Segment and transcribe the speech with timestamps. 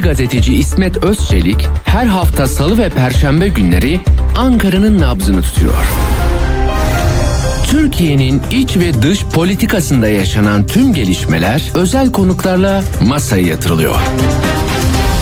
[0.00, 4.00] gazeteci İsmet Özçelik her hafta salı ve perşembe günleri
[4.36, 5.84] Ankara'nın nabzını tutuyor.
[7.66, 13.96] Türkiye'nin iç ve dış politikasında yaşanan tüm gelişmeler özel konuklarla masaya yatırılıyor.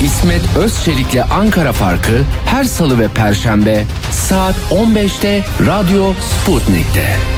[0.04, 7.37] İsmet Özçelik'le Ankara Farkı her salı ve perşembe saat 15'te Radyo Sputnik'te.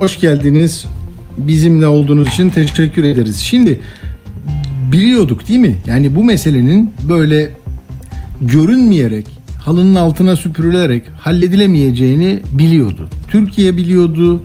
[0.00, 0.84] hoş geldiniz.
[1.38, 3.36] Bizimle olduğunuz için teşekkür ederiz.
[3.36, 3.80] Şimdi
[4.92, 5.76] biliyorduk değil mi?
[5.86, 7.50] Yani bu meselenin böyle
[8.40, 9.26] görünmeyerek,
[9.64, 13.08] halının altına süpürülerek halledilemeyeceğini biliyordu.
[13.28, 14.42] Türkiye biliyordu.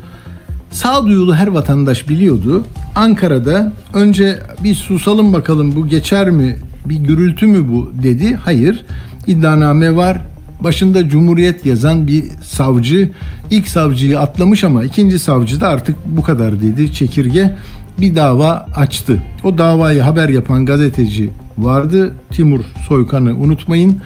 [0.72, 2.66] Sağduyulu her vatandaş biliyordu.
[2.95, 6.56] Ankara'da önce bir susalım bakalım bu geçer mi?
[6.86, 8.36] Bir gürültü mü bu dedi.
[8.36, 8.86] Hayır.
[9.28, 10.22] İddianame var.
[10.59, 13.11] Başında Cumhuriyet yazan bir savcı
[13.52, 16.94] ilk savcıyı atlamış ama ikinci savcı da artık bu kadar dedi.
[16.94, 17.56] Çekirge
[18.00, 19.23] bir dava açtı.
[19.44, 22.16] O davayı haber yapan gazeteci vardı.
[22.31, 24.02] Timur Soykan'ı unutmayın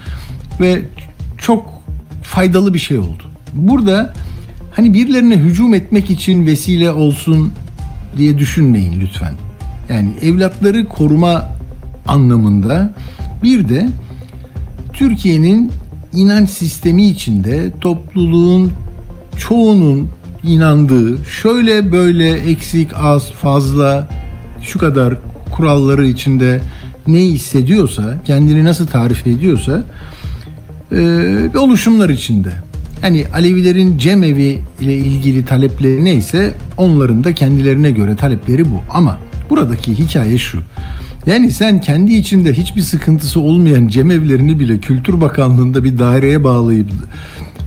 [0.61, 0.81] ve
[1.37, 1.81] çok
[2.23, 3.23] faydalı bir şey oldu.
[3.53, 4.13] Burada
[4.71, 7.53] hani birilerine hücum etmek için vesile olsun
[8.17, 9.33] diye düşünmeyin lütfen.
[9.89, 11.49] Yani evlatları koruma
[12.07, 12.93] anlamında
[13.43, 13.89] bir de
[14.93, 15.71] Türkiye'nin
[16.13, 18.71] inanç sistemi içinde topluluğun
[19.37, 20.09] çoğunun
[20.43, 24.09] inandığı şöyle böyle eksik az fazla
[24.61, 25.17] şu kadar
[25.51, 26.61] kuralları içinde
[27.07, 29.83] ne hissediyorsa kendini nasıl tarif ediyorsa
[30.91, 32.51] e, oluşumlar içinde.
[33.01, 38.81] Hani Alevilerin cemevi ile ilgili talepleri neyse onların da kendilerine göre talepleri bu.
[38.89, 39.17] Ama
[39.49, 40.59] buradaki hikaye şu.
[41.29, 46.87] Yani sen kendi içinde hiçbir sıkıntısı olmayan cemevlerini bile Kültür Bakanlığı'nda bir daireye bağlayıp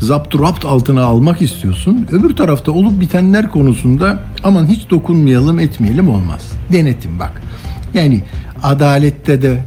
[0.01, 2.07] zapturapt altına almak istiyorsun.
[2.13, 6.53] Öbür tarafta olup bitenler konusunda aman hiç dokunmayalım etmeyelim olmaz.
[6.73, 7.43] Denetim bak.
[7.95, 8.23] Yani
[8.63, 9.65] adalette de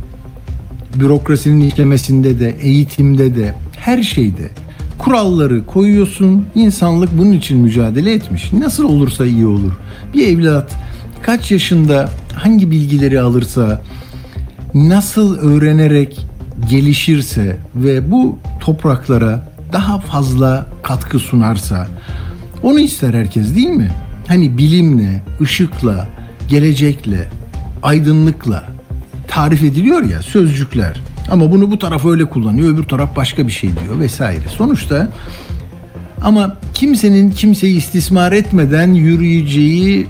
[0.96, 4.50] bürokrasinin işlemesinde de eğitimde de her şeyde
[4.98, 6.46] kuralları koyuyorsun.
[6.56, 8.54] İnsanlık bunun için mücadele etmiş.
[8.54, 9.72] Nasıl olursa iyi olur.
[10.14, 10.85] Bir evlat
[11.26, 13.82] kaç yaşında hangi bilgileri alırsa
[14.74, 16.26] nasıl öğrenerek
[16.70, 21.88] gelişirse ve bu topraklara daha fazla katkı sunarsa
[22.64, 23.92] onu ister herkes değil mi?
[24.28, 26.08] Hani bilimle, ışıkla,
[26.48, 27.28] gelecekle,
[27.84, 28.64] aydınlıkla
[29.28, 31.02] tarif ediliyor ya sözcükler.
[31.32, 34.48] Ama bunu bu taraf öyle kullanıyor, öbür taraf başka bir şey diyor vesaire.
[34.58, 35.10] Sonuçta
[36.22, 40.08] ama kimsenin kimseyi istismar etmeden yürüyeceği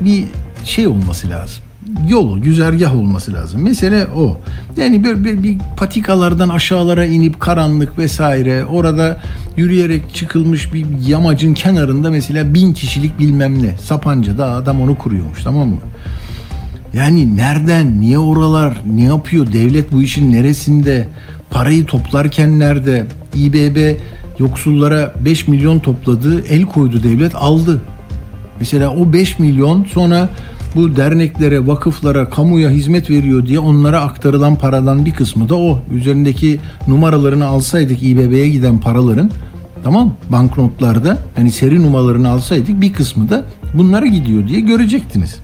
[0.00, 0.24] bir
[0.64, 1.64] şey olması lazım.
[2.08, 3.62] Yolu, güzergah olması lazım.
[3.62, 4.40] Mesele o.
[4.76, 9.20] Yani bir, bir, bir patikalardan aşağılara inip karanlık vesaire orada
[9.56, 13.78] yürüyerek çıkılmış bir yamacın kenarında mesela bin kişilik bilmem ne.
[13.78, 15.78] Sapanca'da adam onu kuruyormuş tamam mı?
[16.94, 21.08] Yani nereden, niye oralar, ne yapıyor, devlet bu işin neresinde,
[21.50, 23.96] parayı toplarken nerede, İBB
[24.38, 27.82] yoksullara 5 milyon topladı, el koydu devlet aldı.
[28.60, 30.28] Mesela o 5 milyon sonra
[30.74, 35.78] bu derneklere, vakıflara, kamuya hizmet veriyor diye onlara aktarılan paradan bir kısmı da o.
[35.92, 39.30] Üzerindeki numaralarını alsaydık İBB'ye giden paraların
[39.84, 43.44] tamam banknotlarda hani seri numaralarını alsaydık bir kısmı da
[43.74, 45.40] bunlara gidiyor diye görecektiniz.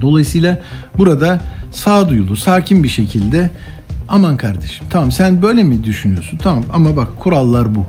[0.00, 0.60] Dolayısıyla
[0.98, 1.40] burada
[1.70, 3.50] sağduyulu, sakin bir şekilde
[4.08, 6.38] aman kardeşim tamam sen böyle mi düşünüyorsun?
[6.42, 7.86] Tamam ama bak kurallar bu.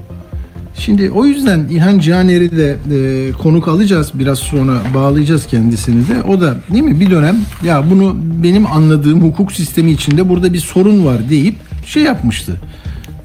[0.75, 4.12] Şimdi o yüzden İlhan Caner'i de e, konuk alacağız.
[4.14, 6.24] Biraz sonra bağlayacağız kendisini de.
[6.24, 10.60] O da değil mi bir dönem ya bunu benim anladığım hukuk sistemi içinde burada bir
[10.60, 11.56] sorun var deyip
[11.86, 12.62] şey yapmıştı.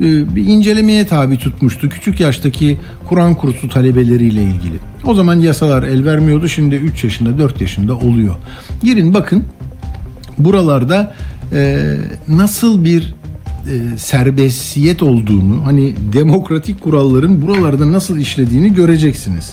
[0.00, 1.88] E, bir incelemeye tabi tutmuştu.
[1.88, 2.78] Küçük yaştaki
[3.08, 4.78] Kur'an kursu talebeleriyle ilgili.
[5.04, 6.48] O zaman yasalar el vermiyordu.
[6.48, 8.34] Şimdi 3 yaşında 4 yaşında oluyor.
[8.82, 9.44] Girin bakın
[10.38, 11.14] buralarda
[11.52, 11.94] e,
[12.28, 13.14] nasıl bir
[13.68, 19.50] e, serbestiyet olduğunu, hani demokratik kuralların buralarda nasıl işlediğini göreceksiniz.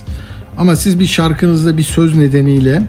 [0.58, 2.82] Ama siz bir şarkınızda bir söz nedeniyle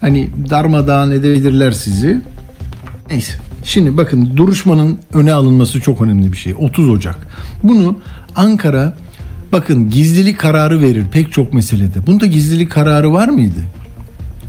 [0.00, 2.20] hani darmadağın edebilirler sizi.
[3.10, 3.32] Neyse.
[3.64, 6.54] Şimdi bakın duruşmanın öne alınması çok önemli bir şey.
[6.58, 7.26] 30 Ocak.
[7.62, 7.98] Bunu
[8.36, 8.96] Ankara
[9.52, 12.06] bakın gizlilik kararı verir pek çok meselede.
[12.06, 13.60] Bunda gizlilik kararı var mıydı?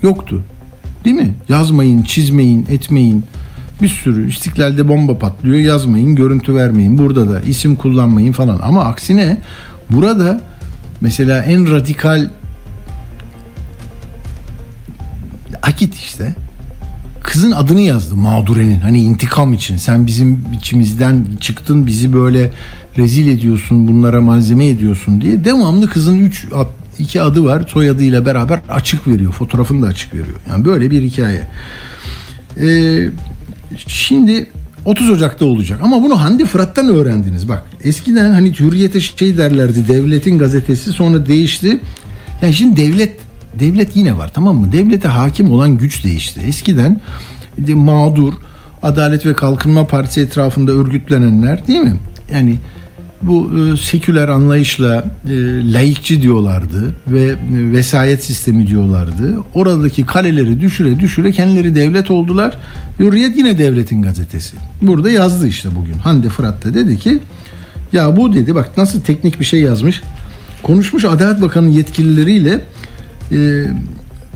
[0.04, 0.44] Yoktu.
[1.06, 1.36] Değil mi?
[1.50, 3.24] Yazmayın, çizmeyin, etmeyin.
[3.82, 5.58] Bir sürü istiklalde bomba patlıyor.
[5.58, 6.98] Yazmayın, görüntü vermeyin.
[6.98, 8.60] Burada da isim kullanmayın falan.
[8.64, 9.42] Ama aksine
[9.90, 10.42] burada
[11.02, 12.30] mesela en radikal
[15.68, 16.36] Akit işte.
[17.24, 19.78] Kızın adını yazdı mağdurenin hani intikam için.
[19.78, 22.52] Sen bizim içimizden çıktın bizi böyle
[22.98, 25.46] rezil ediyorsun bunlara malzeme ediyorsun diye.
[25.46, 26.48] Devamlı kızın 3
[27.00, 27.64] iki adı var.
[27.68, 29.32] Soyadıyla beraber açık veriyor.
[29.32, 30.38] Fotoğrafını da açık veriyor.
[30.50, 31.48] Yani böyle bir hikaye.
[32.62, 33.10] Ee,
[33.88, 34.50] şimdi
[34.86, 40.38] 30 Ocak'ta olacak ama bunu Hande Fırat'tan öğrendiniz bak eskiden hani hürriyete şey derlerdi devletin
[40.38, 41.80] gazetesi sonra değişti
[42.42, 43.28] yani şimdi devlet
[43.60, 44.72] devlet yine var tamam mı?
[44.72, 46.42] Devlete hakim olan güç değişti.
[46.48, 47.02] Eskiden
[47.58, 48.34] de mağdur,
[48.84, 51.94] Adalet ve Kalkınma Partisi etrafında örgütlenenler değil mi?
[52.34, 52.58] Yani
[53.22, 55.34] bu e, seküler anlayışla e,
[55.74, 59.38] laikçi diyorlardı ve e, vesayet sistemi diyorlardı.
[59.54, 62.58] Oradaki kaleleri düşüre düşüre kendileri devlet oldular.
[63.00, 64.58] Hürriyet yine devletin gazetesi.
[64.82, 65.94] Burada yazdı işte bugün.
[65.94, 67.20] Hande Fırat da dedi ki
[67.94, 70.02] ya bu dedi bak nasıl teknik bir şey yazmış.
[70.64, 72.62] Konuşmuş Adalet Bakanı yetkilileriyle
[73.32, 73.66] e,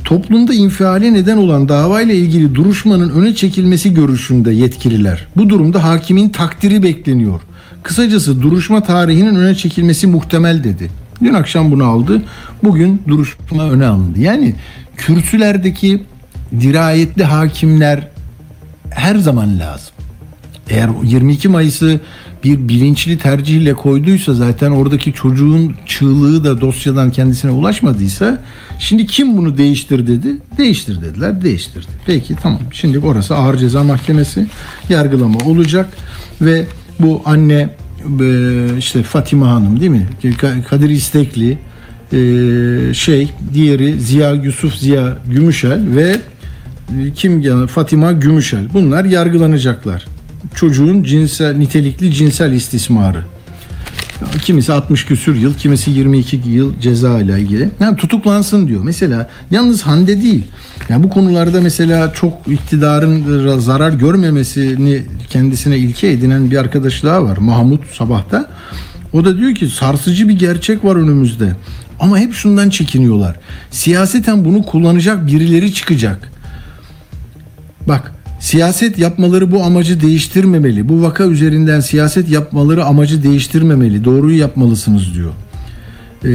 [0.04, 5.26] toplumda infiale neden olan davayla ilgili duruşmanın öne çekilmesi görüşünde yetkililer.
[5.36, 7.40] Bu durumda hakimin takdiri bekleniyor.
[7.82, 10.90] Kısacası duruşma tarihinin öne çekilmesi muhtemel dedi.
[11.22, 12.22] Dün akşam bunu aldı.
[12.64, 14.20] Bugün duruşma öne alındı.
[14.20, 14.54] Yani
[14.96, 16.02] kürsülerdeki
[16.60, 18.08] dirayetli hakimler
[18.90, 19.94] her zaman lazım.
[20.70, 22.00] Eğer 22 Mayıs'ı
[22.44, 28.38] bir bilinçli tercihle koyduysa zaten oradaki çocuğun çığlığı da dosyadan kendisine ulaşmadıysa
[28.78, 30.36] şimdi kim bunu değiştir dedi?
[30.58, 31.42] Değiştir dediler.
[31.42, 31.86] Değiştirdi.
[32.06, 32.60] Peki tamam.
[32.72, 34.46] Şimdi orası ağır ceza mahkemesi
[34.88, 35.88] yargılama olacak
[36.40, 36.66] ve
[37.02, 37.68] bu anne
[38.20, 40.06] e, işte Fatima Hanım değil mi?
[40.68, 41.58] Kadir İstekli
[42.12, 42.18] e,
[42.94, 46.16] şey diğeri Ziya Yusuf Ziya Gümüşel ve
[47.00, 50.06] e, kim Fatima Gümüşel bunlar yargılanacaklar
[50.54, 53.24] çocuğun cinsel nitelikli cinsel istismarı.
[54.42, 57.68] Kimisi 60 küsür yıl, kimisi 22 yıl ceza ile ilgili.
[57.80, 58.80] Yani tutuklansın diyor.
[58.84, 60.44] Mesela yalnız Hande değil.
[60.88, 67.36] Yani bu konularda mesela çok iktidarın zarar görmemesini kendisine ilke edinen bir arkadaş daha var.
[67.36, 68.50] Mahmut Sabah'ta.
[69.12, 71.52] O da diyor ki sarsıcı bir gerçek var önümüzde.
[72.00, 73.36] Ama hep şundan çekiniyorlar.
[73.70, 76.32] Siyaseten bunu kullanacak birileri çıkacak.
[77.88, 78.12] Bak
[78.42, 80.88] Siyaset yapmaları bu amacı değiştirmemeli.
[80.88, 84.04] Bu vaka üzerinden siyaset yapmaları amacı değiştirmemeli.
[84.04, 85.32] Doğruyu yapmalısınız diyor.
[86.24, 86.30] Ee,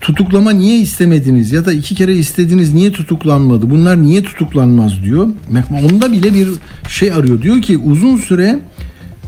[0.00, 3.70] tutuklama niye istemediniz ya da iki kere istediniz niye tutuklanmadı?
[3.70, 5.28] Bunlar niye tutuklanmaz diyor.
[5.90, 6.48] Onda bile bir
[6.88, 7.42] şey arıyor.
[7.42, 8.58] Diyor ki uzun süre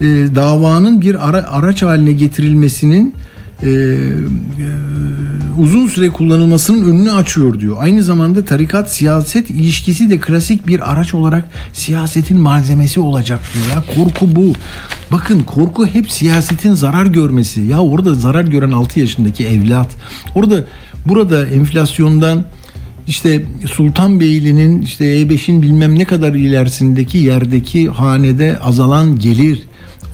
[0.00, 0.04] e,
[0.34, 3.14] davanın bir ara, araç haline getirilmesinin
[3.62, 3.70] e, e,
[5.58, 7.76] uzun süre kullanılmasının önünü açıyor diyor.
[7.80, 13.66] Aynı zamanda tarikat siyaset ilişkisi de klasik bir araç olarak siyasetin malzemesi olacak diyor.
[13.76, 14.52] Ya korku bu.
[15.12, 17.60] Bakın korku hep siyasetin zarar görmesi.
[17.60, 19.88] Ya orada zarar gören 6 yaşındaki evlat.
[20.34, 20.64] Orada
[21.06, 22.44] burada enflasyondan
[23.06, 29.62] işte Sultanbeyli'nin işte E5'in bilmem ne kadar ilerisindeki yerdeki hanede azalan gelir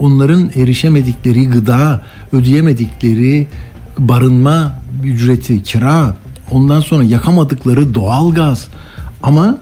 [0.00, 2.02] onların erişemedikleri gıda,
[2.32, 3.46] ödeyemedikleri
[3.98, 4.72] barınma
[5.04, 6.16] ücreti, kira,
[6.50, 8.68] ondan sonra yakamadıkları doğalgaz.
[9.22, 9.58] Ama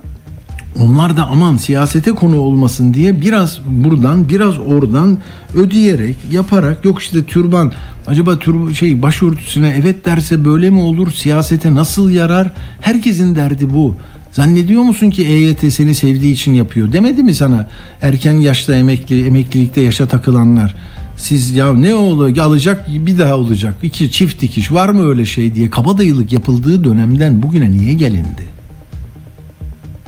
[0.81, 5.19] onlar da aman siyasete konu olmasın diye biraz buradan biraz oradan
[5.55, 7.73] ödeyerek yaparak yok işte türban
[8.07, 13.97] acaba tür şey başörtüsüne evet derse böyle mi olur siyasete nasıl yarar herkesin derdi bu.
[14.33, 16.93] Zannediyor musun ki EYT seni sevdiği için yapıyor?
[16.93, 17.69] Demedi mi sana
[18.03, 20.75] erken yaşta emekli, emeklilikte yaşa takılanlar?
[21.17, 23.75] Siz ya ne olur alacak bir daha olacak.
[23.83, 28.49] İki çift dikiş var mı öyle şey diye kabadayılık yapıldığı dönemden bugüne niye gelindi?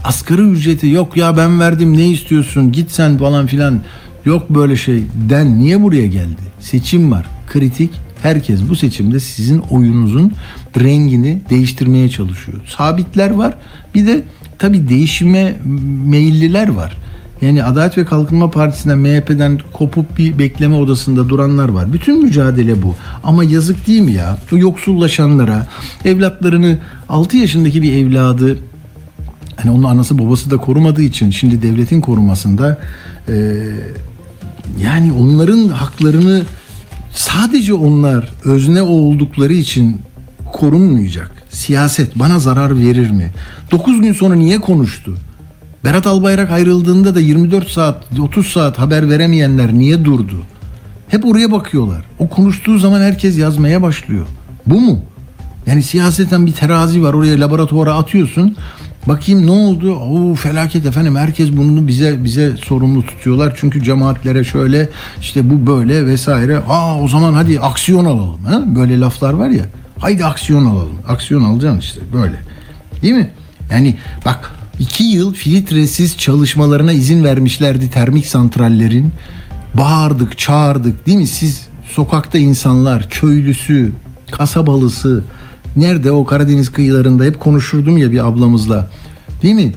[0.04, 3.80] Asgari ücreti yok ya ben verdim ne istiyorsun git sen falan filan
[4.24, 6.42] yok böyle şey den niye buraya geldi?
[6.60, 7.90] Seçim var kritik
[8.22, 10.32] herkes bu seçimde sizin oyunuzun
[10.80, 12.58] rengini değiştirmeye çalışıyor.
[12.66, 13.54] Sabitler var
[13.94, 14.22] bir de
[14.58, 15.56] tabi değişime
[16.04, 16.96] meyilliler var.
[17.42, 21.92] Yani Adalet ve Kalkınma Partisi'nden MHP'den kopup bir bekleme odasında duranlar var.
[21.92, 22.94] Bütün mücadele bu.
[23.24, 24.38] Ama yazık değil mi ya?
[24.52, 25.66] O yoksullaşanlara,
[26.04, 28.58] evlatlarını 6 yaşındaki bir evladı
[29.56, 32.78] hani onun anası babası da korumadığı için şimdi devletin korumasında
[33.28, 33.34] e,
[34.82, 36.42] yani onların haklarını
[37.12, 40.00] sadece onlar özne oldukları için
[40.52, 41.30] korunmayacak.
[41.50, 43.30] Siyaset bana zarar verir mi?
[43.70, 45.16] 9 gün sonra niye konuştu?
[45.84, 50.42] Berat Albayrak ayrıldığında da 24 saat, 30 saat haber veremeyenler niye durdu?
[51.08, 52.04] Hep oraya bakıyorlar.
[52.18, 54.26] O konuştuğu zaman herkes yazmaya başlıyor.
[54.66, 55.04] Bu mu?
[55.66, 57.14] Yani siyaseten bir terazi var.
[57.14, 58.56] Oraya laboratuvara atıyorsun.
[59.06, 59.94] Bakayım ne oldu?
[59.94, 61.16] Oo felaket efendim.
[61.16, 63.54] Herkes bunu bize bize sorumlu tutuyorlar.
[63.56, 64.88] Çünkü cemaatlere şöyle
[65.20, 66.58] işte bu böyle vesaire.
[66.68, 68.44] Aa o zaman hadi aksiyon alalım.
[68.44, 68.62] Ha?
[68.66, 69.64] Böyle laflar var ya.
[69.98, 70.98] Haydi aksiyon alalım.
[71.08, 72.36] Aksiyon alacaksın işte böyle.
[73.02, 73.30] Değil mi?
[73.70, 79.12] Yani bak iki yıl filtresiz çalışmalarına izin vermişlerdi termik santrallerin.
[79.74, 81.26] Bağırdık, çağırdık değil mi?
[81.26, 83.92] Siz sokakta insanlar, köylüsü,
[84.30, 85.24] kasabalısı,
[85.76, 88.90] nerede o Karadeniz kıyılarında hep konuşurdum ya bir ablamızla.
[89.42, 89.72] Değil mi?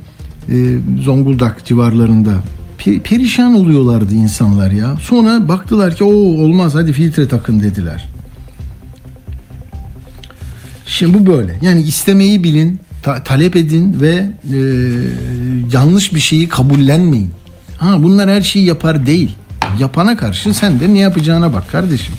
[0.51, 2.31] Ee, Zonguldak civarlarında.
[2.79, 4.95] Pe- perişan oluyorlardı insanlar ya.
[5.01, 8.09] Sonra baktılar ki o olmaz hadi filtre takın dediler.
[10.85, 11.59] Şimdi bu böyle.
[11.61, 14.57] Yani istemeyi bilin, ta- talep edin ve e,
[15.73, 17.29] yanlış bir şeyi kabullenmeyin.
[17.77, 19.35] Ha bunlar her şeyi yapar değil.
[19.79, 22.13] Yapana karşı sen de ne yapacağına bak kardeşim.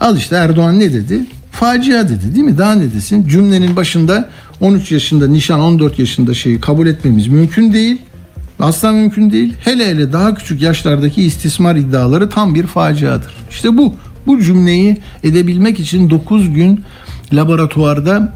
[0.00, 1.20] Al işte Erdoğan ne dedi?
[1.50, 2.58] Facia dedi değil mi?
[2.58, 3.28] Daha ne desin?
[3.28, 4.28] Cümlenin başında
[4.60, 7.98] 13 yaşında nişan 14 yaşında şeyi kabul etmemiz mümkün değil.
[8.60, 9.54] Asla mümkün değil.
[9.60, 13.34] Hele hele daha küçük yaşlardaki istismar iddiaları tam bir faciadır.
[13.50, 13.94] İşte bu.
[14.26, 16.84] Bu cümleyi edebilmek için 9 gün
[17.32, 18.32] laboratuvarda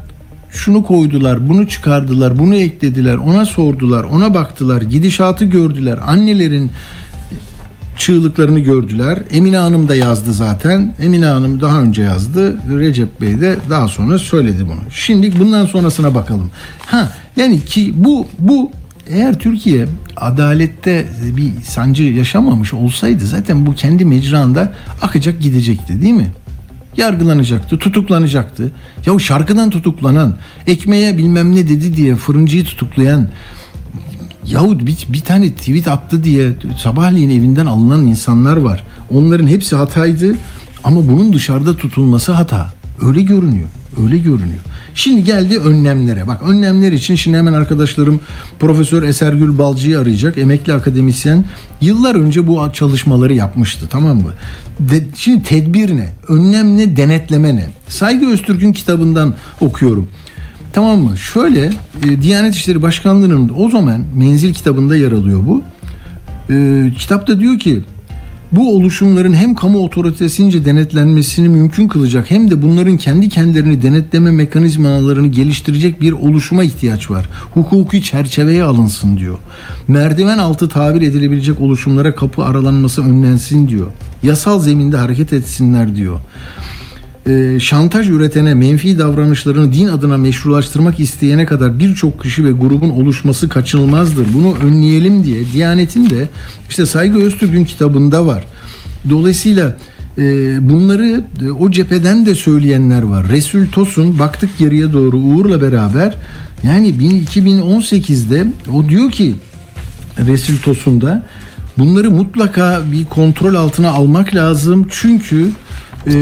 [0.49, 5.99] şunu koydular, bunu çıkardılar, bunu eklediler, ona sordular, ona baktılar, gidişatı gördüler.
[6.07, 6.71] Annelerin
[7.97, 9.19] çığlıklarını gördüler.
[9.31, 10.93] Emine Hanım da yazdı zaten.
[10.99, 12.57] Emine Hanım daha önce yazdı.
[12.79, 14.91] Recep Bey de daha sonra söyledi bunu.
[14.91, 16.51] Şimdi bundan sonrasına bakalım.
[16.85, 18.71] Ha yani ki bu bu
[19.09, 19.87] eğer Türkiye
[20.17, 26.27] adalette bir sancı yaşamamış olsaydı zaten bu kendi mecranda akacak gidecekti değil mi?
[26.97, 28.71] Yargılanacaktı, tutuklanacaktı.
[29.05, 30.35] Ya şarkıdan tutuklanan,
[30.67, 33.27] ekmeğe bilmem ne dedi diye fırıncıyı tutuklayan
[34.47, 38.83] Yahut bir, bir tane tweet attı diye sabahleyin evinden alınan insanlar var.
[39.11, 40.35] Onların hepsi hataydı
[40.83, 42.73] ama bunun dışarıda tutulması hata.
[43.01, 43.67] Öyle görünüyor.
[44.03, 44.59] Öyle görünüyor.
[44.95, 46.27] Şimdi geldi önlemlere.
[46.27, 48.19] Bak önlemler için şimdi hemen arkadaşlarım
[48.59, 50.37] Profesör Esergül Balcı'yı arayacak.
[50.37, 51.45] Emekli akademisyen.
[51.81, 54.33] Yıllar önce bu çalışmaları yapmıştı tamam mı?
[54.79, 56.09] De, şimdi tedbir ne?
[56.27, 56.97] Önlem ne?
[56.97, 57.69] Denetleme ne?
[57.87, 60.07] Saygı Öztürk'ün kitabından okuyorum.
[60.75, 61.17] Tamam mı?
[61.17, 61.71] Şöyle
[62.03, 65.63] e, Diyanet İşleri Başkanlığı'nın o zaman menzil kitabında yer alıyor bu.
[66.49, 67.81] E, kitapta diyor ki
[68.51, 75.27] bu oluşumların hem kamu otoritesince denetlenmesini mümkün kılacak hem de bunların kendi kendilerini denetleme mekanizmalarını
[75.27, 77.29] geliştirecek bir oluşuma ihtiyaç var.
[77.53, 79.37] Hukuki çerçeveye alınsın diyor.
[79.87, 83.87] Merdiven altı tabir edilebilecek oluşumlara kapı aralanması önlensin diyor.
[84.23, 86.19] Yasal zeminde hareket etsinler diyor
[87.29, 93.49] e, şantaj üretene, menfi davranışlarını din adına meşrulaştırmak isteyene kadar birçok kişi ve grubun oluşması
[93.49, 94.27] kaçınılmazdır.
[94.33, 96.29] Bunu önleyelim diye Diyanet'in de
[96.69, 98.43] işte Saygı Öztürk'ün kitabında var.
[99.09, 99.77] Dolayısıyla
[100.17, 100.23] e,
[100.69, 103.27] bunları e, o cepheden de söyleyenler var.
[103.29, 106.15] Resul Tosun baktık geriye doğru Uğur'la beraber
[106.63, 109.35] yani 2018'de o diyor ki
[110.27, 111.23] Resul Tosun'da
[111.77, 114.87] bunları mutlaka bir kontrol altına almak lazım.
[114.91, 115.51] Çünkü
[116.07, 116.13] e,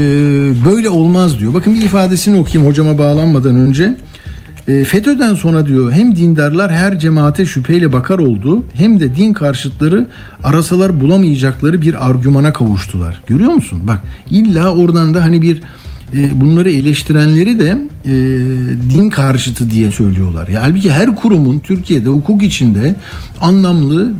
[0.66, 1.54] böyle olmaz diyor.
[1.54, 3.96] Bakın bir ifadesini okuyayım hocama bağlanmadan önce.
[4.68, 10.06] E, FETÖ'den sonra diyor hem dindarlar her cemaate şüpheyle bakar oldu hem de din karşıtları
[10.44, 13.22] arasalar bulamayacakları bir argümana kavuştular.
[13.26, 13.80] Görüyor musun?
[13.84, 14.00] Bak
[14.30, 15.62] illa oradan da hani bir
[16.12, 18.12] e, bunları eleştirenleri de e,
[18.94, 20.48] din karşıtı diye söylüyorlar.
[20.48, 22.94] Ya, halbuki her kurumun Türkiye'de hukuk içinde
[23.40, 24.12] anlamlı,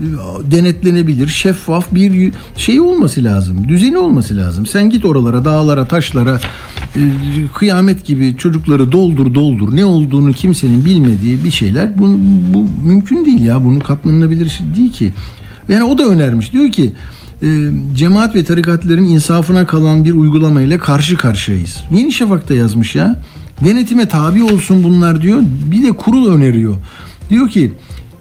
[0.51, 3.69] denetlenebilir, şeffaf bir şey olması lazım.
[3.69, 4.67] Düzeni olması lazım.
[4.67, 6.41] Sen git oralara, dağlara, taşlara
[6.97, 7.01] e,
[7.55, 9.77] kıyamet gibi çocukları doldur doldur.
[9.77, 11.99] Ne olduğunu kimsenin bilmediği bir şeyler.
[11.99, 12.19] Bu,
[12.55, 13.65] bu mümkün değil ya.
[13.65, 15.13] Bunu katlanılabilir değil ki.
[15.69, 16.53] Yani o da önermiş.
[16.53, 16.93] Diyor ki
[17.43, 21.85] e, cemaat ve tarikatların insafına kalan bir uygulamayla karşı karşıyayız.
[21.91, 23.21] Yeni Şafak'ta yazmış ya.
[23.65, 25.43] Denetime tabi olsun bunlar diyor.
[25.73, 26.77] Bir de kurul öneriyor.
[27.31, 27.73] Diyor ki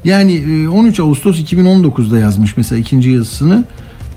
[0.04, 3.64] yani 13 Ağustos 2019'da yazmış mesela ikinci yazısını.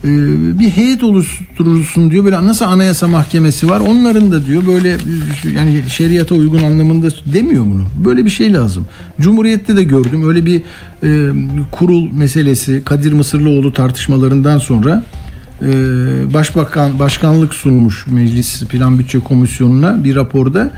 [0.07, 2.25] E, bir heyet oluşturulsun diyor.
[2.25, 3.81] Böyle nasıl anayasa mahkemesi var.
[3.81, 4.97] Onların da diyor böyle
[5.55, 7.85] yani şeriata uygun anlamında demiyor bunu.
[8.05, 8.87] Böyle bir şey lazım.
[9.21, 10.29] Cumhuriyette de gördüm.
[10.29, 10.63] Öyle bir
[11.03, 11.31] e,
[11.71, 15.05] kurul meselesi Kadir Mısırlıoğlu tartışmalarından sonra
[15.63, 15.67] e,
[16.35, 20.71] Başbakan başkanlık sunmuş Meclis Plan Bütçe Komisyonu'na bir raporda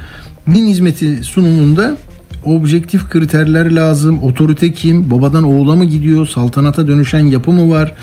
[0.46, 1.96] din hizmeti sunumunda
[2.44, 4.22] objektif kriterler lazım.
[4.22, 5.10] Otorite kim?
[5.10, 6.26] Babadan oğula mı gidiyor?
[6.26, 7.94] Saltanata dönüşen yapı mı var?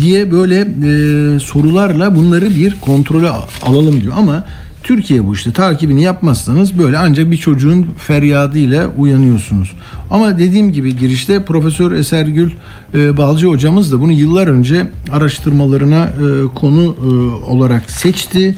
[0.00, 3.28] Diye böyle e, sorularla bunları bir kontrole
[3.62, 4.14] alalım diyor.
[4.16, 4.44] Ama
[4.84, 9.72] Türkiye bu işte takibini yapmazsanız böyle ancak bir çocuğun feryadıyla uyanıyorsunuz.
[10.10, 12.50] Ama dediğim gibi girişte Profesör Esergül
[12.94, 17.06] e, Balcı hocamız da bunu yıllar önce araştırmalarına e, konu e,
[17.50, 18.56] olarak seçti.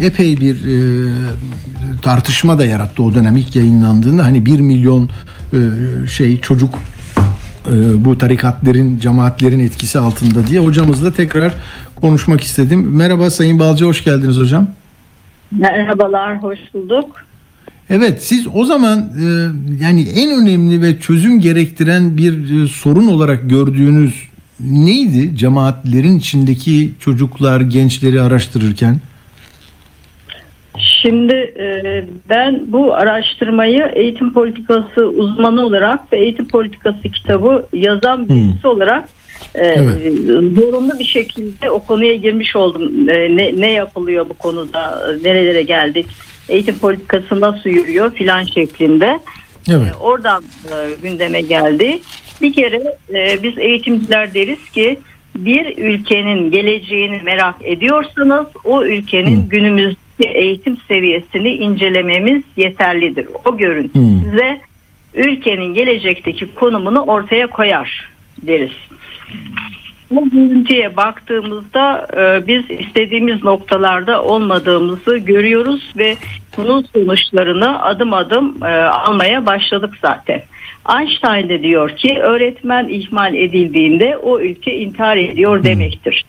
[0.00, 1.12] Epey bir e,
[2.02, 4.24] tartışma da yarattı o dönem ilk yayınlandığında.
[4.24, 5.10] Hani 1 milyon
[5.52, 5.58] e,
[6.08, 6.74] şey çocuk
[7.94, 11.52] bu tarikatlerin, cemaatlerin etkisi altında diye hocamızla tekrar
[11.94, 12.96] konuşmak istedim.
[12.96, 14.68] Merhaba Sayın Balcı, hoş geldiniz hocam.
[15.50, 17.26] Merhabalar, hoş bulduk.
[17.90, 19.24] Evet, siz o zaman e,
[19.84, 24.14] yani en önemli ve çözüm gerektiren bir e, sorun olarak gördüğünüz
[24.60, 29.00] neydi cemaatlerin içindeki çocuklar, gençleri araştırırken?
[31.02, 38.68] Şimdi e, ben bu araştırmayı eğitim politikası uzmanı olarak ve eğitim politikası kitabı yazan birisi
[38.68, 39.08] olarak
[39.54, 40.12] e, Evet.
[40.56, 43.08] zorunlu bir şekilde o konuya girmiş oldum.
[43.08, 46.06] E, ne, ne yapılıyor bu konuda, nerelere geldik,
[46.48, 49.20] eğitim politikası nasıl yürüyor filan şeklinde.
[49.70, 49.92] Evet.
[49.92, 51.98] E, Oradan e, gündeme geldi.
[52.42, 54.98] Bir kere e, biz eğitimciler deriz ki
[55.36, 59.48] bir ülkenin geleceğini merak ediyorsanız o ülkenin Hı.
[59.48, 63.26] günümüzdeki eğitim seviyesini incelememiz yeterlidir.
[63.44, 64.04] O görüntü Hı.
[64.24, 64.60] size
[65.14, 68.10] ülkenin gelecekteki konumunu ortaya koyar
[68.42, 68.72] deriz.
[70.10, 76.16] Bu görüntüye baktığımızda e, biz istediğimiz noktalarda olmadığımızı görüyoruz ve
[76.56, 80.42] bunun sonuçlarını adım adım e, almaya başladık zaten.
[80.98, 86.24] Einstein de diyor ki öğretmen ihmal edildiğinde o ülke intihar ediyor demektir.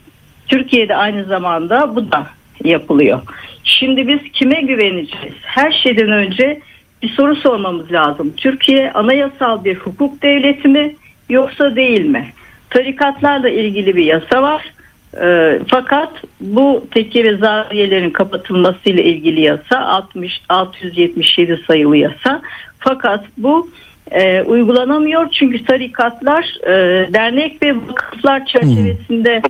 [0.48, 2.28] Türkiye'de aynı zamanda bu da
[2.64, 3.22] yapılıyor.
[3.64, 5.36] Şimdi biz kime güveneceğiz?
[5.42, 6.60] Her şeyden önce
[7.02, 8.34] bir soru sormamız lazım.
[8.38, 10.96] Türkiye anayasal bir hukuk devleti mi
[11.30, 12.28] yoksa değil mi?
[12.70, 14.74] Tarikatlarla ilgili bir yasa var.
[15.22, 16.12] Ee, fakat
[16.42, 22.42] bu tekke ve zaviyelerin kapatılmasıyla ilgili yasa 60 677 sayılı yasa.
[22.80, 23.70] Fakat bu
[24.12, 26.74] e, uygulanamıyor çünkü tarikatlar e,
[27.14, 29.42] dernek ve vakıflar çerçevesinde e,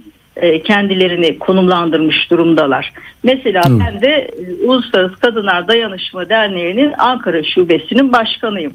[0.64, 2.94] kendilerini konumlandırmış durumdalar.
[3.24, 3.80] Mesela Hı.
[3.80, 8.74] ben de e, Uluslararası Kadınlar Dayanışma Derneği'nin Ankara Şubesi'nin başkanıyım.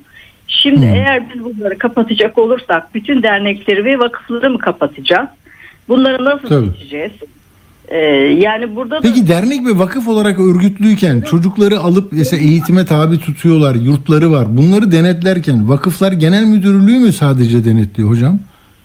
[0.48, 0.90] Şimdi Hı.
[0.90, 5.28] eğer biz bunları kapatacak olursak bütün dernekleri ve vakıfları mı kapatacağız?
[5.88, 6.66] Bunları nasıl Tabii.
[6.70, 7.12] seçeceğiz?
[7.88, 7.98] Ee,
[8.40, 13.74] yani burada da Peki dernek ve vakıf olarak örgütlüyken çocukları alıp mesela eğitime tabi tutuyorlar,
[13.74, 14.56] yurtları var.
[14.56, 18.38] Bunları denetlerken vakıflar genel müdürlüğü mü sadece denetliyor hocam?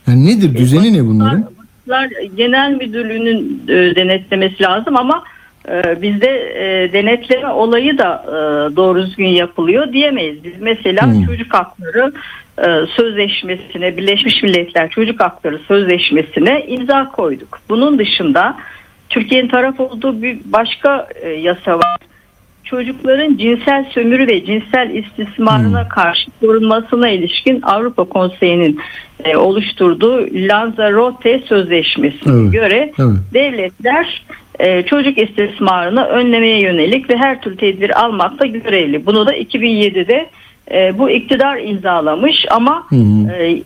[0.08, 0.58] Yani nedir?
[0.58, 1.57] Düzeni ne bunların?
[1.88, 5.24] Vakıflar Genel Müdürlüğü'nün e, denetlemesi lazım ama
[5.70, 8.32] e, bizde e, denetleme olayı da e,
[8.76, 10.44] doğru düzgün yapılıyor diyemeyiz.
[10.44, 11.26] Biz mesela Hmm.
[11.26, 12.14] çocuk hakları
[12.58, 17.60] e, sözleşmesine, Birleşmiş Milletler Çocuk Hakları Sözleşmesine imza koyduk.
[17.70, 18.58] Bunun dışında
[19.10, 21.98] Türkiye'nin taraf olduğu bir başka e, yasa var.
[22.70, 28.80] Çocukların cinsel sömürü ve cinsel istismarına karşı korunmasına ilişkin Avrupa Konseyi'nin
[29.24, 33.18] e, oluşturduğu Lanzarote Sözleşmesi'ne Evet, göre evet.
[33.34, 34.26] devletler
[34.60, 39.06] e, çocuk istismarını önlemeye yönelik ve her türlü tedbir almakta görevli.
[39.06, 40.30] Bunu da 2007'de
[40.72, 43.32] e, bu iktidar imzalamış ama Hı hı.
[43.32, 43.64] e,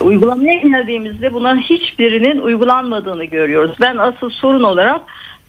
[0.00, 3.76] uygulamaya geldiğimizde bunların hiçbirinin uygulanmadığını görüyoruz.
[3.80, 5.00] Ben asıl sorun olarak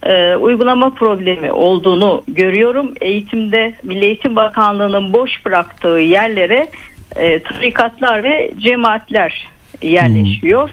[0.06, 2.94] e, uygulama problemi olduğunu görüyorum.
[3.02, 6.68] Eğitimde Milli Eğitim Bakanlığı'nın boş bıraktığı yerlere
[7.16, 9.48] e, tarikatlar ve cemaatler
[9.82, 10.70] yerleşiyor.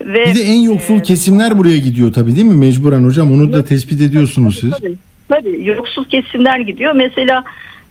[0.00, 2.66] Ve Bir de en yoksul kesimler buraya gidiyor tabii değil mi?
[2.66, 4.70] Mecburen hocam onu da tespit ediyorsunuz siz.
[4.70, 4.94] Tabii,
[5.28, 6.92] tabii yoksul kesimler gidiyor.
[6.92, 7.44] Mesela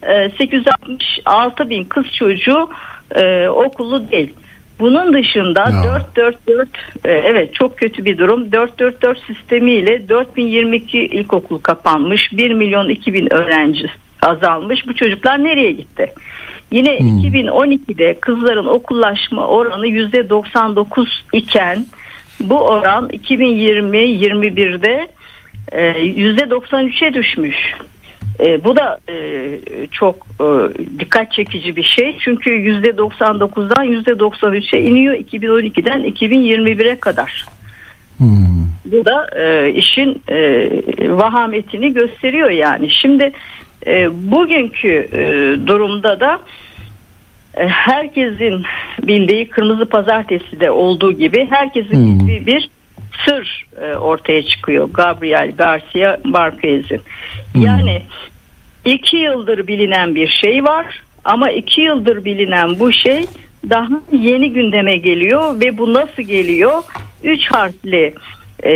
[0.03, 2.69] e, 866 bin kız çocuğu
[3.15, 4.33] e, okullu değil.
[4.79, 6.01] Bunun dışında Ya.
[6.15, 6.69] 444
[7.05, 8.51] e, evet çok kötü bir durum.
[8.51, 12.33] 444 sistemiyle 4022 ilkokul kapanmış.
[12.33, 13.85] 1 milyon 2000 öğrenci
[14.21, 14.87] azalmış.
[14.87, 16.13] Bu çocuklar nereye gitti?
[16.71, 17.19] Yine Hmm.
[17.19, 21.85] 2012'de kızların okullaşma oranı %99 iken
[22.39, 25.07] bu oran 2020-21'de
[25.71, 27.55] e, %93'e düşmüş.
[28.39, 29.57] E, bu da e,
[29.91, 30.45] çok e,
[30.99, 32.17] dikkat çekici bir şey.
[32.19, 37.45] Çünkü %99'dan %93'e iniyor 2012'den 2021'e kadar.
[38.17, 38.45] Hmm.
[38.85, 40.69] Bu da e, işin e,
[41.17, 42.89] vahametini gösteriyor yani.
[42.89, 43.31] Şimdi
[43.87, 45.23] e, bugünkü e,
[45.67, 46.39] durumda da
[47.57, 48.63] e, herkesin
[49.03, 52.19] bildiği Kırmızı Pazartesi de olduğu gibi herkesin Hmm.
[52.19, 52.69] bildiği bir
[53.25, 57.01] sır e, ortaya çıkıyor Gabriel Garcia Marquez'in.
[57.55, 58.01] Yani
[58.85, 63.25] iki yıldır bilinen bir şey var ama iki yıldır bilinen bu şey
[63.69, 66.83] daha yeni gündeme geliyor ve bu nasıl geliyor?
[67.23, 68.13] Üç harfli
[68.63, 68.73] e,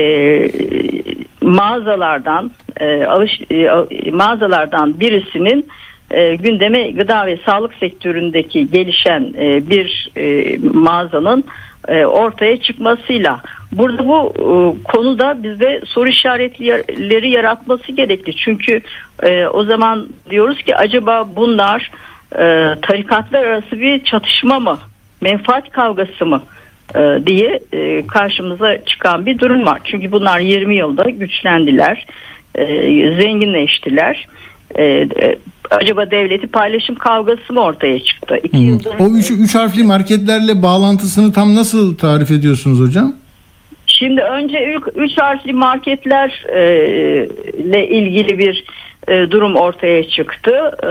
[1.42, 3.70] mağazalardan e, alış e,
[4.12, 5.68] mağazalardan birisinin
[6.12, 11.44] e, gündeme gıda ve sağlık sektöründeki gelişen e, bir e, mağazanın
[12.06, 18.36] ortaya çıkmasıyla burada bu e, konuda bizde soru işaretleri yaratması gerekli.
[18.36, 18.82] Çünkü
[19.24, 21.92] e, o zaman diyoruz ki acaba bunlar
[22.36, 24.80] e, tarikatlar arası bir çatışma mı?
[25.22, 26.42] Menfaat kavgası mı?
[26.96, 29.82] e, diye e, karşımıza çıkan bir durum var.
[29.84, 32.06] Çünkü bunlar 20 yılda güçlendiler,
[32.56, 32.66] e,
[33.22, 34.28] zenginleştiler.
[34.76, 34.84] E,
[35.22, 35.38] e,
[35.72, 38.40] acaba devleti paylaşım kavgası mı ortaya çıktı?
[38.44, 43.14] İki yıldır O üç, üç harfli marketlerle bağlantısını tam nasıl tarif ediyorsunuz hocam?
[43.88, 47.28] Şimdi önce ilk üç harfli marketler e,
[47.58, 48.64] ile ilgili bir
[49.08, 50.72] e, durum ortaya çıktı.
[50.84, 50.90] E,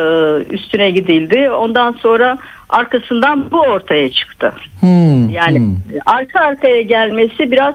[0.54, 1.50] üstüne gidildi.
[1.50, 2.38] Ondan sonra
[2.68, 4.52] arkasından bu ortaya çıktı.
[4.80, 5.76] Hmm, Yani hmm.
[6.06, 7.74] arka arkaya gelmesi biraz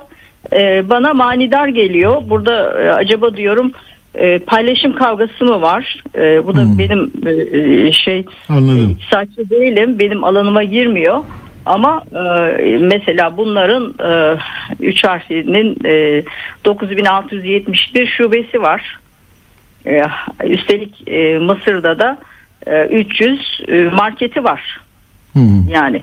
[0.89, 2.21] bana manidar geliyor.
[2.29, 2.53] Burada
[2.95, 3.71] acaba diyorum
[4.15, 6.03] e, paylaşım kavgası mı var?
[6.15, 6.79] E, bu da Hmm.
[6.79, 8.89] benim e, e, şey Anladım.
[8.89, 9.99] iktisatçı değilim.
[9.99, 11.23] Benim alanıma girmiyor.
[11.65, 12.03] Ama
[12.59, 14.37] e, mesela bunların e,
[14.79, 16.23] üç harflinin e,
[16.65, 18.99] 9671 şubesi var.
[19.85, 20.01] E,
[20.43, 22.17] üstelik e, Mısır'da da
[22.67, 24.79] e, 300 e, marketi var.
[25.33, 25.67] Hmm.
[25.69, 26.01] Yani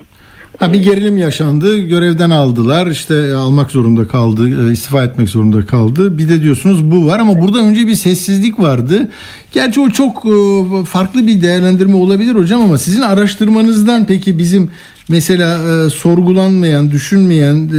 [0.59, 1.79] Ha, bir gerilim yaşandı.
[1.79, 2.87] Görevden aldılar.
[2.87, 4.69] İşte almak zorunda kaldı.
[4.69, 6.19] e, istifa etmek zorunda kaldı.
[6.19, 9.09] Bir de diyorsunuz bu var ama burada önce bir sessizlik vardı.
[9.53, 14.71] Gerçi o çok e, farklı bir değerlendirme olabilir hocam ama sizin araştırmanızdan peki bizim
[15.09, 17.73] mesela e, sorgulanmayan, düşünmeyen e,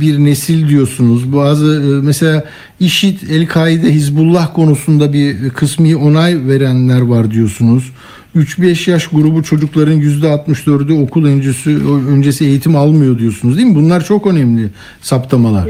[0.00, 1.32] bir nesil diyorsunuz.
[1.32, 2.44] Bazı e, mesela
[2.80, 7.92] İŞİD, El-Kaide, Hizbullah konusunda bir kısmi onay verenler var diyorsunuz.
[8.36, 11.70] 3-5 yaş grubu çocukların %64'ü okul öncesi,
[12.10, 13.74] öncesi eğitim almıyor diyorsunuz değil mi?
[13.74, 14.68] Bunlar çok önemli
[15.00, 15.64] saptamalar.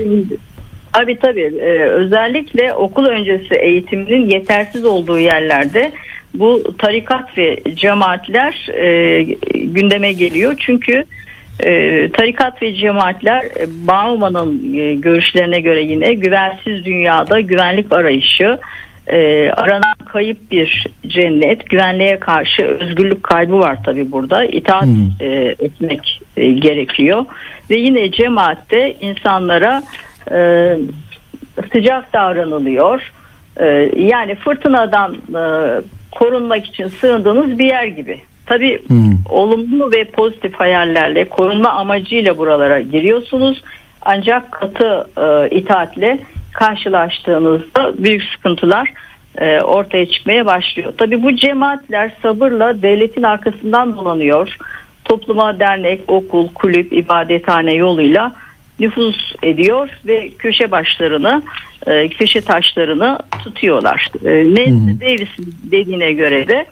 [0.93, 5.93] Abi tabii e, özellikle okul öncesi eğitiminin yetersiz olduğu yerlerde
[6.35, 9.23] bu tarikat ve cemaatler e,
[9.55, 10.55] gündeme geliyor.
[10.59, 11.05] Çünkü
[11.61, 18.59] e, tarikat ve cemaatler e, Bauman'ın e, görüşlerine göre yine güvensiz dünyada güvenlik arayışı,
[19.13, 24.45] e, aranan kayıp bir cennet, güvenliğe karşı özgürlük kaybı var tabii burada.
[24.45, 25.11] İtaat Hmm.
[25.21, 25.27] e,
[25.59, 27.25] etmek e, gerekiyor.
[27.71, 29.83] Ve yine cemaatte insanlara
[30.33, 30.39] e,
[31.73, 33.13] sıcak davranılıyor.
[33.61, 33.67] E,
[33.97, 35.43] yani fırtınadan e,
[36.13, 38.21] korunmak için sığındığınız bir yer gibi.
[38.47, 39.13] Tabii Hmm.
[39.31, 43.63] olumlu ve pozitif hayallerle korunma amacıyla buralara giriyorsunuz.
[44.03, 46.19] Ancak katı e, itaatle
[46.59, 48.93] karşılaştığınızda büyük sıkıntılar
[49.39, 50.93] e, ortaya çıkmaya başlıyor.
[50.99, 54.57] Tabii bu cemaatler sabırla devletin arkasından dolanıyor.
[55.05, 58.33] Topluma dernek, okul, kulüp, ibadethane yoluyla
[58.81, 61.43] nüfuz ediyor ve köşe başlarını,
[61.87, 64.09] e, köşe taşlarını tutuyorlar.
[64.25, 66.67] E, Nancy Davis'in dediğine göre de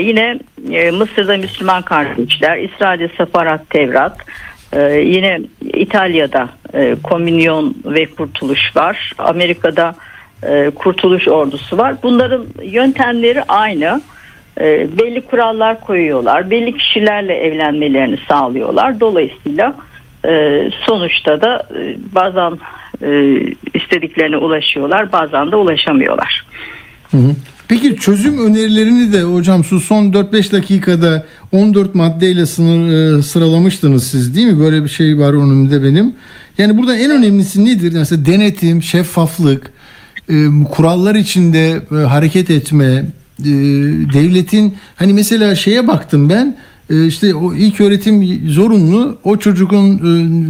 [0.00, 0.38] yine
[0.92, 4.16] Mısır'da Müslüman kardeşler, İsrail'de Separat Tevrat,
[4.72, 9.12] e, yine İtalya'da e, Komünyon ve Kurtuluş var.
[9.18, 9.94] Amerika'da
[10.42, 11.94] e, Kurtuluş Ordusu var.
[12.02, 14.02] Bunların yöntemleri aynı.
[14.60, 16.50] E, belli kurallar koyuyorlar.
[16.50, 19.00] Belli kişilerle evlenmelerini sağlıyorlar.
[19.00, 19.74] Dolayısıyla
[20.28, 22.58] e, sonuçta da e, bazen
[23.02, 23.40] e,
[23.74, 26.44] istediklerine ulaşıyorlar, bazen de ulaşamıyorlar.
[27.10, 27.34] Hı hı.
[27.70, 34.36] Peki çözüm önerilerini de hocam şu son 4-5 dakikada 14 maddeyle sınır e, sıralamıştınız siz
[34.36, 34.58] değil mi?
[34.60, 36.14] Böyle bir şey var önümde benim.
[36.58, 37.92] Yani burada en önemlisi nedir?
[37.92, 39.72] Mesela denetim, şeffaflık,
[40.28, 43.04] e, kurallar içinde e, hareket etme,
[44.14, 46.56] devletin hani mesela şeye baktım ben
[47.06, 50.00] işte o ilk öğretim zorunlu o çocuğun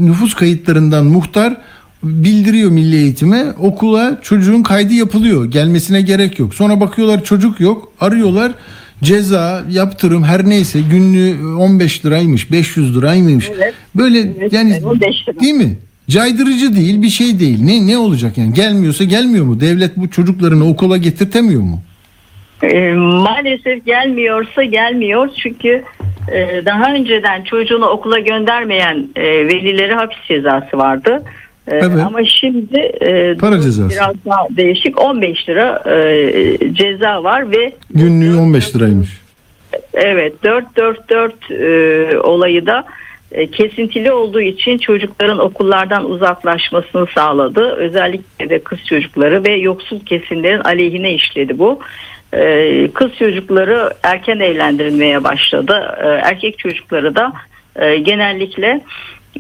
[0.07, 1.57] nüfus kayıtlarından muhtar
[2.03, 6.55] bildiriyor milli eğitime okula çocuğun kaydı yapılıyor gelmesine gerek yok.
[6.55, 8.53] Sonra bakıyorlar çocuk yok arıyorlar
[9.03, 13.51] ceza yaptırım her neyse günlüğü 15 liraymış 500 liraymış.
[13.55, 13.75] Evet.
[13.95, 15.41] böyle Evet, yani evet, 15 lira.
[15.41, 15.79] değil mi?
[16.11, 17.59] Caydırıcı değil bir şey değil.
[17.63, 18.55] Ne ne olacak yani?
[18.55, 19.61] Gelmiyorsa gelmiyor mu?
[19.61, 21.83] Devlet bu çocuklarını okula getirtemiyor mu?
[22.63, 25.29] E, maalesef gelmiyorsa gelmiyor.
[25.43, 25.85] Çünkü
[26.33, 31.23] e, daha önceden çocuğunu okula göndermeyen e, velilere hapis cezası vardı.
[31.71, 32.07] E, Evet.
[32.07, 33.91] Ama şimdi e, Para cezası.
[33.91, 39.21] biraz daha değişik 15 lira e, ceza var ve günlüğü 15 liraymış
[39.95, 42.85] Evet 444 e, olayı da
[43.33, 47.71] e, kesintili olduğu için çocukların okullardan uzaklaşmasını sağladı.
[47.77, 51.81] Özellikle de kız çocukları ve yoksul kesimlerin aleyhine işledi bu.
[52.33, 55.97] E, kız çocukları erken evlendirilmeye başladı.
[56.03, 57.33] E, erkek çocukları da
[57.77, 58.81] e, genellikle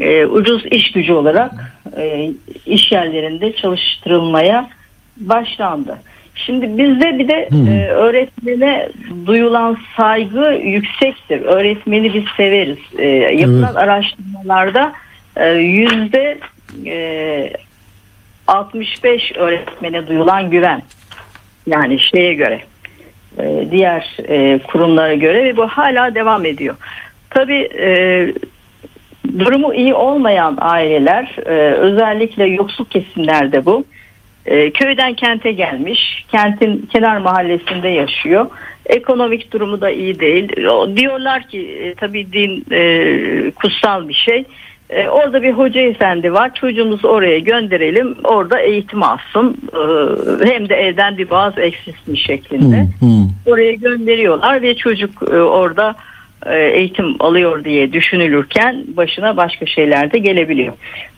[0.00, 1.52] e, ucuz iş gücü olarak
[1.96, 2.30] e,
[2.66, 4.70] iş yerlerinde çalıştırılmaya
[5.16, 5.98] başlandı.
[6.34, 8.88] Şimdi bizde bir de e, öğretmene
[9.26, 11.40] duyulan saygı yüksektir.
[11.40, 12.78] Öğretmeni biz severiz.
[12.98, 13.76] E, yapılan Evet.
[13.76, 14.92] araştırmalarda
[15.36, 16.38] e, yüzde
[16.86, 17.52] e,
[18.46, 20.82] 65 öğretmene duyulan güven.
[21.66, 22.60] Yani şeye göre
[23.38, 26.76] e, diğer e, kurumlara göre ve bu hala devam ediyor.
[27.30, 27.88] Tabii e,
[29.38, 33.84] durumu iyi olmayan aileler e, özellikle yoksuk kesimlerde bu.
[34.46, 38.46] E, köyden kente gelmiş kentin kenar mahallesinde yaşıyor.
[38.86, 40.66] Ekonomik durumu da iyi değil.
[40.66, 44.44] O, diyorlar ki e, tabii din e, kutsal bir şey.
[44.90, 49.56] E, orada bir hoca efendi var çocuğumuzu oraya gönderelim orada eğitim alsın.
[49.72, 49.82] E,
[50.52, 52.86] hem de evden bir bazı eksilsin şeklinde.
[53.00, 53.50] Hı, hı.
[53.52, 55.94] oraya gönderiyorlar ve çocuk e, orada
[56.46, 60.72] eğitim alıyor diye düşünülürken başına başka şeyler de gelebiliyor.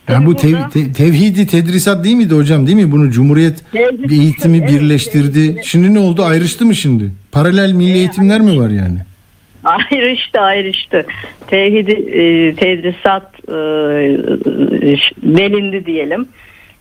[0.09, 2.93] Yani bu tev- te- tevhidi tedrisat değil miydi hocam değil mi?
[2.93, 5.39] Bunu Cumhuriyet Tevhid- eğitimi Evet, birleştirdi.
[5.39, 6.23] tevhid- Şimdi ne oldu?
[6.25, 7.05] Ayrıştı mı şimdi?
[7.33, 8.99] Paralel milli eğitimler mi var yani?
[9.65, 11.07] Ayrıştı ayrıştı.
[11.47, 13.53] Tevhidi e, tedrisat e,
[15.23, 16.29] delindi diyelim.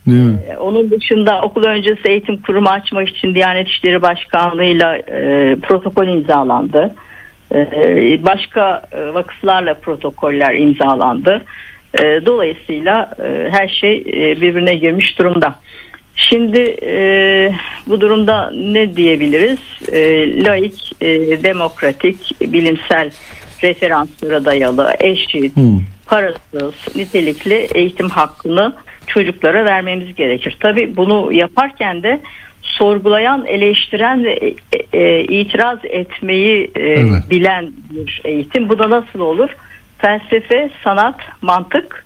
[0.08, 0.36] Değil mi?
[0.54, 6.96] E, Onun dışında okul öncesi eğitim kurumu açmak için Diyanet İşleri Başkanlığı'yla e, protokol imzalandı.
[6.96, 7.11] E,
[8.24, 11.46] başka e, vakıflarla protokoller imzalandı.
[12.00, 15.56] E, dolayısıyla e, her şey e, birbirine girmiş durumda.
[16.16, 17.52] Şimdi e,
[17.88, 19.60] bu durumda ne diyebiliriz?
[19.92, 23.12] E, laik, e, demokratik, bilimsel
[23.64, 25.62] referanslara dayalı, eşit, Hı.
[26.06, 28.74] parasız, nitelikli eğitim hakkını
[29.08, 30.58] çocuklara vermemiz gerekir.
[30.60, 32.22] Tabii bunu yaparken de
[32.78, 34.54] sorgulayan, eleştiren ve
[34.94, 37.30] e, e, itiraz etmeyi e, Evet.
[37.30, 38.70] bilen bir eğitim.
[38.70, 39.50] Bu da nasıl olur?
[39.98, 42.06] Felsefe, sanat, mantık,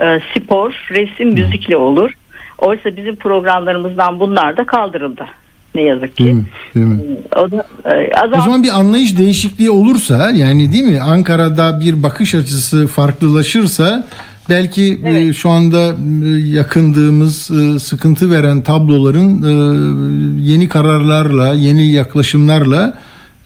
[0.00, 2.10] e, spor, resim, müzikle olur.
[2.58, 5.26] Oysa bizim programlarımızdan bunlar da kaldırıldı.
[5.74, 6.24] Ne yazık ki.
[6.24, 6.44] Değil mi?
[6.74, 7.00] Değil mi?
[7.36, 12.02] O da e, O azal- zaman bir anlayış değişikliği olursa yani değil mi Ankara'da bir
[12.02, 14.06] bakış açısı farklılaşırsa
[14.52, 15.34] belki e, Evet.
[15.34, 19.52] şu anda e, yakındığımız e, sıkıntı veren tabloların e,
[20.52, 22.98] yeni kararlarla yeni yaklaşımlarla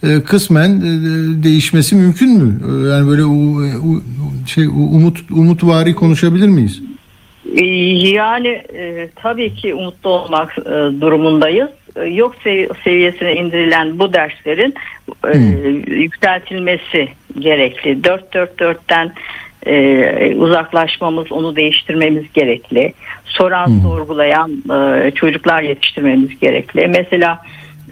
[0.03, 2.61] e, kısmen e, değişmesi mümkün mü?
[2.65, 4.03] E, Yani böyle u- u-
[4.47, 6.83] şey umut umutvari konuşabilir miyiz?
[8.15, 11.69] Yani e, tabii ki umutlu olmak e, durumundayız.
[11.97, 14.75] E, yok sev- seviyesine indirilen bu derslerin
[15.35, 15.39] e,
[15.95, 17.91] yükseltilmesi gerekli.
[18.03, 19.13] 4-4-4'ten
[19.67, 22.93] e, uzaklaşmamız, onu değiştirmemiz gerekli.
[23.25, 26.89] Soran, sorgulayan e, çocuklar yetiştirmemiz gerekli.
[26.89, 27.39] Mesela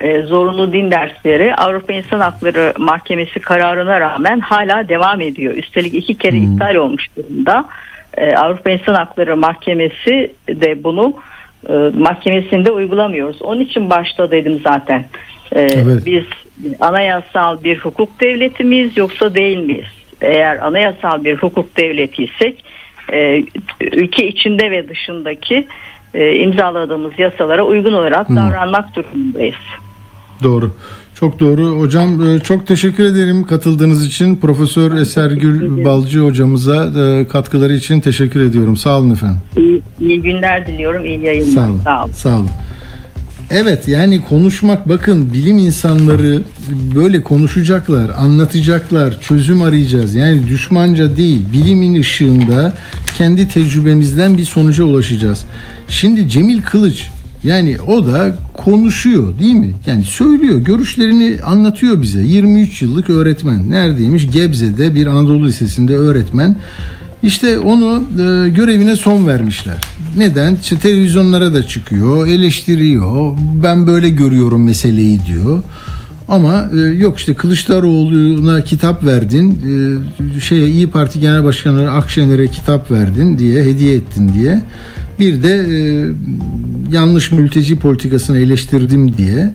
[0.01, 5.55] e, zorunlu din dersleri Avrupa İnsan Hakları Mahkemesi kararına rağmen hala devam ediyor.
[5.55, 7.65] Üstelik iki kere iptal olmuş durumda.
[8.17, 11.15] E, Avrupa İnsan Hakları Mahkemesi de bunu
[11.69, 13.43] e, mahkemesinde uygulamıyoruz.
[13.43, 15.05] Onun için başta dedim zaten.
[15.53, 16.07] E, Evet.
[16.07, 16.25] Biz
[16.81, 20.04] anayasal bir hukuk devleti miyiz yoksa değil miyiz?
[20.21, 22.65] Eğer anayasal bir hukuk devletiysek
[23.13, 23.45] e,
[23.81, 25.67] ülke içinde ve dışındaki
[26.15, 29.55] e, imzaladığımız yasalara uygun olarak davranmak durumundayız.
[30.43, 30.71] Doğru.
[31.15, 31.81] Çok doğru.
[31.81, 34.37] Hocam e, çok teşekkür ederim katıldığınız için.
[34.37, 38.77] Profesör Esergül Balcı hocamıza e, katkıları için teşekkür ediyorum.
[38.77, 39.39] Sağ olun efendim.
[39.57, 41.53] İyi, iyi günler diliyorum, iyi yayınlar.
[41.55, 41.81] Sağ olun.
[41.85, 42.13] Sağ olun.
[42.13, 42.51] Sağ olun.
[43.51, 46.43] Evet yani konuşmak bakın bilim insanları
[46.95, 50.15] böyle konuşacaklar, anlatacaklar, çözüm arayacağız.
[50.15, 52.73] Yani düşmanca değil, bilimin ışığında
[53.19, 55.45] kendi tecrübemizden bir sonuca ulaşacağız.
[55.89, 57.09] Şimdi Cemil Kılıç
[57.45, 59.75] yani o da konuşuyor değil mi?
[59.87, 62.23] Yani söylüyor, görüşlerini anlatıyor bize.
[62.23, 63.71] 23 yıllık öğretmen.
[63.71, 64.31] Neredeymiş?
[64.31, 66.57] Gebze'de bir Anadolu Lisesi'nde öğretmen.
[67.25, 69.77] İşte onu e, görevine son vermişler.
[70.17, 70.57] Neden?
[70.63, 73.37] İşte televizyonlara da çıkıyor, eleştiriyor.
[73.63, 75.63] Ben böyle görüyorum meseleyi diyor.
[76.29, 79.59] Ama e, yok işte Kılıçdaroğlu'na kitap verdin,
[80.37, 84.63] e, şeye İyi Parti Genel Başkanı Akşener'e kitap verdin diye, hediye ettin diye.
[85.19, 86.07] Bir de e,
[86.93, 89.55] yanlış mülteci politikasını eleştirdim diye.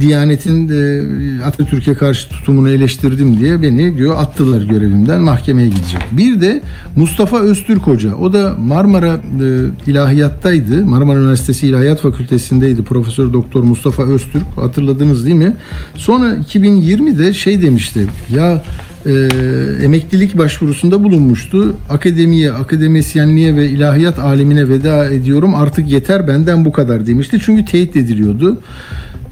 [0.00, 6.00] Diyanet'in e, Atatürk'e karşı tutumunu eleştirdim diye beni diyor attılar görevimden mahkemeye gidecek.
[6.12, 6.62] Bir de
[6.96, 10.84] Mustafa Öztürk Hoca o da Marmara e, İlahiyattaydı.
[10.86, 12.82] Marmara Üniversitesi İlahiyat Fakültesindeydi.
[12.84, 15.56] Profesör Doktor Mustafa Öztürk hatırladınız değil mi?
[15.94, 18.06] Sonra 2020'de şey demişti.
[18.34, 18.62] Ya
[19.06, 19.12] e,
[19.84, 21.76] emeklilik başvurusunda bulunmuştu.
[21.88, 25.54] Akademiye, akademisyenliğe ve ilahiyat alemine veda ediyorum.
[25.54, 27.38] Artık yeter benden bu kadar demişti.
[27.44, 28.58] Çünkü teyit ediliyordu.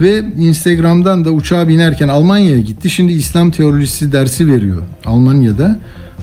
[0.01, 2.91] Ve Instagram'dan da uçağa binerken Almanya'ya gitti.
[2.91, 5.79] Şimdi İslam teolojisi dersi veriyor Almanya'da.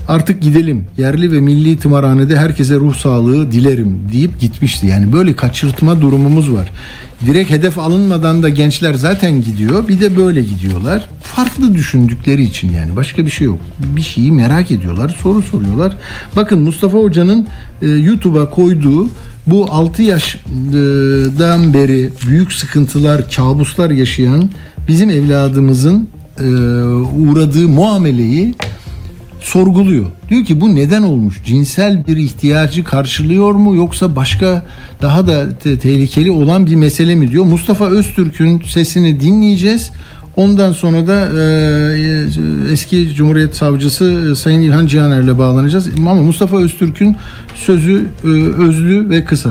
[0.08, 0.84] Artık gidelim.
[0.98, 4.86] Yerli ve milli tımarhanede herkese ruh sağlığı dilerim deyip gitmişti.
[4.86, 6.72] Yani böyle kaçırtma durumumuz var.
[7.26, 9.88] Direkt hedef alınmadan da gençler zaten gidiyor.
[9.88, 11.08] Bir de böyle gidiyorlar.
[11.22, 13.58] Farklı düşündükleri için yani başka bir şey yok.
[13.78, 15.96] Bir şeyi merak ediyorlar, soru soruyorlar.
[16.36, 17.46] Bakın Mustafa Hoca'nın
[17.82, 19.08] e, YouTube'a koyduğu
[19.46, 24.50] bu 6 yaşdan beri büyük sıkıntılar, kabuslar yaşayan
[24.88, 26.08] bizim evladımızın
[26.40, 26.44] e,
[27.18, 28.54] uğradığı muameleyi
[29.40, 30.06] sorguluyor.
[30.30, 31.42] Diyor ki bu neden olmuş?
[31.46, 34.66] Cinsel bir ihtiyacı karşılıyor mu yoksa başka
[35.02, 37.44] daha da te- tehlikeli olan bir mesele mi diyor.
[37.44, 39.90] Mustafa Öztürk'ün sesini dinleyeceğiz.
[40.36, 45.88] Ondan sonra da e, eski Cumhuriyet Savcısı e, Sayın İlhan Cihaner'le bağlanacağız.
[45.98, 47.16] Ama Mustafa Öztürk'ün
[47.54, 48.28] sözü e,
[48.62, 49.50] özlü ve kısa.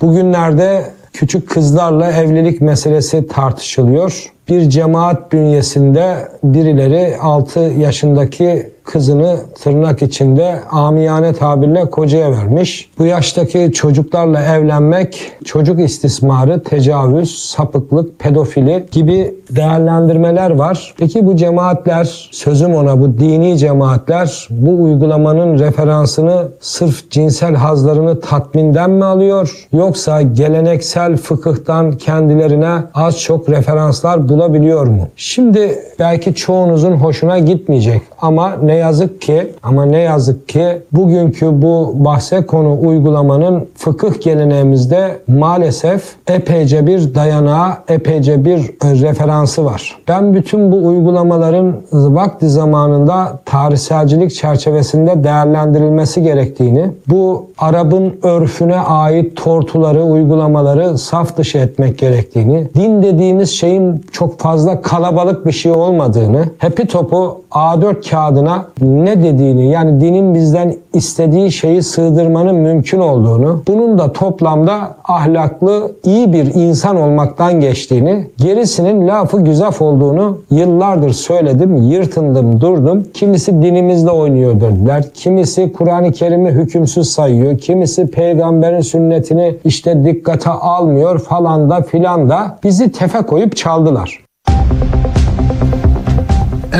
[0.00, 4.24] Bugünlerde küçük kızlarla evlilik meselesi tartışılıyor.
[4.48, 12.90] Bir cemaat bünyesinde birileri 6 yaşındaki kızını tırnak içinde amiyane tabirle kocaya vermiş.
[12.98, 20.94] Bu yaştaki çocuklarla evlenmek çocuk istismarı, tecavüz, sapıklık, pedofili gibi değerlendirmeler var.
[20.98, 28.90] Peki bu cemaatler, sözüm ona bu dini cemaatler bu uygulamanın referansını sırf cinsel hazlarını tatminden
[28.90, 29.68] mi alıyor?
[29.72, 35.08] Yoksa geleneksel fıkıhtan kendilerine az çok referanslar bulabiliyor mu?
[35.16, 41.92] Şimdi belki çoğunuzun hoşuna gitmeyecek ama ne yazık ki ama ne yazık ki bugünkü bu
[41.94, 49.98] bahse konu uygulamanın fıkıh geleneğimizde maalesef epeyce bir dayanağı, epeyce bir e, referansı var.
[50.08, 60.02] Ben bütün bu uygulamaların vakti zamanında tarihselcilik çerçevesinde değerlendirilmesi gerektiğini, bu Arap'ın örfüne ait tortuları,
[60.02, 66.86] uygulamaları saf dışı etmek gerektiğini, din dediğimiz şeyin çok fazla kalabalık bir şey olmadığını, hepi
[66.86, 74.12] topu A4 kağıdına ne dediğini yani dinin bizden istediği şeyi sığdırmanın mümkün olduğunu, bunun da
[74.12, 83.04] toplamda ahlaklı, iyi bir insan olmaktan geçtiğini, gerisinin lafı güzaf olduğunu yıllardır söyledim, yırtındım, durdum.
[83.14, 85.04] Kimisi dinimizle oynuyor dediler.
[85.14, 87.47] Kimisi Kur'an-ı Kerim'i hükümsüz sayıyor.
[87.56, 94.18] Kimisi peygamberin sünnetini işte dikkate almıyor falan da filan da bizi tefe koyup çaldılar.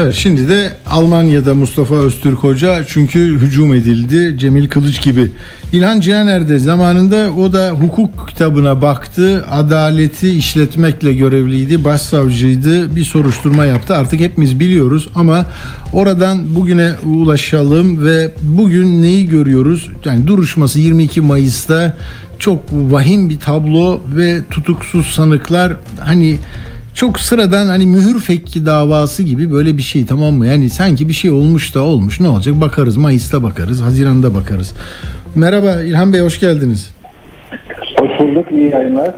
[0.00, 5.31] Evet şimdi de Almanya'da Mustafa Öztürk Hoca çünkü hücum edildi Cemil Kılıç gibi.
[5.72, 9.44] İlhan Cihaner de zamanında o da hukuk kitabına baktı.
[9.50, 11.85] Adaleti işletmekle görevliydi.
[11.85, 12.96] Başsavcıydı.
[12.96, 13.96] Bir soruşturma yaptı.
[13.96, 15.46] Artık hepimiz biliyoruz ama
[15.92, 19.88] oradan bugüne ulaşalım ve bugün neyi görüyoruz?
[20.04, 21.96] Yani duruşması 22 Mayıs'ta
[22.38, 26.38] çok vahim bir tablo ve tutuksuz sanıklar hani
[26.94, 30.46] çok sıradan hani mühür fekki davası gibi böyle bir şey tamam mı?
[30.46, 34.72] Yani sanki bir şey olmuş da olmuş ne olacak bakarız Mayıs'ta bakarız Haziran'da bakarız.
[35.35, 36.95] Merhaba İlhan Bey hoş geldiniz.
[37.99, 39.14] Hoş bulduk, iyi yayınlar.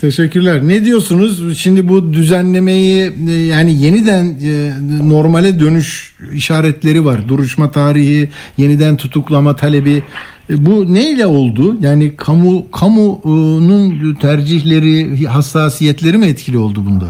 [0.00, 0.60] Teşekkürler.
[0.68, 1.58] Ne diyorsunuz?
[1.58, 4.70] Şimdi bu düzenlemeyi e, yani yeniden e,
[5.08, 7.28] normale dönüş işaretleri var.
[7.28, 10.02] Duruşma tarihi, yeniden tutuklama talebi.
[10.50, 11.76] E, Bu neyle oldu?
[11.80, 17.04] Yani kamu kamunun tercihleri, hassasiyetleri mi etkili oldu bunda?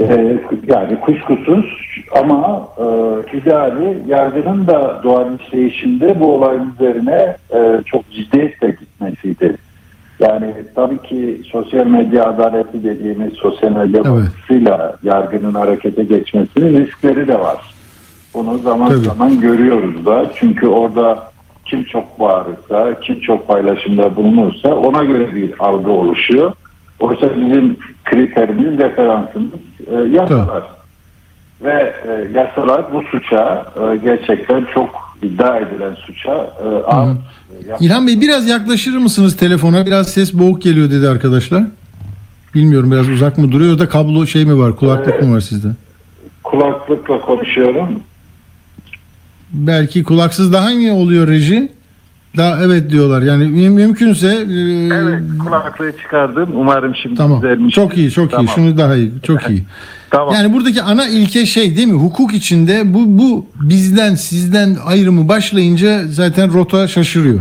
[0.00, 0.36] Ee,
[0.68, 1.64] yani kuşkusuz
[2.12, 2.84] ama e,
[3.36, 9.56] idari yargının da doğal işleyişinde bu olayın üzerine e, çok ciddiyetle gitmesiydi.
[10.20, 14.12] Yani tabii ki sosyal medya adaleti dediğimiz sosyal medya Evet.
[14.12, 17.74] baskısıyla yargının harekete geçmesinin riskleri de var.
[18.34, 19.04] Bunu zaman Tabii.
[19.04, 20.26] zaman görüyoruz da.
[20.34, 21.30] Çünkü orada
[21.64, 26.52] kim çok bağırırsa, kim çok paylaşımda bulunursa ona göre bir algı oluşuyor.
[27.00, 29.52] Oysa bizim kriterimiz, referansımız
[29.86, 30.62] e, yasalar.
[31.62, 36.30] Ve e, yasalar bu suça e, gerçekten çok iddia edilen suça
[36.64, 37.08] e, az
[37.68, 39.86] yap- İlhan Bey biraz yaklaşır mısınız telefona?
[39.86, 41.62] Biraz ses boğuk geliyor dedi arkadaşlar.
[42.54, 45.68] Bilmiyorum biraz uzak mı duruyor da kablo şey mi var, kulaklık mı var sizde?
[46.44, 48.00] kulaklıkla konuşuyorum.
[49.52, 51.72] Belki kulaksız daha iyi oluyor reji.
[52.36, 53.22] Daha evet diyorlar.
[53.22, 56.50] Yani mü- mümkünse e, Evet kulaklığı çıkardım.
[56.54, 57.42] Umarım şimdi tamam.
[57.42, 57.74] düzelmiş.
[57.74, 58.30] Çok iyi, çok iyi.
[58.30, 58.48] Tamam.
[58.54, 59.12] Şunu daha iyi.
[59.22, 59.64] Çok iyi.
[60.10, 60.34] Tamam.
[60.34, 61.98] Yani buradaki ana ilke şey değil mi?
[62.00, 67.40] Hukuk içinde bu bu bizden sizden ayrımı başlayınca zaten rota şaşırıyor.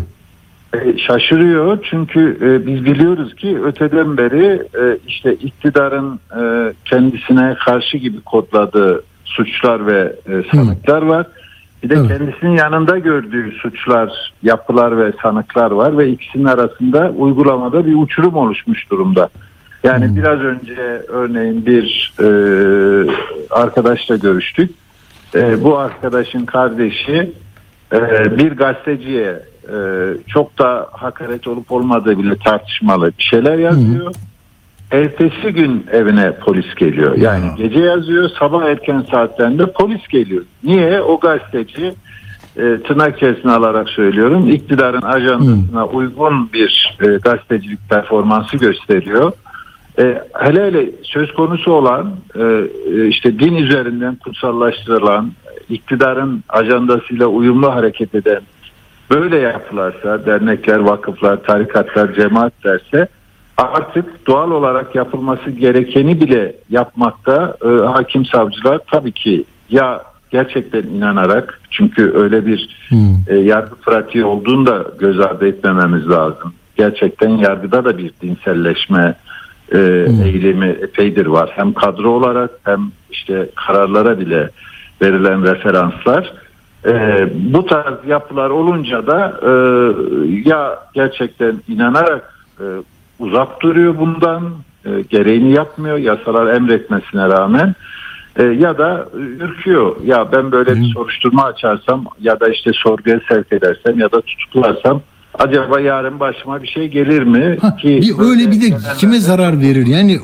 [0.73, 7.97] E, Şaşırıyor çünkü e, biz biliyoruz ki öteden beri e, işte iktidarın e, kendisine karşı
[7.97, 11.27] gibi kodladığı suçlar ve e, sanıklar var.
[11.83, 12.07] Bir de Evet.
[12.07, 18.89] kendisinin yanında gördüğü suçlar, yapılar ve sanıklar var ve ikisinin arasında uygulamada bir uçurum oluşmuş
[18.91, 19.29] durumda.
[19.83, 22.27] Yani biraz önce örneğin bir e,
[23.49, 24.71] arkadaşla görüştük.
[25.35, 27.33] e, bu arkadaşın kardeşi
[27.93, 29.77] e, bir gazeteciye e,
[30.27, 34.13] çok da hakaret olup olmadığı bile tartışmalı bir şeyler yazıyor.
[34.93, 37.17] Ertesi gün evine polis geliyor.
[37.17, 37.53] Yani Ya.
[37.57, 40.43] gece yazıyor, sabah erken saatlerinde polis geliyor.
[40.63, 41.01] Niye?
[41.01, 41.93] O gazeteci
[42.57, 44.49] e, tırnak içerisine alarak söylüyorum.
[44.49, 49.31] iktidarın ajandasına uygun bir e, gazetecilik performansı gösteriyor.
[49.99, 52.41] E, hele hele söz konusu olan e,
[52.95, 55.31] e, işte din üzerinden kutsallaştırılan
[55.69, 58.41] iktidarın ajandasıyla uyumlu hareket eden
[59.11, 63.07] böyle yapılarsa dernekler, vakıflar, tarikatlar, cemaat derse
[63.57, 71.59] artık doğal olarak yapılması gerekeni bile yapmakta e, hakim savcılar tabii ki ya gerçekten inanarak
[71.69, 73.15] çünkü öyle bir Hmm.
[73.27, 76.53] e, yargı pratiği olduğunu da göz ardı etmememiz lazım.
[76.75, 79.15] Gerçekten yargıda da bir dinselleşme
[79.71, 79.79] e,
[80.25, 81.51] eğilimi epeydir var.
[81.55, 84.49] Hem kadro olarak hem işte kararlara bile
[85.01, 86.33] verilen referanslar.
[86.85, 89.51] E, bu tarz yapılar olunca da e,
[90.49, 92.63] ya gerçekten inanarak e,
[93.19, 94.43] uzak duruyor bundan,
[94.85, 97.75] e, gereğini yapmıyor yasalar emretmesine rağmen
[98.35, 99.09] e, ya da
[99.39, 99.95] ürküyor.
[100.05, 105.01] Ya ben böyle bir soruşturma açarsam ya da işte sorguya sevk edersem ya da tutuklarsam
[105.39, 107.57] acaba yarın başıma bir şey gelir mi?
[107.61, 109.87] Ha, ki bir öyle bir de gelenler- kime zarar verir?
[109.87, 110.19] Yani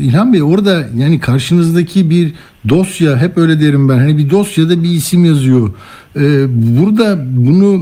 [0.00, 2.32] İlhan Bey orada yani karşınızdaki bir
[2.68, 3.98] dosya hep öyle derim ben.
[3.98, 5.70] Hani bir dosyada bir isim yazıyor.
[6.16, 6.20] Ee,
[6.80, 7.80] burada bunu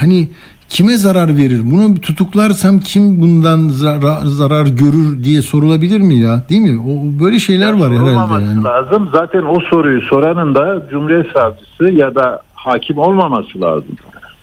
[0.00, 0.28] hani
[0.70, 1.60] kime zarar verir?
[1.64, 6.42] Bunu tutuklarsam kim bundan zarar, zarar görür diye sorulabilir mi ya?
[6.48, 6.80] Değil mi?
[6.80, 8.64] O böyle şeyler var herhalde yani.
[8.64, 9.08] lazım.
[9.12, 13.96] Zaten o soruyu soranın da Cumhuriyet Savcısı ya da hakim olmaması lazım.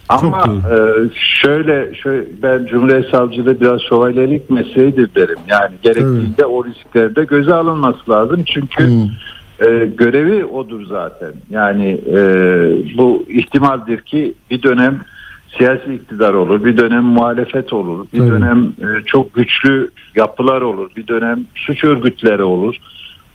[0.08, 0.76] Ama e,
[1.14, 5.38] şöyle, şöyle ben Cumhuriyet Savcılığı biraz şövalyelik mesleğidir derim.
[5.48, 8.44] Yani gerektiğinde o risklerde göze alınması lazım.
[8.46, 9.08] Çünkü Hmm.
[9.68, 11.32] e, görevi odur zaten.
[11.50, 12.18] Yani e,
[12.98, 15.00] bu ihtimaldir ki bir dönem
[15.56, 18.30] siyasi iktidar olur, bir dönem muhalefet olur, bir Tabii.
[18.30, 22.76] dönem e, çok güçlü yapılar olur, bir dönem suç örgütleri olur.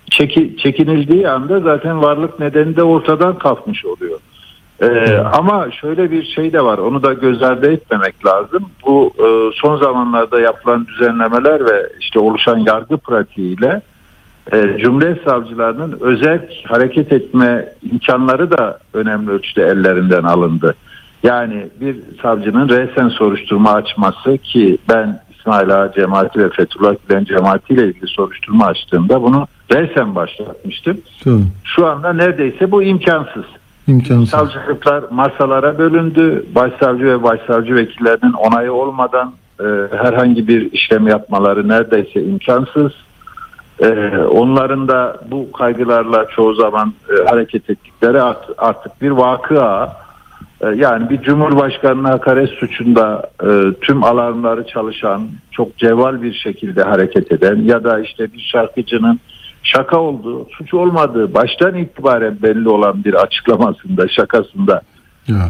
[0.10, 4.20] Çeki, çekinildiği anda zaten varlık nedeni de ortadan kalkmış oluyor.
[4.82, 8.70] Ee, ama şöyle bir şey de var onu da göz ardı etmemek lazım.
[8.86, 13.82] Bu e, son zamanlarda yapılan düzenlemeler ve işte oluşan yargı pratiğiyle
[14.54, 20.76] e, Cumhuriyet savcılarının özel hareket etme imkanları da önemli ölçüde ellerinden alındı.
[21.24, 27.74] Yani bir savcının resen soruşturma açması ki ben İsmail Ağa cemaati ve Fethullah Gülen cemaati
[27.74, 30.98] ile ilgili soruşturma açtığımda bunu resen başlatmıştım.
[31.24, 31.44] Tabii.
[31.64, 33.46] Şu anda neredeyse bu imkansız.
[33.88, 34.30] İmkansız.
[34.30, 36.46] Savcılıklar masalara bölündü.
[36.56, 39.64] Başsavcı ve başsavcı vekillerinin onayı olmadan e,
[39.98, 42.92] herhangi bir işlem yapmaları neredeyse imkansız.
[43.80, 50.03] E, onların da bu kaygılarla çoğu zaman e, hareket ettikleri art- artık bir vakıa.
[50.64, 57.32] E, yani bir cumhurbaşkanına hakaret suçunda e, tüm alarmları çalışan, çok cevval bir şekilde hareket
[57.32, 59.20] eden ya da işte bir şarkıcının
[59.64, 64.82] şaka olduğu, suç olmadığı baştan itibaren belli olan bir açıklamasında, şakasında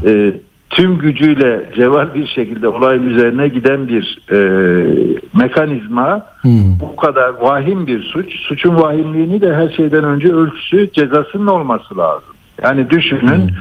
[0.06, 0.34] e,
[0.70, 4.38] tüm gücüyle cevval bir şekilde olayın üzerine giden bir e,
[5.34, 6.80] mekanizma Hmm.
[6.80, 8.36] bu kadar vahim bir suç.
[8.40, 12.34] Suçun vahimliğini de her şeyden önce ölçüsü cezasının olması lazım.
[12.64, 13.52] Yani düşünün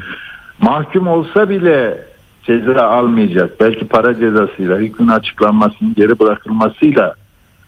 [0.62, 2.04] mahkum olsa bile
[2.42, 3.60] ceza almayacak.
[3.60, 7.14] Belki para cezasıyla hükmün açıklanmasının geri bırakılmasıyla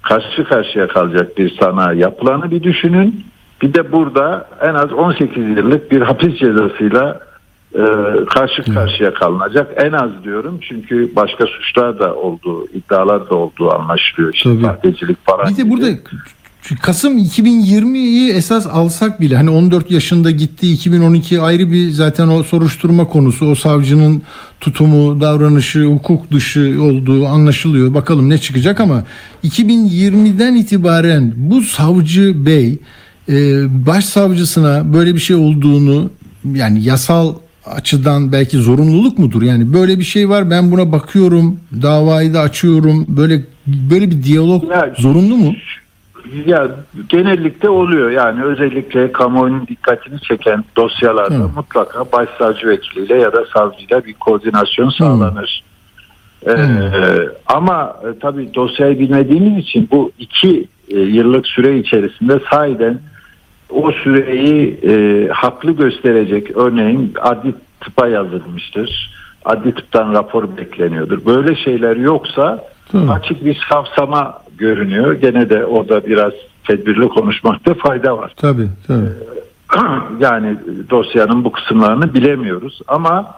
[0.03, 3.25] karşı karşıya kalacak bir sana yapılanı bir düşünün.
[3.63, 7.21] Bir de burada en az 18 yıllık bir hapis cezasıyla
[7.75, 7.85] e,
[8.31, 9.85] karşı karşıya kalınacak.
[9.85, 14.35] En az diyorum çünkü başka suçlar da olduğu, iddialar da olduğu anlaşılıyor.
[14.35, 15.17] İşte Tabii.
[15.25, 15.49] falan.
[15.49, 16.01] Bir de gibi.
[16.71, 22.43] Burada Kasım 2020'yi esas alsak bile hani 14 yaşında gitti 2012 ayrı bir zaten o
[22.43, 24.23] soruşturma konusu o savcının
[24.61, 29.05] tutumu davranışı hukuk dışı olduğu anlaşılıyor bakalım ne çıkacak ama
[29.45, 32.79] 2020'den itibaren bu savcı bey
[33.29, 33.35] e,
[33.87, 36.11] başsavcısına böyle bir şey olduğunu
[36.55, 37.35] yani yasal
[37.67, 39.43] açıdan belki zorunluluk mudur?
[39.43, 44.71] Yani böyle bir şey var ben buna bakıyorum davayı da açıyorum böyle böyle bir diyalog
[44.71, 45.55] Ya- zorunlu mu?
[46.47, 46.71] Ya
[47.09, 51.49] genellikle oluyor yani özellikle kamuoyunun dikkatini çeken dosyalarda Hı.
[51.57, 55.65] mutlaka başsavcı vekiliyle ya da savcıyla bir koordinasyon sağlanır.
[56.47, 56.53] Ee,
[57.47, 63.01] ama e, tabii dosyayı bilmediğimiz için bu iki e, yıllık süre içerisinde sahiden
[63.71, 69.15] o süreyi e, haklı gösterecek örneğin adli tıpa yazılmıştır.
[69.45, 71.27] Adli tıptan rapor bekleniyordur.
[71.27, 72.99] Böyle şeyler yoksa Hı.
[73.13, 75.13] açık bir safsama görünüyor.
[75.13, 76.33] Gene de orada biraz
[76.65, 78.33] tedbirli konuşmakta fayda var.
[78.37, 79.09] Tabii tabii.
[80.21, 80.57] yani
[80.91, 83.35] dosyanın bu kısımlarını bilemiyoruz ama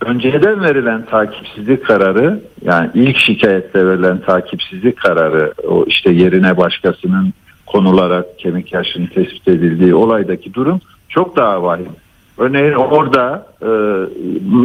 [0.00, 7.32] önceden verilen takipsizlik kararı yani ilk şikayette verilen takipsizlik kararı o işte yerine başkasının
[7.66, 11.92] konularak kemik yaşının tespit edildiği olaydaki durum çok daha vahim.
[12.38, 13.68] Örneğin orada e,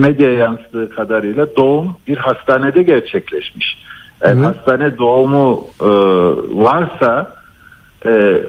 [0.01, 3.77] medya yansıdığı kadarıyla doğum bir hastanede gerçekleşmiş.
[4.21, 4.45] Evet.
[4.45, 5.89] hastane doğumu e,
[6.63, 7.33] varsa
[8.05, 8.41] e,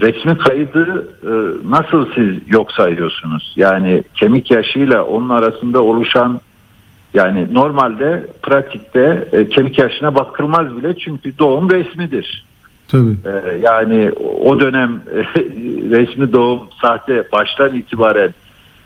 [0.00, 1.30] resmi kaydı e,
[1.70, 3.52] nasıl siz yok sayıyorsunuz?
[3.56, 6.40] Yani kemik yaşıyla onun arasında oluşan
[7.14, 12.44] yani normalde pratikte e, kemik yaşına bakılmaz bile çünkü doğum resmidir.
[12.88, 13.16] Tabii.
[13.24, 14.12] E, yani
[14.44, 15.18] o dönem e,
[15.90, 18.34] resmi doğum sahte baştan itibaren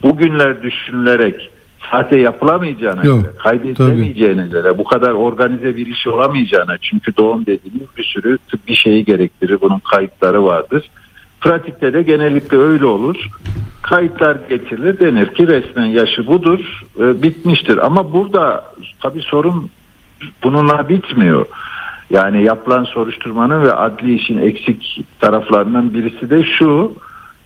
[0.03, 1.51] bugünler düşünülerek
[1.91, 7.89] sahte yapılamayacağına Yok, göre, kaydedilemeyeceğine göre, bu kadar organize bir iş olamayacağına çünkü doğum dediğimiz
[7.97, 9.61] bir sürü tıbbi şeyi gerektirir.
[9.61, 10.91] Bunun kayıtları vardır.
[11.41, 13.17] Pratikte de genellikle öyle olur.
[13.83, 17.87] Kayıtlar getirilir denir ki resmen yaşı budur, e, bitmiştir.
[17.87, 19.71] Ama burada tabii sorun
[20.43, 21.47] bununla bitmiyor.
[22.11, 26.93] Yani yapılan soruşturmanın ve adli işin eksik taraflarından birisi de şu.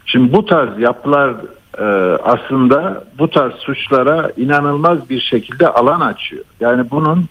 [0.07, 1.34] Şimdi bu tarz yapılar
[1.79, 1.85] e,
[2.24, 6.45] aslında bu tarz suçlara inanılmaz bir şekilde alan açıyor.
[6.61, 7.24] Yani bunun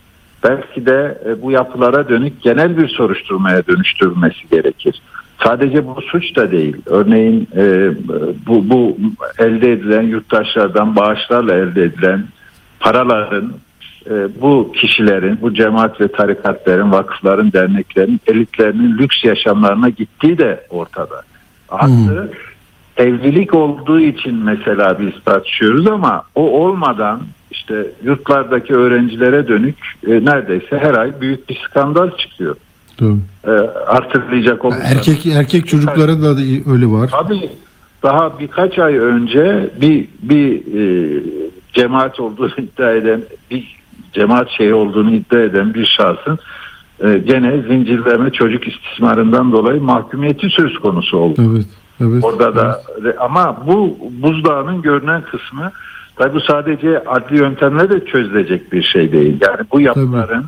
[0.44, 5.02] belki de e, bu yapılara dönük genel bir soruşturmaya dönüştürülmesi gerekir.
[5.44, 6.78] Sadece bu suç da değil.
[6.86, 7.92] Örneğin e,
[8.48, 8.98] bu, bu
[9.40, 12.24] elde edilen yurttaşlardan bağışlarla elde edilen
[12.80, 13.54] paraların
[14.10, 21.22] e, bu kişilerin, bu cemaat ve tarikatların, vakıfların, derneklerin, elitlerinin lüks yaşamlarına gittiği de ortada.
[21.70, 22.32] Artı
[22.98, 27.22] evlilik olduğu için mesela biz tartışıyoruz ama o olmadan
[27.52, 29.76] işte yurtlardaki öğrencilere dönük
[30.08, 32.56] e, neredeyse her ay büyük bir skandal çıkıyor.
[33.48, 33.52] E,
[33.88, 34.92] artırlayacak olursak.
[34.92, 36.30] Erkek erkek çocuklara da
[36.72, 37.10] öyle var.
[37.12, 37.50] Tabii
[38.04, 41.24] daha birkaç ay önce bir bir e,
[41.74, 43.78] cemaat olduğunu iddia eden bir
[44.14, 46.40] cemaat şey olduğunu iddia eden bir şahsın
[47.04, 51.42] e, gene zincirleme çocuk istismarından dolayı mahkumiyeti söz konusu oldu.
[51.54, 51.66] Evet.
[52.02, 52.24] Evet.
[52.24, 52.82] Orada da
[53.20, 55.72] ama bu buzdağının görünen kısmı
[56.16, 59.38] tabi bu sadece adli yöntemle de çözülecek bir şey değil.
[59.42, 60.46] Yani bu yapıların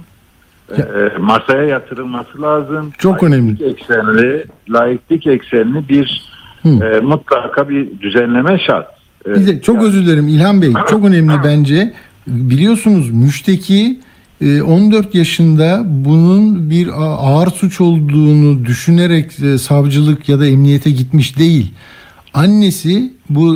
[0.77, 0.81] e,
[1.19, 2.91] masaya yatırılması lazım.
[2.97, 3.63] Çok Laiklik önemli.
[3.65, 6.21] Eksenli, laiklik eksenli bir
[6.63, 6.69] Hı.
[6.69, 8.87] e, mutlaka bir düzenleme şart.
[9.27, 10.73] E, Bir de çok yani- özür dilerim İlhan Bey.
[10.89, 11.93] Çok önemli bence.
[12.27, 13.97] Biliyorsunuz müşteki e,
[14.41, 21.73] 14 yaşında bunun bir ağır suç olduğunu düşünerek e, savcılık ya da emniyete gitmiş değil.
[22.33, 23.55] Annesi bu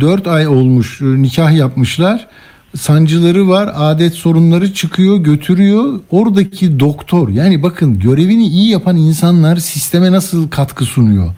[0.00, 2.28] 4 ay olmuş e, nikah yapmışlar.
[2.76, 6.00] Sancıları var, adet sorunları çıkıyor, götürüyor.
[6.10, 11.34] Oradaki doktor yani bakın görevini iyi yapan insanlar sisteme nasıl katkı sunuyor?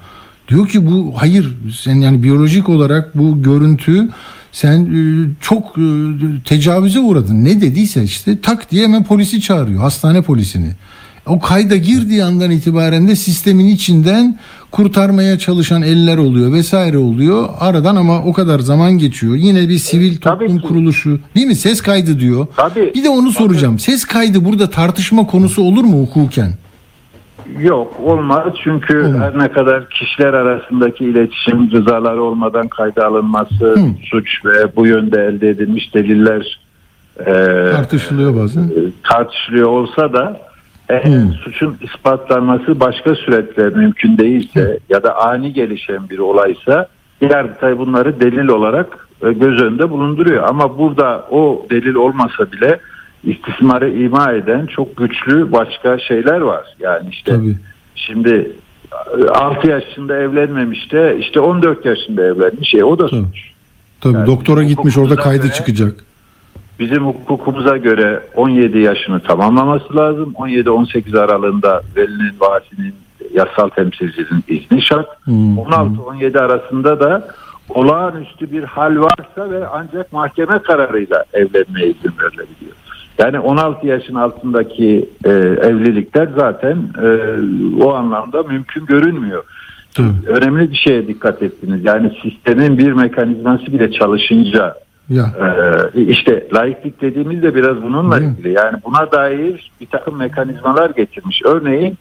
[0.49, 1.57] Diyor ki bu hayır
[1.87, 4.09] yani biyolojik olarak bu görüntü
[4.55, 5.01] sen e,
[5.41, 5.85] çok e,
[6.45, 7.45] tecavüze uğradın.
[7.45, 9.81] Ne dediyse işte tak diye hemen polisi çağırıyor.
[9.81, 10.69] Hastane polisini.
[11.27, 14.39] O kayda girdiği andan itibaren de sistemin içinden
[14.71, 17.49] kurtarmaya çalışan eller oluyor vesaire oluyor.
[17.61, 19.35] Aradan ama o kadar zaman geçiyor.
[19.35, 21.57] Yine bir sivil Tabii toplum kuruluşu değil mi?
[21.57, 22.47] Ses kaydı diyor.
[22.57, 22.93] Tabii.
[22.95, 23.79] Bir de onu soracağım.
[23.79, 26.53] Ses kaydı burada tartışma konusu olur mu hukuken?
[27.61, 29.21] Yok olmaz çünkü Olmaz.
[29.21, 33.77] her ne kadar kişiler arasındaki iletişim rızaları olmadan kayda alınması
[34.11, 36.59] suç ve bu yönde elde edilmiş deliller
[37.21, 37.25] e,
[37.73, 38.63] Tartışılıyor bazen.
[38.63, 38.71] e,
[39.03, 40.41] tartışılıyor olsa da
[40.89, 41.33] eğer Hı.
[41.45, 46.89] suçun ispatlanması başka süreçler mümkün değilse ya da ani gelişen bir olaysa
[47.21, 50.43] Yargıtay bunları delil olarak e, göz önünde bulunduruyor.
[50.49, 52.81] Ama burada o delil olmasa bile
[53.25, 56.65] istismarı ima eden çok güçlü başka şeyler var.
[56.81, 57.57] Yani işte Tabii.
[57.95, 58.53] şimdi
[59.35, 62.75] 6 yaşında evlenmemiş de işte 14 yaşında evlenmiş.
[62.75, 63.21] E, o da Tabii.
[63.21, 63.51] suç.
[64.01, 66.05] Tabii Yani doktora gitmiş orada kaydı göre- çıkacak.
[66.79, 70.33] Bizim hukukumuza göre 17 yaşını tamamlaması lazım.
[70.37, 72.95] 17-18 aralığında velinin, varisinin,
[73.35, 75.09] yasal temsilcinin izni şart.
[75.25, 75.59] Hmm.
[75.59, 77.29] 16-17 arasında da
[77.69, 82.74] olağanüstü bir hal varsa ve ancak mahkeme kararıyla evlenmeye izin verilebiliyor.
[83.19, 87.09] Yani 16 yaşın altındaki e, evlilikler zaten e,
[87.83, 89.45] o anlamda mümkün görünmüyor.
[89.95, 90.07] Tabii.
[90.27, 91.85] Önemli bir şeye dikkat ettiniz.
[91.85, 94.75] Yani sistemin bir mekanizması bile çalışınca
[95.09, 95.25] Ya.
[95.95, 98.53] ee, işte laiklik dediğimiz de biraz bununla Değil ilgili.
[98.53, 101.43] Yani buna dair bir takım mekanizmalar getirmiş.
[101.45, 101.99] Örneğin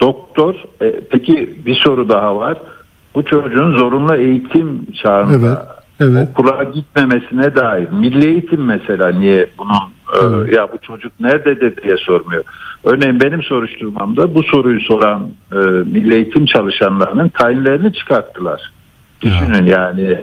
[0.00, 2.58] doktor, e, peki bir soru daha var.
[3.14, 5.58] Bu çocuğun zorunlu eğitim çağında Evet.
[6.00, 6.28] Evet.
[6.32, 7.88] okula gitmemesine dair.
[7.90, 9.72] Milli eğitim mesela niye bunun
[10.14, 10.52] e, Evet.
[10.52, 12.44] ya bu çocuk nerededir diye sormuyor.
[12.84, 18.72] Örneğin benim soruşturmamda bu soruyu soran e, milli eğitim çalışanlarının tayinlerini çıkarttılar.
[19.20, 20.18] Düşünün yani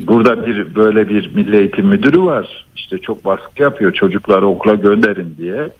[0.00, 2.66] burada bir böyle bir milli eğitim müdürü var.
[2.76, 5.70] İşte çok baskı yapıyor çocukları okula gönderin diye.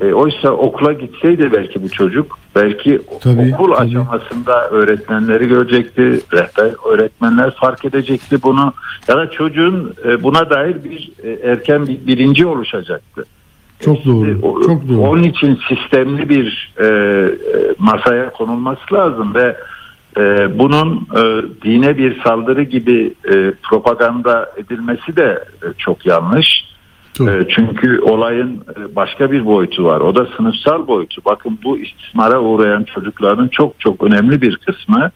[0.00, 3.88] E, oysa okula gitseydi belki bu çocuk belki Tabii, okul tabii.
[3.88, 8.72] aşamasında öğretmenleri görecekti, rehber öğretmenler fark edecekti bunu
[9.08, 13.24] ya da çocuğun e, buna dair bir e, erken bir bilinci oluşacaktı.
[13.80, 14.40] Çok doğru.
[14.66, 15.00] Çok doğru.
[15.00, 17.34] Onun için sistemli bir e, e,
[17.78, 19.56] masaya konulması lazım ve
[20.16, 26.70] e, bunun e, dine bir saldırı gibi e, propaganda edilmesi de e, çok yanlış.
[27.14, 27.28] Çok.
[27.28, 30.00] E, çünkü olayın e, başka bir boyutu var.
[30.00, 31.22] O da sınıfsal boyutu.
[31.24, 35.10] Bakın bu istismara uğrayan çocukların çok çok önemli bir kısmı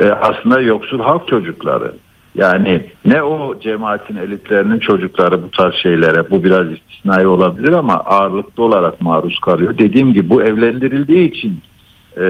[0.00, 1.92] e, aslında yoksul halk çocukları.
[2.34, 8.62] Yani ne o cemaatin elitlerinin çocukları bu tarz şeylere bu biraz istisnai olabilir ama ağırlıklı
[8.62, 9.78] olarak maruz kalıyor.
[9.78, 11.60] Dediğim gibi bu evlendirildiği için
[12.20, 12.24] e,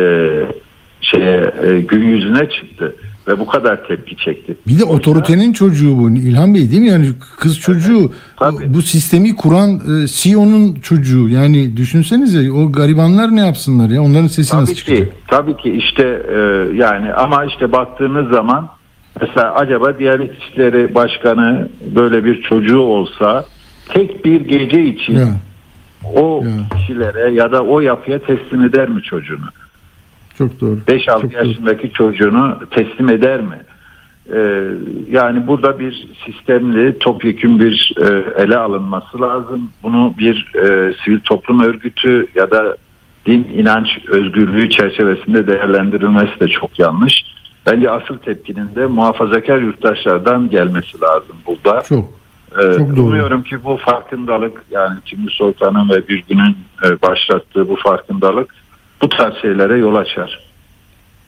[1.01, 2.97] şeye e, gün yüzüne çıktı
[3.29, 4.57] ve bu kadar tepki çekti.
[4.67, 6.89] Bir de otoritenin çocuğu bu İlhan Bey değil mi?
[6.89, 7.07] Yani
[7.39, 8.75] kız çocuğu Tabii.
[8.75, 11.29] bu sistemi kuran e, CEO'nun çocuğu.
[11.29, 14.03] Yani düşünsenize o garibanlar ne yapsınlar ya?
[14.03, 15.07] Onların sesi nasıl Tabii çıkacak?
[15.07, 16.39] ki, tabii ki işte e,
[16.77, 18.69] yani ama işte baktığınız zaman
[19.21, 23.45] mesela acaba Diyanet İşleri Başkanı böyle bir çocuğu olsa
[23.89, 25.27] tek bir gece için Ya,
[26.15, 26.79] o Ya.
[26.79, 29.45] kişilere ya da o yapıya teslim eder mi çocuğunu?
[30.39, 30.79] Çok doğru.
[30.89, 31.47] 5-6 Çok doğru.
[31.47, 33.59] yaşındaki çocuğunu teslim eder mi?
[34.33, 34.65] Ee,
[35.11, 39.71] yani burada bir sistemli topyekun bir e, ele alınması lazım.
[39.83, 42.77] Bunu bir e, sivil toplum örgütü ya da
[43.27, 47.25] din inanç özgürlüğü çerçevesinde değerlendirilmesi de çok yanlış.
[47.67, 51.83] Bence asıl tepkinin de muhafazakar yurttaşlardan gelmesi lazım burada.
[51.83, 52.05] Çok.
[52.59, 53.07] Ee, Çok doğru.
[53.07, 58.55] Umuyorum ki bu farkındalık yani Timur Sultan'ın ve bir günün e, başlattığı bu farkındalık
[59.03, 60.45] bu tarz şeylere yol açar.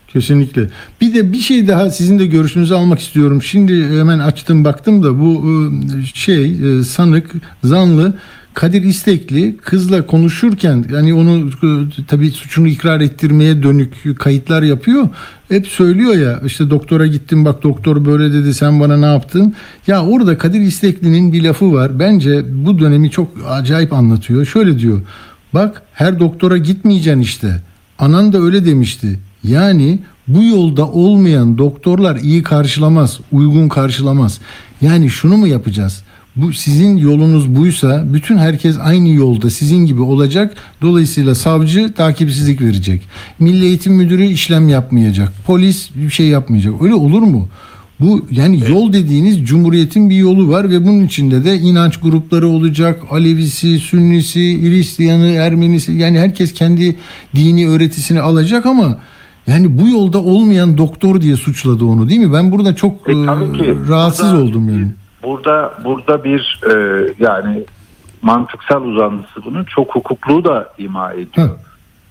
[0.08, 0.68] Kesinlikle.
[1.00, 3.42] Bir de bir şey daha sizin de görüşünüzü almak istiyorum.
[3.42, 7.30] Şimdi hemen açtım baktım da bu e, şey e, sanık
[7.64, 8.14] zanlı
[8.56, 11.68] Kadir İstekli kızla konuşurken yani onu e,
[12.08, 15.08] tabii suçunu ikrar ettirmeye dönük kayıtlar yapıyor.
[15.48, 19.54] Hep söylüyor ya işte doktora gittim bak doktor böyle dedi sen bana ne yaptın?
[19.86, 21.98] Ya orada Kadir İstekli'nin bir lafı var.
[21.98, 24.46] Bence bu dönemi çok acayip anlatıyor.
[24.46, 25.00] Şöyle diyor.
[25.56, 27.60] Bak her doktora gitmeyeceksin işte.
[27.98, 29.18] Anan da öyle demişti.
[29.44, 29.98] Yani
[30.28, 34.38] bu yolda olmayan doktorlar iyi karşılamaz, uygun karşılamaz.
[34.80, 36.02] Yani şunu mu yapacağız?
[36.36, 40.54] Bu sizin yolunuz buysa bütün herkes aynı yolda sizin gibi olacak.
[40.82, 43.02] Dolayısıyla savcı takipsizlik verecek.
[43.38, 45.32] Milli Eğitim Müdürü işlem yapmayacak.
[45.46, 46.82] Polis bir şey yapmayacak.
[46.82, 47.48] Öyle olur mu?
[48.00, 53.02] Bu yani yol dediğiniz cumhuriyetin bir yolu var ve bunun içinde de inanç grupları olacak.
[53.10, 56.96] Alevisi, Sünnisi, Hristiyanı, Ermenisi yani herkes kendi
[57.34, 58.98] dini öğretisini alacak ama
[59.46, 62.32] yani bu yolda olmayan doktor diye suçladı onu değil mi?
[62.32, 63.76] Ben burada çok E, e, ki.
[63.88, 64.88] rahatsız Burada- oldum yani.
[65.22, 66.74] Burada burada bir e,
[67.18, 67.64] yani
[68.22, 71.28] mantıksal uzantısı bunun çok hukukluğu da ima ediyor.
[71.48, 71.56] Ha,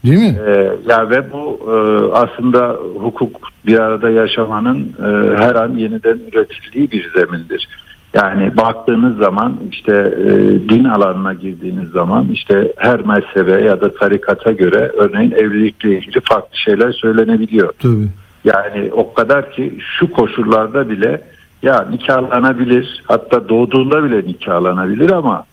[0.06, 0.40] değil mi?
[0.48, 1.76] E, ya ve bu e,
[2.14, 7.68] aslında hukuk bir arada yaşamanın e, her an yeniden üretildiği bir zemindir.
[8.14, 10.30] Yani baktığınız zaman işte e,
[10.70, 16.58] din alanına girdiğiniz zaman işte her mezhebe ya da tarikata göre örneğin evlilikle ilgili farklı
[16.58, 17.74] şeyler söylenebiliyor.
[17.80, 18.08] Tabii.
[18.44, 21.22] Yani o kadar ki şu koşullarda bile
[21.62, 25.46] ya nikahlanabilir hatta doğduğunda bile nikahlanabilir ama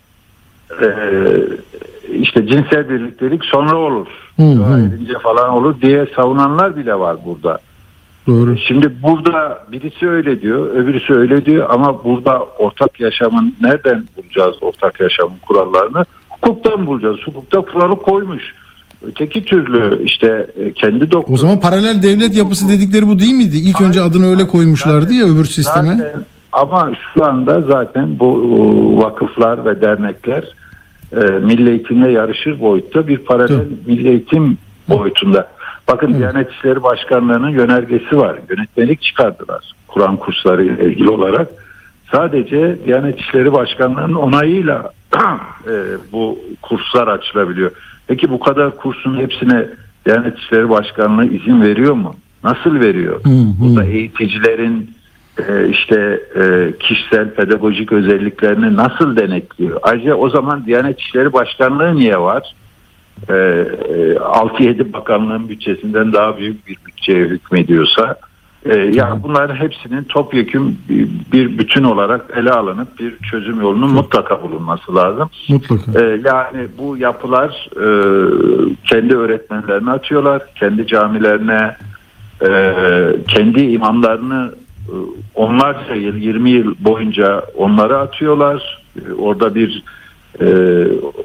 [0.83, 0.89] e,
[2.13, 4.07] işte cinsel birliktelik sonra olur.
[4.37, 4.57] Hı, hı.
[4.57, 7.59] Dua edince falan olur diye savunanlar bile var burada.
[8.27, 8.57] Doğru.
[8.69, 15.01] Şimdi burada birisi öyle diyor, öbürüsü öyle diyor ama burada ortak yaşamın nereden bulacağız ortak
[15.01, 16.05] yaşamın kurallarını?
[16.29, 17.17] Hukuktan bulacağız.
[17.25, 18.43] Hukukta kuralı koymuş.
[19.07, 23.57] Öteki türlü işte e, kendi doktor O zaman paralel devlet yapısı dedikleri bu değil miydi?
[23.57, 25.97] İlk önce adını öyle koymuşlardı ya öbür sisteme.
[25.97, 30.45] Zaten, ama şu anda zaten bu e, vakıflar ve dernekler
[31.17, 33.75] e, milli eğitimle yarışır boyutta bir paralel Tabii.
[33.87, 34.59] milli eğitim
[34.89, 35.49] boyutunda.
[35.89, 38.39] Bakın Diyanet İşleri Başkanlığı'nın yönergesi var.
[38.51, 41.49] Yönetmelik çıkardılar Kur'an kursları ile ilgili olarak.
[42.13, 44.91] Sadece Diyanet İşleri Başkanlığı'nın onayıyla
[45.67, 45.73] e,
[46.13, 47.71] bu kurslar açılabiliyor.
[48.07, 49.67] Peki bu kadar kursun hepsine
[50.07, 52.15] Diyanet İşleri Başkanlığı izin veriyor mu?
[52.45, 53.25] Nasıl veriyor?
[53.25, 53.55] Hı, hı.
[53.61, 54.91] Burada eğiticilerin
[55.71, 59.81] işte e, kişisel pedagojik özelliklerini nasıl denetliyor?
[59.83, 62.55] Ayrıca o zaman Diyanet İşleri Başkanlığı niye var?
[63.29, 68.17] E, e, 6-7 bakanlığın bütçesinden daha büyük bir bütçeye hükmediyorsa
[68.65, 74.43] e, yani bunların hepsinin topyekun bir, bir bütün olarak ele alınıp bir çözüm yolunun mutlaka
[74.43, 75.31] bulunması lazım.
[75.49, 76.01] Mutlaka.
[76.01, 77.87] Yani bu yapılar e,
[78.85, 81.77] kendi öğretmenlerine atıyorlar, kendi camilerine,
[82.47, 82.75] e,
[83.29, 84.62] kendi imamlarını e,
[85.35, 88.83] onlarca yıl, 20 yıl boyunca onları atıyorlar.
[88.97, 89.83] E, Orada bir
[90.41, 90.47] e,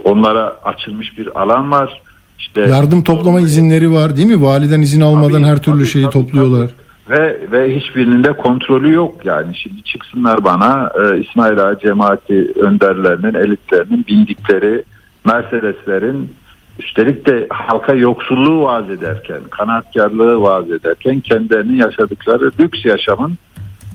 [0.03, 2.01] onlara açılmış bir alan var.
[2.39, 4.41] İşte Yardım toplama izinleri var değil mi?
[4.41, 6.67] Validen izin almadan Tabii, her türlü tabii, şeyi tabii, topluyorlar.
[6.67, 7.19] tabii.
[7.19, 9.55] Ve ve hiçbirinin de kontrolü yok yani.
[9.55, 14.83] Şimdi çıksınlar bana e, İsmail Ağa cemaati önderlerinin, elitlerinin bindikleri
[15.25, 16.29] Mercedeslerin
[16.79, 23.37] üstelik de halka yoksulluğu vaaz ederken, kanaatkarlığı vaaz ederken kendilerinin yaşadıkları lüks yaşamın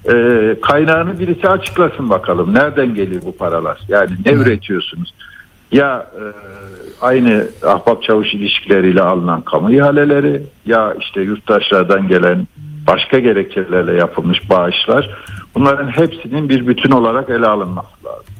[0.08, 2.54] e, kaynağını birisi açıklasın bakalım.
[2.54, 3.78] Nereden geliyor bu paralar?
[3.88, 5.14] Yani ne üretiyorsunuz?
[5.72, 6.22] Ya e,
[7.00, 12.46] aynı ahbap çavuş ilişkileriyle alınan kamu ihaleleri ya işte yurttaşlardan gelen
[12.86, 15.10] başka gerekçelerle yapılmış bağışlar.
[15.54, 18.34] Bunların hepsinin bir bütün olarak ele alınması lazım.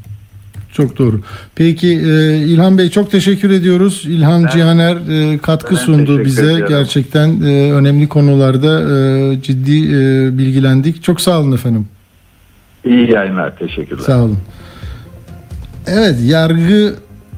[0.73, 1.21] Çok doğru.
[1.55, 4.05] Peki e, İlhan Bey çok teşekkür ediyoruz.
[4.09, 4.97] İlhan Cihaner
[5.35, 6.43] e, katkı Ben sundu bize.
[6.43, 6.67] ediyorum.
[6.69, 11.03] Gerçekten e, önemli konularda e, ciddi e, bilgilendik.
[11.03, 11.87] Çok sağ olun efendim.
[12.85, 13.57] İyi yayınlar.
[13.59, 14.03] Teşekkürler.
[14.07, 14.39] Sağ olun.
[15.87, 16.95] Evet yargı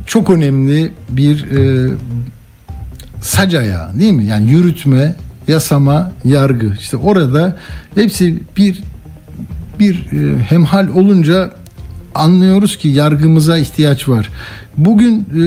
[0.06, 1.90] çok önemli bir e,
[3.20, 4.24] sac ayağı değil mi?
[4.24, 5.16] Yani yürütme,
[5.48, 6.72] yasama, yargı.
[6.80, 7.56] İşte orada
[7.94, 8.82] hepsi bir
[9.78, 11.50] bir e, hemhal olunca
[12.14, 14.30] anlıyoruz ki yargımıza ihtiyaç var.
[14.76, 15.44] Bugün e,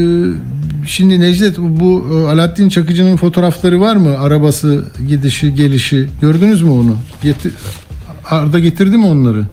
[0.88, 4.20] şimdi Necdet bu e, Alaaddin Çakıcı'nın fotoğrafları var mı?
[4.20, 6.98] Arabası gidişi gelişi gördünüz mü onu?
[8.26, 9.46] Arda getirdi mi onları?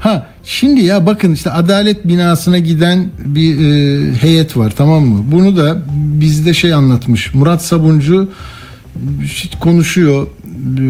[0.00, 5.24] Ha şimdi ya bakın işte adalet binasına giden bir e, heyet var tamam mı?
[5.32, 7.34] Bunu da bizde şey anlatmış.
[7.34, 8.28] Murat Sabuncu
[9.60, 10.80] konuşuyor e,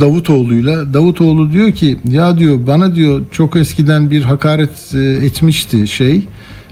[0.00, 0.94] Davutoğlu'yla.
[0.94, 6.22] Davutoğlu diyor ki ya diyor bana diyor çok eskiden bir hakaret e, etmişti şey.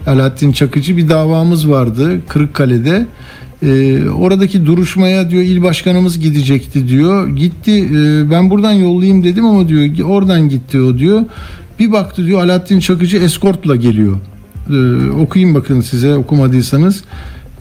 [0.06, 3.06] Alaaddin Çakıcı bir davamız vardı Kırıkkale'de.
[3.62, 7.28] Ee, oradaki duruşmaya diyor il başkanımız gidecekti diyor.
[7.28, 11.22] Gitti e, ben buradan yollayayım dedim ama diyor oradan gitti o diyor.
[11.78, 14.16] Bir baktı diyor Alaaddin Çakıcı eskortla geliyor.
[14.70, 17.04] Ee, okuyayım bakın size okumadıysanız.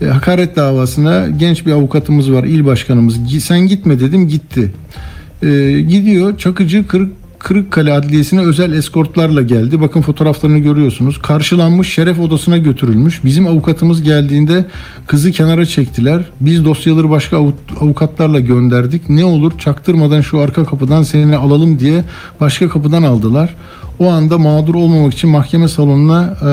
[0.02, 3.44] E, hakaret davasına genç bir avukatımız var il başkanımız.
[3.44, 4.72] Sen gitme dedim gitti.
[5.44, 9.82] Ee, gidiyor Çakıcı Kırık Kırıkkale Adliyesi'ne özel eskortlarla geldi.
[9.82, 11.22] Bakın fotoğraflarını görüyorsunuz.
[11.22, 13.24] Karşılanmış şeref odasına götürülmüş.
[13.24, 14.66] Bizim avukatımız geldiğinde
[15.08, 16.22] kızı kenara çektiler.
[16.42, 19.10] Biz dosyaları başka avu- avukatlarla gönderdik.
[19.10, 22.04] Ne olur çaktırmadan şu arka kapıdan seni alalım diye
[22.40, 23.56] başka kapıdan aldılar.
[24.00, 26.50] O anda mağdur olmamak için mahkeme salonuna e,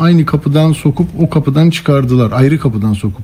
[0.00, 2.32] aynı kapıdan sokup o kapıdan çıkardılar.
[2.32, 3.22] Ayrı kapıdan sokup.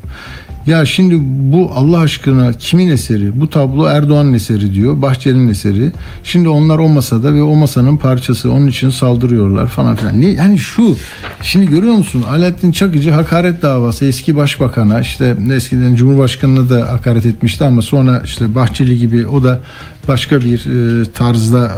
[0.69, 3.41] Ya şimdi bu Allah aşkına kimin eseri?
[3.41, 5.03] Bu tablo Erdoğan'ın eseri diyor.
[5.03, 5.93] Bahçeli'nin eseri.
[6.25, 8.53] Şimdi onlar o masada ve o masanın parçası.
[8.53, 10.21] Onun için saldırıyorlar falan filan.
[10.21, 10.97] Ne, yani şu
[11.43, 12.25] şimdi görüyor musun?
[12.31, 18.55] Alaaddin Çakıcı hakaret davası eski başbakana işte eskiden Cumhurbaşkanı'na da hakaret etmişti ama sonra işte
[18.55, 19.61] Bahçeli gibi o da
[20.09, 20.59] başka bir
[21.01, 21.73] e, tarzda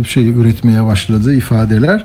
[0.00, 2.04] e, şey üretmeye başladı ifadeler.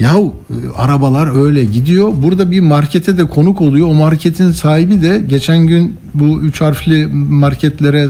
[0.00, 2.12] Yahu e, arabalar öyle gidiyor.
[2.22, 3.88] Burada bir markete de konuk oluyor.
[3.88, 8.08] O marketin sahibi de geçen gün bu üç harfli marketlere e,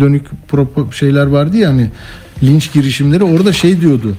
[0.00, 0.26] dönük
[0.92, 1.90] şeyler vardı ya hani
[2.42, 4.14] linç girişimleri orada şey diyordu.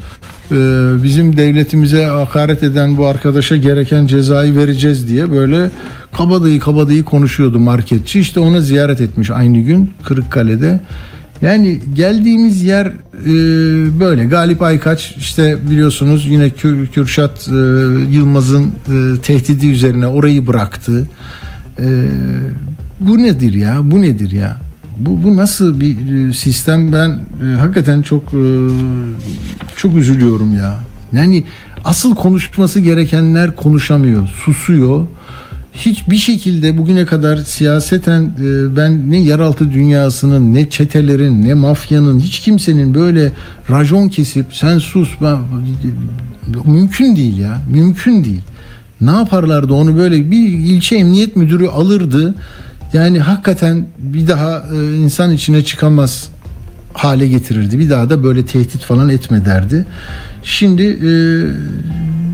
[0.51, 0.55] e,
[1.03, 5.71] bizim devletimize hakaret eden bu arkadaşa gereken cezayı vereceğiz diye böyle
[6.17, 8.19] kabadayı kabadayı konuşuyordu marketçi.
[8.19, 10.79] İşte ona ziyaret etmiş aynı gün Kırıkkale'de.
[11.41, 12.89] Yani geldiğimiz yer e,
[13.99, 14.25] böyle.
[14.25, 17.55] Galip Aykaç işte biliyorsunuz yine Kür, Kürşat e,
[18.11, 21.07] Yılmaz'ın e, tehdidi üzerine orayı bıraktı.
[21.79, 21.85] E,
[22.99, 23.77] bu nedir ya?
[23.83, 24.57] Bu nedir ya?
[24.97, 26.93] Bu, bu nasıl bir e, sistem?
[26.93, 27.09] Ben
[27.43, 28.43] e, hakikaten çok e,
[29.75, 30.79] çok üzülüyorum ya.
[31.13, 31.43] Yani
[31.83, 35.07] asıl konuşması gerekenler konuşamıyor, susuyor
[35.77, 42.39] hiçbir şekilde bugüne kadar siyaseten e, ben ne yeraltı dünyasının ne çetelerin ne mafyanın hiç
[42.39, 43.31] kimsenin böyle
[43.69, 45.37] rajon kesip sen sus ben,
[46.65, 48.41] mümkün değil ya mümkün değil.
[49.01, 52.35] Ne yaparlardı onu böyle bir ilçe emniyet müdürü alırdı.
[52.93, 56.29] Yani hakikaten bir daha e, insan içine çıkamaz
[56.93, 57.79] hale getirirdi.
[57.79, 59.85] Bir daha da böyle tehdit falan etme derdi.
[60.43, 61.11] Şimdi e,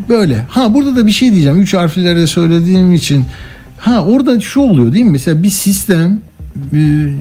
[0.08, 0.46] böyle.
[0.48, 1.60] Ha burada da bir şey diyeceğim.
[1.60, 3.24] Üç harflerde söylediğim için.
[3.78, 5.10] Ha orada şu oluyor değil mi?
[5.10, 6.20] Mesela bir sistem
[6.72, 6.78] e,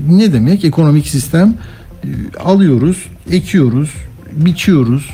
[0.09, 0.65] ne demek?
[0.65, 1.53] Ekonomik sistem
[2.03, 2.07] e,
[2.43, 2.97] alıyoruz,
[3.31, 3.89] ekiyoruz,
[4.31, 5.09] biçiyoruz.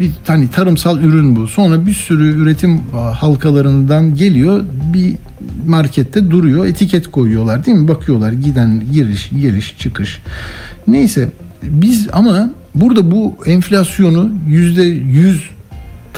[0.00, 1.48] Bir hani tarımsal ürün bu.
[1.48, 4.64] Sonra bir sürü üretim halkalarından geliyor.
[4.94, 5.14] Bir
[5.66, 6.66] markette duruyor.
[6.66, 7.88] Etiket koyuyorlar değil mi?
[7.88, 10.22] Bakıyorlar giden giriş, giriş, çıkış.
[10.86, 11.28] Neyse
[11.62, 15.50] biz ama burada bu enflasyonu yüzde yüz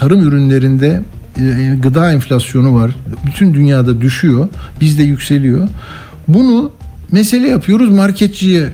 [0.02, 1.02] tarım ürünlerinde
[1.38, 2.90] e, gıda enflasyonu var.
[3.26, 4.48] Bütün dünyada düşüyor.
[4.80, 5.68] Bizde yükseliyor.
[6.28, 6.72] Bunu
[7.12, 8.68] mesele yapıyoruz marketçiye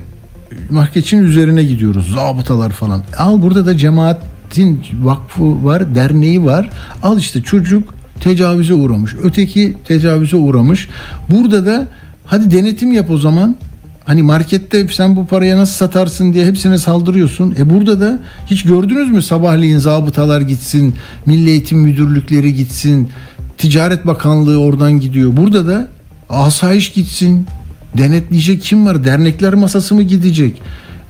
[0.69, 2.13] marketçinin üzerine gidiyoruz.
[2.13, 3.03] Zabıtalar falan.
[3.17, 6.69] Al burada da cemaatin vakfı var, derneği var.
[7.03, 9.15] Al işte çocuk tecavüze uğramış.
[9.23, 10.89] Öteki tecavüze uğramış.
[11.29, 11.87] Burada da
[12.25, 13.55] hadi denetim yap o zaman.
[14.09, 17.55] Hani markette sen bu paraya nasıl satarsın diye hepsine saldırıyorsun.
[17.59, 20.95] E burada da hiç gördünüz mü sabahleyin zabıtalar gitsin,
[21.25, 23.09] Milli Eğitim Müdürlükleri gitsin,
[23.57, 25.37] Ticaret Bakanlığı oradan gidiyor.
[25.37, 25.87] Burada da
[26.29, 27.47] asayiş gitsin.
[27.97, 29.05] Denetleyecek kim var?
[29.05, 30.61] Dernekler masası mı gidecek?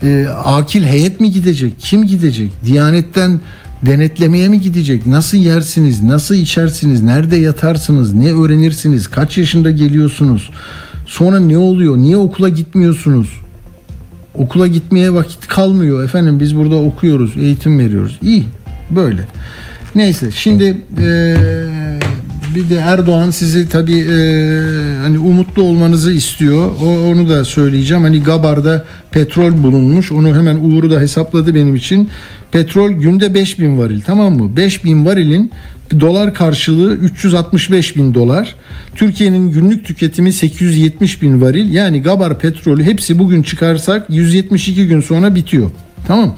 [0.04, 1.74] E, akil heyet mi gidecek?
[1.80, 2.52] Kim gidecek?
[2.66, 3.39] Diyanetten
[3.86, 5.06] denetlemeye mi gidecek?
[5.06, 6.04] Nasıl yersiniz?
[6.04, 7.02] Nasıl içersiniz?
[7.02, 8.14] Nerede yatarsınız?
[8.14, 9.08] Ne öğrenirsiniz?
[9.08, 10.50] Kaç yaşında geliyorsunuz?
[11.10, 11.97] Sonra ne oluyor?
[11.97, 13.30] Niye okula gitmiyorsunuz?
[14.36, 16.03] Okula gitmeye vakit kalmıyor.
[16.03, 18.20] Efendim biz burada okuyoruz, eğitim veriyoruz.
[18.22, 18.45] İyi,
[18.89, 19.22] böyle.
[19.95, 20.64] Neyse şimdi
[20.99, 21.38] eee,
[22.55, 24.62] bir de Erdoğan sizi tabii eee,
[25.01, 26.72] hani umutlu olmanızı istiyor.
[26.84, 28.03] O, onu da söyleyeceğim.
[28.03, 30.12] Hani Gabar'da petrol bulunmuş.
[30.12, 32.10] Onu hemen Uğur'u da hesapladı benim için.
[32.51, 34.55] Petrol günde 5000 varil tamam mı?
[34.57, 35.51] 5000 varilin
[35.99, 38.55] dolar karşılığı 365 bin dolar.
[38.95, 41.73] Türkiye'nin günlük tüketimi 870 bin varil.
[41.73, 45.71] Yani Gabar petrolü hepsi bugün çıkarsak 172 gün sonra bitiyor.
[46.07, 46.35] Tamam.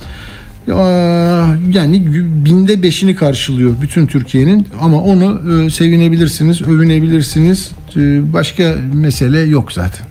[1.74, 2.06] Yani
[2.46, 7.72] binde beşini karşılıyor bütün Türkiye'nin ama onu e, sevinebilirsiniz, övünebilirsiniz.
[7.96, 10.11] E, başka mesele yok zaten.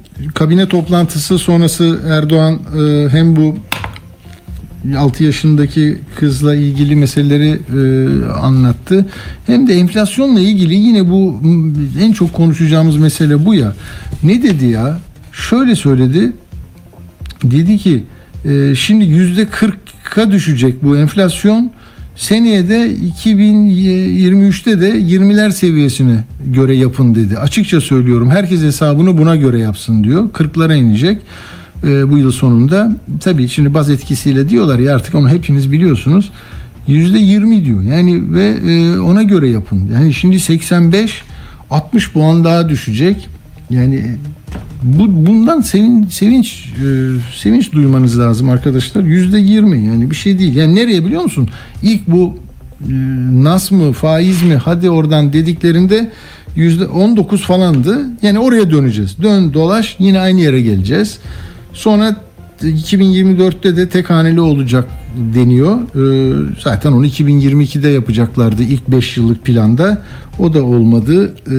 [0.35, 3.57] kabine toplantısı sonrası Erdoğan e, hem bu
[4.97, 9.05] 6 yaşındaki kızla ilgili meseleleri e, anlattı.
[9.47, 11.41] Hem de enflasyonla ilgili yine bu
[11.99, 13.73] en çok konuşacağımız mesele bu ya.
[14.23, 14.99] Ne dedi ya?
[15.31, 16.33] Şöyle söyledi.
[17.43, 18.03] Dedi ki
[18.45, 21.71] e, şimdi yüzde 40'a düşecek bu enflasyon.
[22.15, 22.91] Seneye de
[23.21, 27.37] 2023'te de 20'ler seviyesine göre yapın dedi.
[27.37, 30.29] Açıkça söylüyorum herkes hesabını buna göre yapsın diyor.
[30.29, 31.21] 40'lara inecek
[31.83, 32.97] e, bu yıl sonunda.
[33.19, 36.31] Tabii şimdi baz etkisiyle diyorlar ya artık onu hepiniz biliyorsunuz.
[36.87, 37.81] %20 diyor.
[37.81, 39.89] Yani ve e, ona göre yapın.
[39.93, 41.21] Yani şimdi 85
[41.69, 43.29] 60 puan daha düşecek.
[43.71, 44.17] Yani
[44.83, 46.85] bu bundan sevin, sevinç e,
[47.35, 49.03] sevinç duymanız lazım arkadaşlar.
[49.03, 50.55] Yüzde yirmi yani bir şey değil.
[50.55, 51.49] Yani nereye biliyor musun?
[51.83, 52.37] İlk bu
[52.81, 52.93] e,
[53.43, 56.11] nas mı faiz mi hadi oradan dediklerinde
[56.55, 58.09] yüzde on dokuz falandı.
[58.21, 59.17] Yani oraya döneceğiz.
[59.21, 61.19] Dön dolaş yine aynı yere geleceğiz.
[61.73, 62.15] Sonra
[62.63, 64.89] 2024'te de tek haneli olacak
[65.33, 65.77] deniyor.
[65.81, 66.33] Ee,
[66.63, 70.01] zaten onu 2022'de yapacaklardı ilk 5 yıllık planda.
[70.39, 71.33] O da olmadı.
[71.47, 71.53] Ee,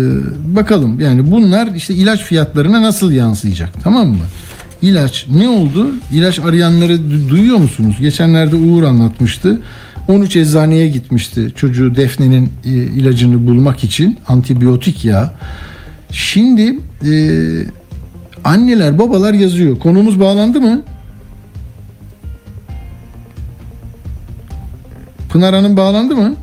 [0.56, 4.24] bakalım yani bunlar işte ilaç fiyatlarına nasıl yansıyacak tamam mı?
[4.82, 5.90] İlaç ne oldu?
[6.12, 7.96] İlaç arayanları du- duyuyor musunuz?
[8.00, 9.60] Geçenlerde Uğur anlatmıştı.
[10.08, 15.34] 13 eczaneye gitmişti çocuğu Defne'nin e, ilacını bulmak için antibiyotik ya.
[16.10, 17.12] Şimdi e,
[18.44, 19.78] anneler babalar yazıyor.
[19.78, 20.82] Konumuz bağlandı mı?
[25.28, 26.34] Pınar Hanım bağlandı mı?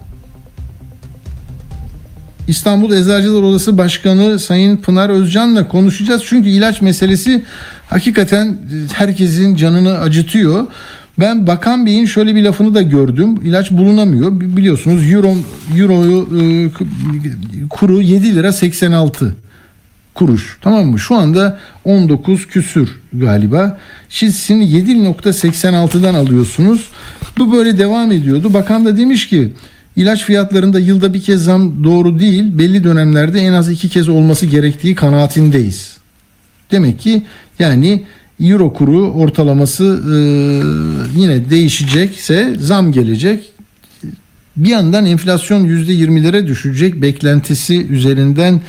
[2.47, 6.23] İstanbul Eczacılar Odası Başkanı Sayın Pınar Özcan'la konuşacağız.
[6.25, 7.43] Çünkü ilaç meselesi
[7.89, 8.57] hakikaten
[8.93, 10.67] herkesin canını acıtıyor.
[11.19, 13.35] Ben Bakan Bey'in şöyle bir lafını da gördüm.
[13.43, 14.39] İlaç bulunamıyor.
[14.39, 15.35] Bi- Biliyorsunuz euro
[15.77, 16.69] euroyu e,
[17.69, 19.35] kuru 7 lira 86
[20.19, 20.57] kuruş.
[20.61, 20.99] Tamam mı?
[20.99, 23.79] Şu anda 19 küsür galiba.
[24.09, 26.89] Siz şimdi 7.86'dan alıyorsunuz.
[27.37, 28.53] Bu böyle devam ediyordu.
[28.53, 29.53] Bakan da demiş ki
[29.95, 32.57] ilaç fiyatlarında yılda bir kez zam doğru değil.
[32.57, 35.97] Belli dönemlerde en az iki kez olması gerektiği kanaatindeyiz.
[36.71, 37.23] Demek ki
[37.59, 38.03] yani
[38.39, 40.17] euro kuru ortalaması e,
[41.19, 43.51] yine değişecekse zam gelecek.
[44.57, 48.61] Bir yandan enflasyon %20'lere düşecek beklentisi üzerinden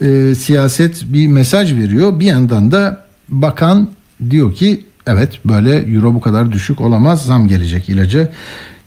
[0.00, 2.20] e, siyaset bir mesaj veriyor.
[2.20, 3.90] Bir yandan da bakan
[4.30, 7.26] diyor ki Evet böyle euro bu kadar düşük olamaz.
[7.26, 8.28] Zam gelecek ilaca.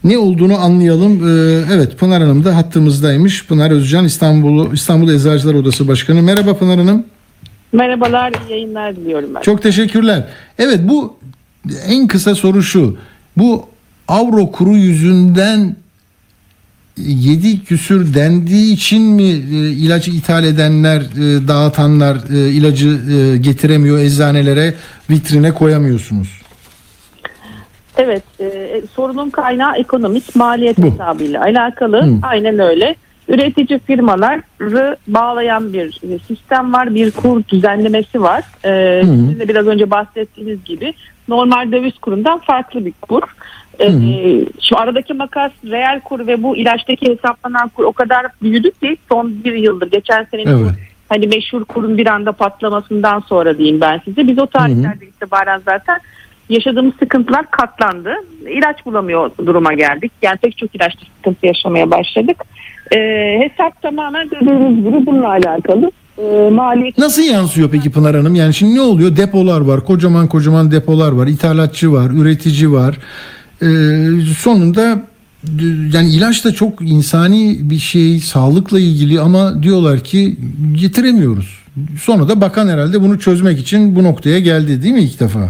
[0.04, 1.12] Ne olduğunu anlayalım.
[1.12, 3.46] Ee, evet Pınar Hanım da hattımızdaymış.
[3.46, 6.22] Pınar Özcan İstanbul İstanbul Eczacılar Odası Başkanı.
[6.22, 7.04] Merhaba Pınar Hanım.
[7.72, 9.40] Merhabalar, iyi yayınlar diliyorum ben.
[9.40, 10.24] Çok teşekkürler.
[10.58, 11.16] Evet bu
[11.86, 12.96] en kısa soru şu.
[13.36, 13.66] Bu
[14.08, 15.76] avro kuru yüzünden
[16.96, 22.96] 7 küsür dendiği için mi e, ilacı ithal edenler, e, dağıtanlar e, ilacı
[23.36, 24.74] getiremiyor eczanelere,
[25.10, 26.40] vitrine koyamıyorsunuz?
[27.96, 30.86] Evet, e, sorunun kaynağı ekonomik maliyet Bu.
[30.86, 32.02] hesabıyla alakalı.
[32.02, 32.14] Hı.
[32.22, 32.96] Aynen öyle.
[33.28, 38.44] Üretici firmaları bağlayan bir sistem var, bir kur düzenlemesi var.
[38.64, 40.94] E, sizin de biraz önce bahsettiğiniz gibi
[41.28, 43.22] normal döviz kurundan farklı bir kur.
[43.80, 43.88] E,
[44.68, 49.44] şu aradaki makas reel kur ve bu ilaçtaki hesaplanan kur o kadar büyüdü ki son
[49.44, 50.74] bir yıldır geçen senenin Evet.
[51.08, 54.28] hani meşhur kurun bir anda patlamasından sonra diyeyim ben size.
[54.28, 56.00] Biz o tarihlerde itibaren zaten
[56.48, 58.14] yaşadığımız sıkıntılar katlandı.
[58.48, 60.12] İlaç bulamıyor duruma geldik.
[60.22, 62.36] Yani pek çok ilaçta sıkıntı yaşamaya başladık.
[62.92, 65.90] Ee, hesap tamamen dediğiniz gibi bununla alakalı.
[66.18, 68.34] Ee, maliyet Nasıl yansıyor peki Pınar Hanım?
[68.34, 69.16] Yani şimdi ne oluyor?
[69.16, 72.98] Depolar var, kocaman kocaman depolar var, ithalatçı var, üretici var.
[73.62, 73.66] Ee,
[74.38, 75.02] sonunda
[75.44, 80.36] e, yani ilaç da çok insani bir şey, sağlıkla ilgili ama diyorlar ki
[80.74, 81.60] getiremiyoruz.
[82.00, 85.40] Sonra da bakan herhalde bunu çözmek için bu noktaya geldi değil mi ilk defa?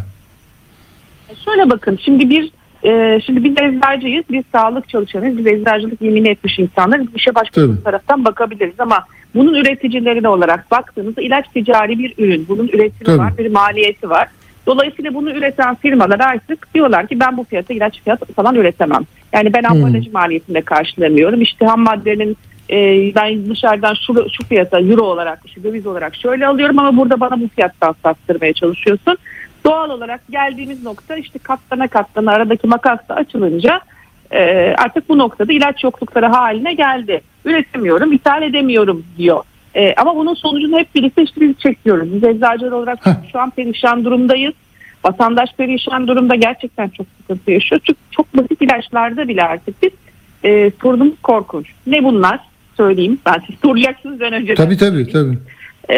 [1.45, 2.51] Şöyle bakın şimdi bir
[2.85, 7.07] e, şimdi biz eczacıyız, biz sağlık çalışanıyız, biz eczacılık yemini etmiş insanlarız.
[7.15, 7.77] İşe başka Tabii.
[7.77, 9.05] bir taraftan bakabiliriz ama
[9.35, 12.47] bunun üreticileri olarak baktığımızda ilaç ticari bir ürün.
[12.49, 13.19] Bunun üretimi Tabii.
[13.19, 14.29] var, bir maliyeti var.
[14.67, 19.03] Dolayısıyla bunu üreten firmalar artık diyorlar ki ben bu fiyata ilaç fiyat falan üretemem.
[19.33, 21.43] Yani ben ambalajı maliyetinde karşılamıyorum.
[21.43, 22.37] İşte ham maddenin
[22.71, 22.77] e,
[23.15, 27.41] ben dışarıdan şu, şu fiyata euro olarak işte döviz olarak şöyle alıyorum ama burada bana
[27.41, 29.19] bu fiyattan sattırmaya çalışıyorsun.
[29.65, 33.81] Doğal olarak geldiğimiz nokta işte katlana katlana aradaki makas da açılınca
[34.33, 37.21] e, artık bu noktada ilaç yoklukları haline geldi.
[37.45, 39.43] Üretemiyorum, ithal edemiyorum diyor.
[39.75, 42.15] E, ama bunun sonucunu hep birlikte işte biz çekiyoruz.
[42.15, 43.13] Biz eczacılar olarak Heh.
[43.33, 44.55] şu an perişan durumdayız.
[45.05, 47.81] Vatandaş perişan durumda gerçekten çok sıkıntı yaşıyor.
[47.85, 49.91] Çünkü çok basit ilaçlarda bile artık biz
[50.45, 51.67] e, sorunumuz korkunç.
[51.87, 52.41] Ne bunlar?
[52.77, 53.19] Söyleyeyim.
[53.27, 54.55] Ben siz soracaksınız ben önce.
[54.55, 55.39] Tabii tabii tabii.
[55.89, 55.97] Ee,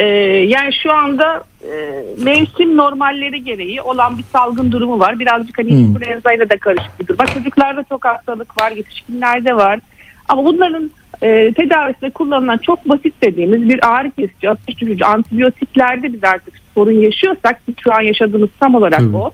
[0.49, 5.19] yani şu anda e, mevsim normalleri gereği olan bir salgın durumu var.
[5.19, 5.79] Birazcık hani Hmm.
[5.79, 7.19] influenza'yla da karışık bir durum.
[7.19, 9.81] Bak çocuklarda çok hastalık var, yetişkinlerde var.
[10.29, 10.91] Ama bunların
[11.23, 16.93] e, tedavisinde kullanılan çok basit dediğimiz bir ağrı kesici, ateş düşürücü antibiyotiklerde biz artık sorun
[17.01, 19.17] yaşıyorsak ki şu an yaşadığımız tam olarak Tabii.
[19.17, 19.31] o.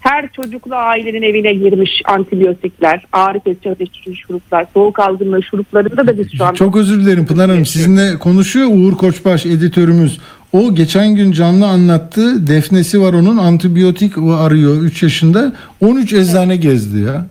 [0.00, 6.18] Her çocuklu ailenin evine girmiş antibiyotikler, ağrı kesici ateş düşürücü şuruplar, soğuk algınlığı şuruplarında da
[6.18, 7.66] biz şu an Çok özür dilerim Pınar Hanım.
[7.66, 10.20] Sizinle konuşuyor Uğur Koçbaş editörümüz.
[10.52, 12.46] O geçen gün canlı anlattı.
[12.46, 13.36] Defnesi var onun.
[13.36, 15.52] Antibiyotik arıyor 3 yaşında.
[15.80, 17.26] 13 eczane gezdi ya.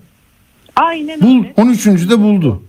[0.75, 1.53] aynen Bul, öyle.
[1.57, 1.85] 13.
[1.85, 2.61] de buldu.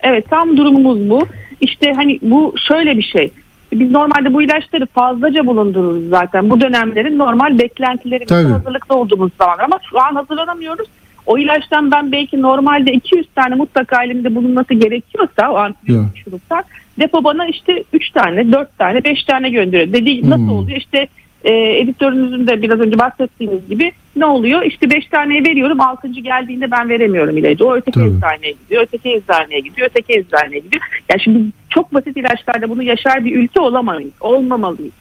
[0.00, 1.26] Evet tam durumumuz bu.
[1.60, 3.30] İşte hani bu şöyle bir şey.
[3.72, 6.50] Biz normalde bu ilaçları fazlaca bulundururuz zaten.
[6.50, 8.52] Bu dönemlerin normal beklentilerimize Tabii.
[8.52, 9.58] hazırlıklı olduğumuz zaman.
[9.58, 10.86] Ama şu an hazırlanamıyoruz.
[11.26, 16.22] O ilaçtan ben belki normalde 200 tane mutlaka elimde bulunması gerekiyorsa o antibiyotik Ya.
[16.24, 16.64] şuruplar
[16.98, 19.92] depo bana işte 3 tane, 4 tane, 5 tane gönderiyor.
[19.92, 20.52] Dediği nasıl Hmm.
[20.52, 20.78] oluyor?
[20.78, 21.08] İşte
[21.48, 24.62] e, editörünüzün de biraz önce bahsettiğiniz gibi ne oluyor?
[24.62, 26.08] İşte 5 taneye veriyorum 6.
[26.08, 27.66] geldiğinde ben veremiyorum ilacı.
[27.66, 28.16] O öteki Tabii.
[28.16, 30.82] eczaneye gidiyor, öteki eczaneye gidiyor, öteki eczaneye gidiyor.
[31.10, 31.38] Yani şimdi
[31.68, 34.92] çok basit ilaçlarda bunu yaşar bir ülke olamayız, olmamalıyız.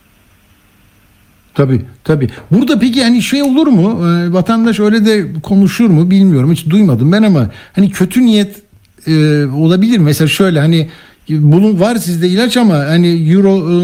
[1.55, 2.29] Tabii tabii.
[2.51, 4.05] Burada peki hani şey olur mu?
[4.07, 6.51] Ee, vatandaş öyle de konuşur mu bilmiyorum.
[6.51, 8.61] Hiç duymadım ben ama hani kötü niyet
[9.07, 9.97] e, olabilir.
[9.97, 10.89] Mesela şöyle hani
[11.29, 13.75] bulun var sizde ilaç ama hani euro e,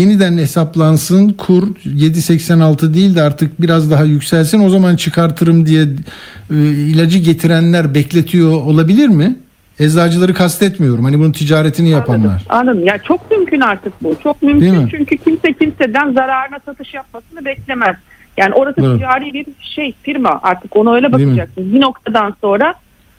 [0.00, 5.82] yeniden hesaplansın kur 7.86 değil de artık biraz daha yükselsin o zaman çıkartırım diye
[6.50, 9.36] e, ilacı getirenler bekletiyor olabilir mi?
[9.78, 11.04] Eczacıları kastetmiyorum.
[11.04, 12.24] Hani bunun ticaretini yapanlar.
[12.24, 12.46] Anladım.
[12.48, 12.86] Anladım.
[12.86, 14.16] Ya çok mümkün artık bu.
[14.22, 17.96] Çok mümkün çünkü kimse kimseden zararına satış yapmasını beklemez.
[18.36, 18.94] Yani orası Evet.
[18.96, 21.72] ticari bir şey firma artık ona öyle bakacaksınız.
[21.72, 22.74] Bir noktadan sonra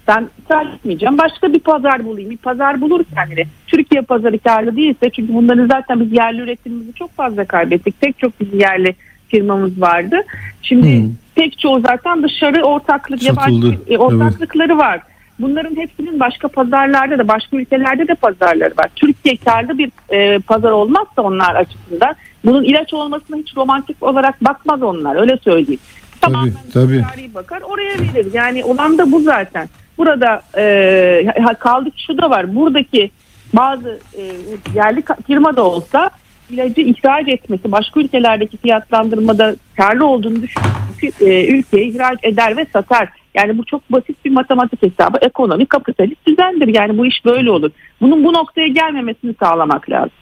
[0.08, 1.18] ben ithal etmeyeceğim.
[1.18, 2.30] Başka bir pazar bulayım.
[2.30, 3.43] Bir pazar bulur kendine.
[3.68, 8.02] Türkiye pazarı karlı değilse çünkü bunların zaten biz yerli üretimimizi çok fazla kaybettik.
[8.02, 8.95] Pek çok bizim yerli
[9.28, 10.22] firmamız vardı.
[10.62, 11.10] Şimdi Hmm.
[11.36, 13.93] pek çoğu zaten dışarı ortaklık, yabancı Satıldı.
[13.93, 14.99] e, ortaklıkları var.
[15.39, 18.89] Bunların hepsinin başka pazarlarda da başka ülkelerde de pazarları var.
[18.95, 24.84] Türkiye karlı bir e, pazar olmazsa onlar açısından bunun ilaç olmasına hiç romantik olarak bakmaz
[24.84, 25.80] onlar öyle söyleyeyim.
[26.22, 27.01] Tamamen tabii.
[27.01, 28.34] ticari bakar oraya verir.
[28.34, 29.69] Yani olan da bu zaten.
[29.97, 32.55] Burada e, kaldı ki şu da var.
[32.55, 33.11] Buradaki
[33.53, 34.22] bazı e,
[34.76, 36.11] yerli firma da olsa
[36.49, 43.09] ilacı ihraç etmesi başka ülkelerdeki fiyatlandırmada karlı olduğunu düşünüp e, ülkeye ihraç eder ve satar.
[43.36, 45.17] Yani bu çok basit bir matematik hesabı.
[45.22, 46.67] Ekonomi kapitalist düzendir.
[46.67, 47.72] Yani bu iş böyle olur.
[48.01, 50.20] Bunun bu noktaya gelmemesini sağlamak lazım.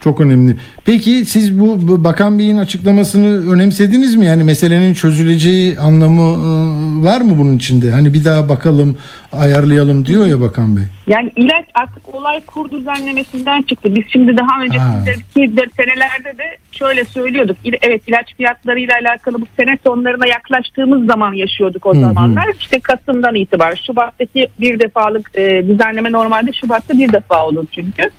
[0.00, 0.56] Çok önemli.
[0.84, 4.26] Peki siz bu, bu Bakan Bey'in açıklamasını önemsediniz mi?
[4.26, 7.90] Yani meselenin çözüleceği anlamı e, var mı bunun içinde?
[7.90, 8.96] Hani bir daha bakalım,
[9.32, 10.82] ayarlayalım diyor ya Bakan Bey.
[11.06, 13.94] Yani ilaç artık olay kur düzenlemesinden çıktı.
[13.96, 15.04] Biz şimdi daha önceki Ha.
[15.36, 17.56] de- senelerde de şöyle söylüyorduk.
[17.64, 22.00] İl- Evet ilaç fiyatlarıyla alakalı bu sene sonlarına yaklaştığımız zaman yaşıyorduk o Hı hı.
[22.00, 22.46] zamanlar.
[22.60, 28.10] İşte Kasım'dan itibaren Şubat'taki bir defalık e, düzenleme normalde Şubat'ta bir defa olur çünkü.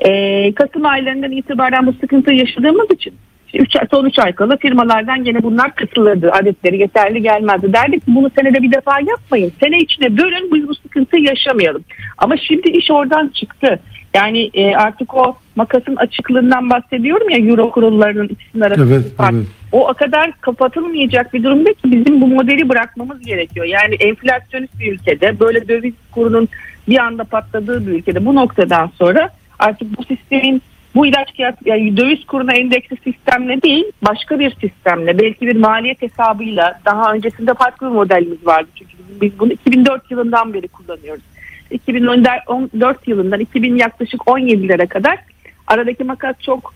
[0.00, 3.14] E, Kasım aylarından itibaren bu sıkıntıyı yaşadığımız için
[3.54, 6.30] üç son 3 ay kala firmalardan gene bunlar kısılırdı.
[6.32, 7.72] Adetleri yeterli gelmezdi.
[7.72, 9.52] Derdik ki bunu senede bir defa yapmayın.
[9.60, 11.84] Sene içine bölün biz bu sıkıntıyı yaşamayalım.
[12.18, 13.80] Ama şimdi iş oradan çıktı.
[14.14, 19.34] Yani e, artık o makasın açıklığından bahsediyorum ya euro kurullarının ikisinin arasında Evet, fark.
[19.34, 19.46] evet.
[19.72, 23.66] O o kadar kapatılmayacak bir durumda ki bizim bu modeli bırakmamız gerekiyor.
[23.66, 26.48] Yani enflasyonist bir ülkede böyle döviz kurunun
[26.88, 29.30] bir anda patladığı bir ülkede bu noktadan sonra
[29.60, 30.62] artık bu sistemin
[30.94, 36.02] bu ilaç fiyat yani döviz kuruna endeksli sistemle değil başka bir sistemle belki bir maliyet
[36.02, 41.22] hesabıyla daha öncesinde farklı bir modelimiz vardı çünkü biz- bunu 2004 yılından beri kullanıyoruz.
[41.70, 45.18] 2014 yılından 2000 yaklaşık 17'lere kadar
[45.66, 46.74] aradaki makas çok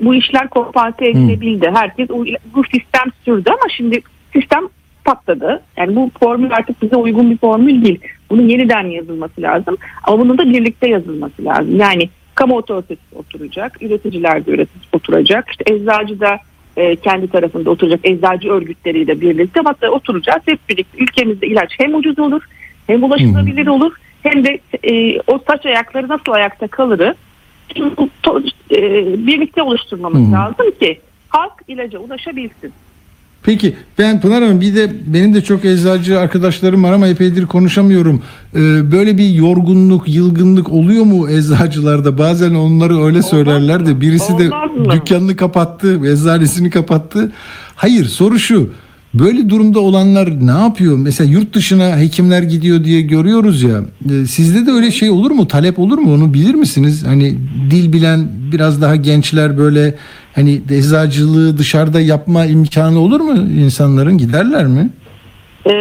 [0.00, 1.70] bu işler kompanse edilebildi.
[1.74, 4.00] Herkes o- bu sistem sürdü ama şimdi
[4.32, 4.62] sistem
[5.04, 5.62] patladı.
[5.76, 8.00] Yani bu formül artık bize uygun bir formül değil.
[8.32, 9.76] Bunun yeniden yazılması lazım.
[10.04, 11.76] Ama bunun da birlikte yazılması lazım.
[11.78, 16.38] Yani kamu otoritesi oturacak, üreticiler de üretici oturacak, işte eczacı da
[16.76, 20.42] e, kendi tarafında oturacak, eczacı örgütleriyle birlikte hatta oturacağız.
[20.46, 22.42] Hep birlikte ülkemizde ilaç hem ucuz olur,
[22.86, 27.14] hem ulaşılabilir olur, hem de e, o saç ayakları nasıl ayakta kalırı
[28.70, 28.80] e,
[29.26, 30.32] birlikte oluşturmamız Hı.
[30.32, 32.72] lazım ki halk ilaca ulaşabilsin.
[33.42, 38.22] Peki ben Pınar Hanım bir de benim de çok eczacı arkadaşlarım var ama epeydir konuşamıyorum.
[38.54, 42.18] Ee, böyle bir yorgunluk, yılgınlık oluyor mu eczacılarda?
[42.18, 44.92] Bazen onları öyle söylerler de birisi de Olmaz mı?
[44.92, 47.32] dükkanını kapattı, eczanesini kapattı.
[47.76, 48.70] Hayır soru şu.
[49.14, 50.98] Böyle durumda olanlar ne yapıyor?
[50.98, 53.80] Mesela yurt dışına hekimler gidiyor diye görüyoruz ya.
[54.10, 55.48] Ee, Sizde de öyle şey olur mu?
[55.48, 56.14] Talep olur mu?
[56.14, 57.04] Onu bilir misiniz?
[57.06, 57.34] Hani
[57.70, 59.94] dil bilen biraz daha gençler böyle
[60.34, 64.18] hani eczacılığı dışarıda yapma imkanı olur mu insanların?
[64.18, 64.90] Giderler mi?
[65.66, 65.72] E,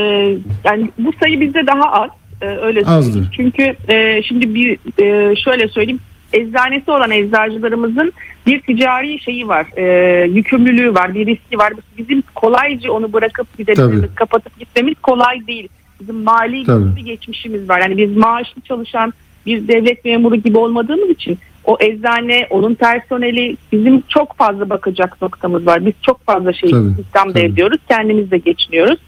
[0.66, 2.10] yani bu sayı bizde daha az.
[2.42, 3.12] e, öyle Azdır.
[3.12, 3.32] söyleyeyim.
[3.36, 4.72] Çünkü e, şimdi bir
[5.04, 6.00] e, şöyle söyleyeyim.
[6.34, 8.14] Eczanesi olan eczacılarımızın
[8.48, 11.74] bir ticari şeyi var, e, yükümlülüğü var, bir riski var.
[11.98, 14.16] Bizim kolayca onu bırakıp gidebilmemiz, Tabii.
[14.16, 15.68] kapatıp gitmemiz kolay değil.
[16.00, 16.96] Bizim mali Tabii.
[16.96, 17.80] bir geçmişimiz var.
[17.82, 19.14] Yani biz maaşlı çalışan
[19.46, 25.66] bir devlet memuru gibi olmadığımız için o eczane, onun personeli bizim çok fazla bakacak noktamız
[25.66, 25.86] var.
[25.86, 27.44] Biz çok fazla şey Tabii, sistemde tabii.
[27.46, 27.78] ediyoruz.
[27.90, 29.00] Kendimiz de geçiniyoruz.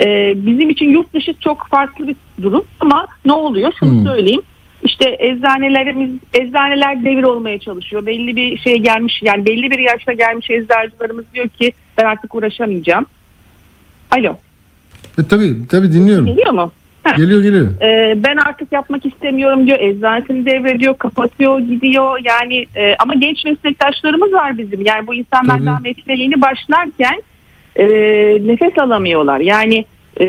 [0.00, 3.72] Ee, bizim için yurt dışı çok farklı bir durum ama ne oluyor?
[3.80, 4.04] Şunu Hmm.
[4.04, 4.42] söyleyeyim.
[4.84, 8.06] İşte eczanelerimiz, eczaneler devir olmaya çalışıyor.
[8.06, 13.06] Belli bir şeye gelmiş, yani belli bir yaşta gelmiş eczacılarımız diyor ki ben artık uğraşamayacağım.
[14.10, 14.36] Alo,
[15.18, 16.26] E, tabii tabii dinliyorum.
[16.26, 16.72] geliyor mu?
[17.02, 17.10] Ha.
[17.16, 17.68] Geliyor geliyor.
[17.82, 19.78] Ee, ben artık yapmak istemiyorum diyor.
[19.80, 22.20] Eczanesini devrediyor, kapatıyor, gidiyor.
[22.24, 24.86] Yani e, ama genç meslektaşlarımız var bizim.
[24.86, 27.22] Yani bu insanlar daha mesleğe yeni başlarken
[27.76, 27.84] e,
[28.46, 29.40] nefes alamıyorlar.
[29.40, 29.84] Yani
[30.16, 30.26] e,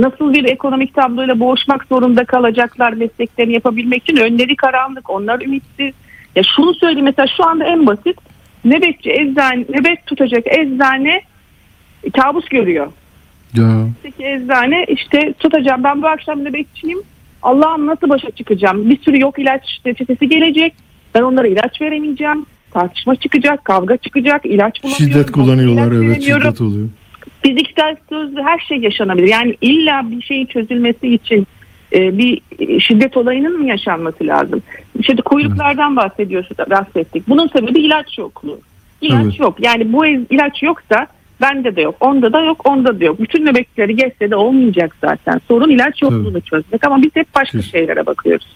[0.00, 5.94] nasıl bir ekonomik tabloyla boğuşmak zorunda kalacaklar mesleklerini yapabilmek için önleri karanlık, onlar ümitsiz.
[6.36, 8.16] Ya şunu söyleyeyim mesela şu anda en basit
[8.64, 11.22] nöbetçi eczane, nöbet tutacak eczane
[12.16, 12.92] kabus görüyor.
[13.56, 13.86] Ya.
[14.02, 16.98] Peki eczane işte tutacağım ben bu akşam nöbetçiyim.
[17.42, 18.90] Allah'ım nasıl başa çıkacağım?
[18.90, 20.74] Bir sürü yok ilaç reçetesi gelecek.
[21.14, 22.46] Ben onlara ilaç veremeyeceğim.
[22.70, 25.12] Tartışma çıkacak, kavga çıkacak, ilaç bulamıyorum.
[25.12, 26.88] Şiddet kullanıyorlar evet şiddet oluyor.
[27.42, 29.28] Fiziksel, sözlü her şey yaşanabilir.
[29.28, 31.46] Yani illa bir şeyin çözülmesi için
[31.92, 32.40] e, bir
[32.80, 34.62] şiddet olayının mı yaşanması lazım?
[34.98, 37.28] İşte kuyruklardan bahsediyoruz, bahsettik.
[37.28, 38.60] Bunun sebebi ilaç yokluğu.
[39.00, 39.40] İlaç Evet.
[39.40, 39.56] yok.
[39.60, 41.06] Yani bu ilaç yoksa
[41.40, 43.20] bende de yok, onda da yok, onda da yok.
[43.20, 45.40] Bütün nöbetçileri geçse de olmayacak zaten.
[45.48, 47.70] Sorun ilaç yokluğunu çözmek ama biz hep başka Kesin.
[47.70, 48.46] şeylere bakıyoruz.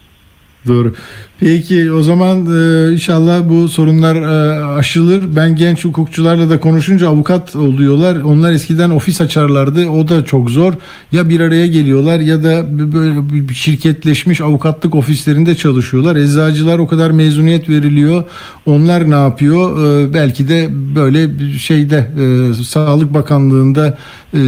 [0.67, 0.95] Doğru.
[1.41, 5.25] Peki o zaman e, inşallah bu sorunlar e, aşılır.
[5.37, 8.17] Ben genç hukukçularla da konuşunca avukat oluyorlar.
[8.17, 9.89] Onlar eskiden ofis açarlardı.
[9.89, 10.73] O da çok zor.
[11.13, 16.17] Ya bir araya geliyorlar ya da böyle bir şirketleşmiş avukatlık ofislerinde çalışıyorlar.
[16.17, 18.25] Eczacılar o kadar mezuniyet veriliyor.
[18.67, 19.87] Onlar ne yapıyor?
[19.87, 21.29] E, belki de böyle
[21.59, 23.99] şeyde e, Sağlık Bakanlığı'nda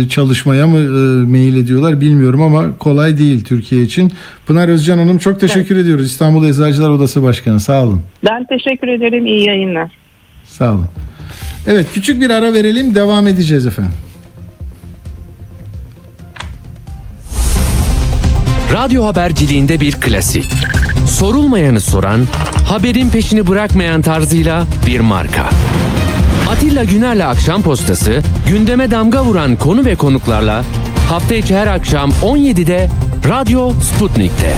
[0.08, 4.12] çalışmaya mı e, meyil ediyorlar bilmiyorum ama kolay değil Türkiye için.
[4.46, 6.06] Pınar Özcan Hanım çok teşekkür ediyoruz.
[6.06, 7.60] İstanbul Eczacılar Odası Başkanı.
[7.60, 8.02] Sağ olun.
[8.24, 9.26] Ben teşekkür ederim.
[9.26, 9.90] İyi yayınlar.
[10.44, 10.86] Sağ olun.
[11.66, 13.92] Evet küçük bir ara verelim devam edeceğiz efendim.
[18.72, 20.52] Radyo haberciliğinde bir klasik.
[21.06, 22.20] Sorulmayanı soran,
[22.68, 25.50] haberin peşini bırakmayan tarzıyla bir marka.
[26.58, 30.64] Atilla Güner'le Akşam Postası, gündeme damga vuran konu ve konuklarla
[31.08, 32.90] hafta içi her akşam 17'de
[33.28, 34.56] Radyo Sputnik'te.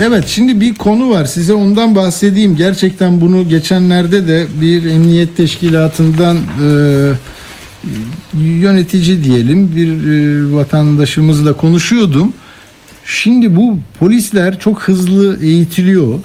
[0.00, 2.56] Evet şimdi bir konu var size ondan bahsedeyim.
[2.56, 6.68] Gerçekten bunu geçenlerde de bir emniyet teşkilatından e,
[8.38, 12.32] yönetici diyelim bir e, vatandaşımızla konuşuyordum.
[13.04, 16.18] Şimdi bu polisler çok hızlı eğitiliyor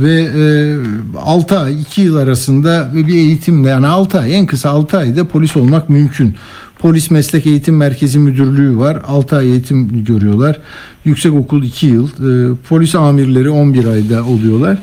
[0.00, 4.98] ve e, 6 ay 2 yıl arasında bir eğitimle yani 6 ay en kısa 6
[4.98, 6.36] ayda polis olmak mümkün.
[6.78, 9.02] Polis Meslek Eğitim Merkezi Müdürlüğü var.
[9.06, 10.60] 6 ay eğitim görüyorlar.
[11.04, 12.08] Yüksekokul 2 yıl.
[12.08, 14.78] E, polis amirleri 11 ayda oluyorlar.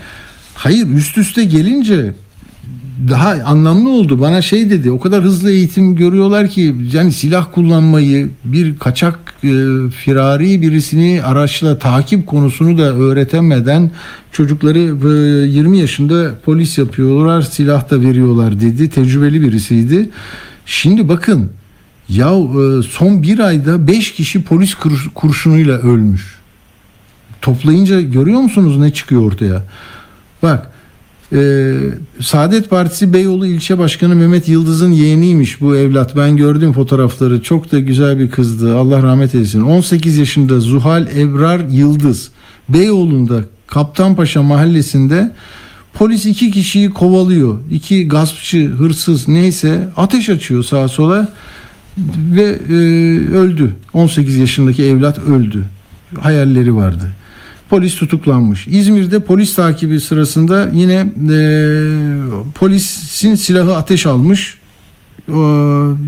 [0.53, 2.13] Hayır üst üste gelince
[3.09, 4.21] daha anlamlı oldu.
[4.21, 9.49] Bana şey dedi o kadar hızlı eğitim görüyorlar ki yani silah kullanmayı bir kaçak e,
[9.89, 13.91] firari birisini araçla takip konusunu da öğretemeden
[14.31, 18.89] çocukları e, 20 yaşında polis yapıyorlar silah da veriyorlar dedi.
[18.89, 20.09] Tecrübeli birisiydi.
[20.65, 21.51] Şimdi bakın
[22.09, 26.35] ya e, son bir ayda 5 kişi polis kur- kurşunuyla ölmüş.
[27.41, 29.63] Toplayınca görüyor musunuz ne çıkıyor ortaya?
[30.43, 30.72] Bak
[31.33, 31.73] ee,
[32.19, 36.15] Saadet Partisi Beyoğlu İlçe Başkanı Mehmet Yıldız'ın yeğeniymiş bu evlat.
[36.15, 37.41] Ben gördüm fotoğrafları.
[37.41, 38.77] Çok da güzel bir kızdı.
[38.77, 39.61] Allah rahmet eylesin.
[39.61, 42.31] 18 yaşında Zuhal Ebrar Yıldız.
[42.69, 45.31] Beyoğlu'nda Kaptanpaşa mahallesinde
[45.93, 47.59] polis iki kişiyi kovalıyor.
[47.71, 51.27] İki gaspçı, hırsız neyse ateş açıyor sağa sola
[52.17, 52.73] ve e,
[53.37, 53.75] öldü.
[53.93, 55.65] 18 yaşındaki evlat öldü.
[56.19, 57.11] Hayalleri vardı.
[57.73, 58.67] Polis tutuklanmış.
[58.67, 60.93] İzmir'de polis takibi sırasında yine
[61.31, 61.39] e,
[62.55, 64.57] polisin silahı ateş almış.
[65.29, 65.33] E,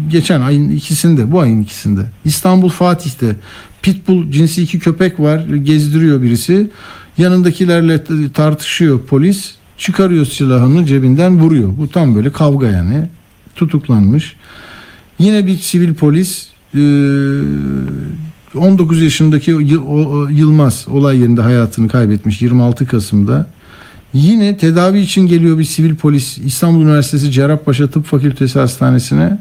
[0.09, 2.01] geçen ayın ikisinde, bu ayın ikisinde.
[2.25, 3.35] İstanbul Fatih'te
[3.81, 5.39] pitbull cinsi iki köpek var.
[5.45, 6.69] Gezdiriyor birisi.
[7.17, 9.55] Yanındakilerle tartışıyor polis.
[9.77, 11.69] Çıkarıyor silahını cebinden vuruyor.
[11.77, 13.09] Bu tam böyle kavga yani.
[13.55, 14.35] Tutuklanmış.
[15.19, 16.81] Yine bir sivil polis e,
[18.56, 19.52] 19 yaşındaki
[20.30, 23.48] Yılmaz olay yerinde hayatını kaybetmiş 26 Kasım'da.
[24.14, 29.38] Yine tedavi için geliyor bir sivil polis İstanbul Üniversitesi Cerrahpaşa Tıp Fakültesi Hastanesi'ne.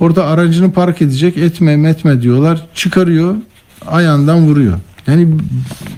[0.00, 2.66] Orada aracını park edecek etme etme diyorlar.
[2.74, 3.36] Çıkarıyor
[3.86, 4.78] ayağından vuruyor.
[5.06, 5.28] Yani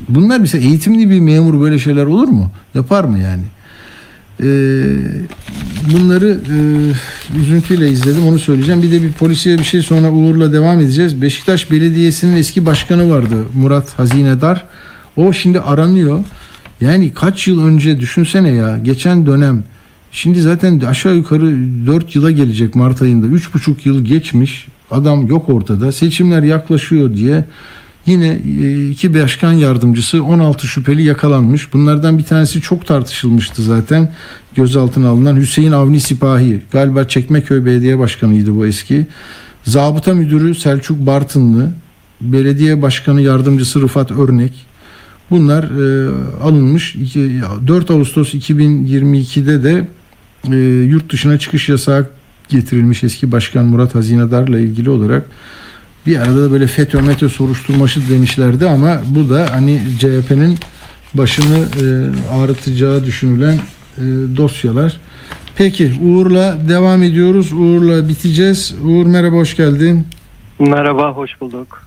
[0.08, 2.50] bunlar mesela eğitimli bir memur böyle şeyler olur mu?
[2.74, 3.42] Yapar mı yani?
[4.42, 4.96] Ee,
[5.92, 6.56] bunları e,
[7.40, 8.82] üzüntüyle izledim onu söyleyeceğim.
[8.82, 11.22] Bir de bir polisiye bir şey sonra Uğur'la devam edeceğiz.
[11.22, 14.64] Beşiktaş Belediyesi'nin eski başkanı vardı Murat Hazinedar.
[15.16, 16.24] O şimdi aranıyor.
[16.80, 19.64] Yani kaç yıl önce düşünsene ya geçen dönem
[20.12, 21.56] şimdi zaten aşağı yukarı
[21.86, 27.44] 4 yıla gelecek Mart ayında 3,5 yıl geçmiş adam yok ortada seçimler yaklaşıyor diye
[28.06, 31.72] Yine e, iki başkan yardımcısı 16 şüpheli yakalanmış.
[31.72, 34.12] Bunlardan bir tanesi çok tartışılmıştı zaten.
[34.54, 36.62] Gözaltına alınan Hüseyin Avni Sipahi.
[36.72, 39.06] Galiba Çekmeköy Belediye Başkanı'ydı bu eski.
[39.64, 41.72] Zabıta Müdürü Selçuk Bartınlı.
[42.20, 44.52] Belediye Başkanı Yardımcısı Rıfat Örnek.
[45.30, 46.10] Bunlar e,
[46.42, 46.94] alınmış.
[46.94, 49.88] İki- 4 Ağustos 2022'de de
[50.50, 50.56] e,
[50.86, 52.08] yurt dışına çıkış yasağı
[52.48, 55.24] getirilmiş eski başkan Murat Hazinedar'la ilgili olarak
[56.06, 60.58] bir arada da böyle FETÖ METÖ soruşturması demişlerdi ama bu da hani CHP'nin
[61.14, 61.84] başını e,
[62.34, 63.54] ağrıtacağı düşünülen
[63.98, 64.02] e,
[64.36, 65.00] dosyalar.
[65.56, 67.52] Peki Uğur'la devam ediyoruz.
[67.52, 68.74] Uğur'la biteceğiz.
[68.84, 70.06] Uğur merhaba hoş geldin.
[70.58, 71.82] Merhaba, hoş bulduk.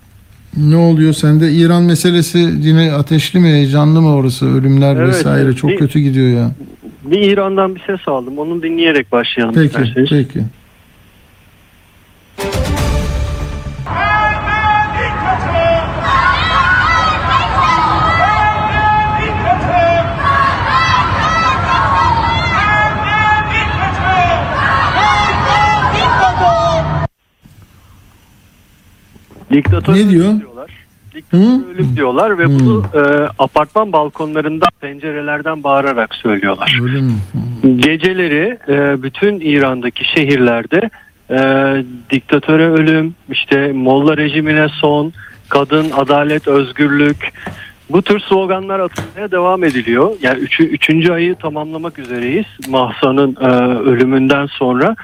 [0.58, 1.52] Ne oluyor sende?
[1.52, 4.46] İran meselesi yine ateşli mi, heyecanlı mı orası?
[4.46, 6.52] Ölümler Evet, vesaire çok Bir- kötü gidiyor ya.
[7.04, 8.38] Bir İran'dan bir ses aldım.
[8.38, 10.10] Onu dinleyerek başlayalım Peki, isterseniz.
[10.10, 10.40] peki.
[29.54, 30.40] Diktatör Ne diyor?
[30.40, 30.72] diyorlar.
[31.16, 32.50] Diktatör ölüm diyorlar ve Hı.
[32.50, 33.00] bunu e,
[33.40, 36.80] apartman balkonlarından, pencerelerden bağırarak söylüyorlar.
[36.84, 37.12] Öyle mi?
[37.76, 40.90] Geceleri e, bütün İran'daki şehirlerde
[41.30, 41.38] e,
[42.10, 45.14] diktatöre ölüm, işte Molla rejimine son,
[45.50, 47.34] kadın, adalet, özgürlük
[47.90, 50.12] bu tür sloganlar atılmaya devam ediliyor.
[50.22, 53.48] Yani üçü, üçüncü ayı tamamlamak üzereyiz Mahsa'nın e,
[53.80, 54.96] ölümünden sonra.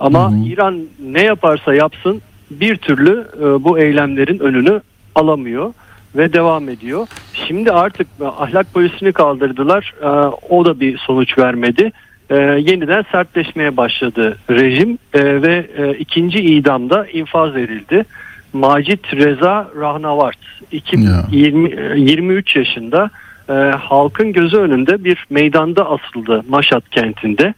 [0.00, 0.44] Ama Hı hı.
[0.44, 4.80] İran ne yaparsa yapsın bir türlü e, bu eylemlerin önünü
[5.14, 5.72] alamıyor
[6.16, 7.06] ve devam ediyor.
[7.34, 8.06] Şimdi artık
[8.38, 9.94] ahlak polisini kaldırdılar.
[10.02, 10.06] E,
[10.48, 11.92] o da bir sonuç vermedi.
[12.30, 18.04] E, yeniden sertleşmeye başladı rejim e, ve e, ikinci idamda infaz edildi.
[18.52, 20.38] Macit Reza Rahnavart
[20.72, 21.24] iki- Ya.
[21.30, 23.10] 20, e, 23 yaşında
[23.48, 27.54] e, halkın gözü önünde bir meydanda asıldı Maşat kentinde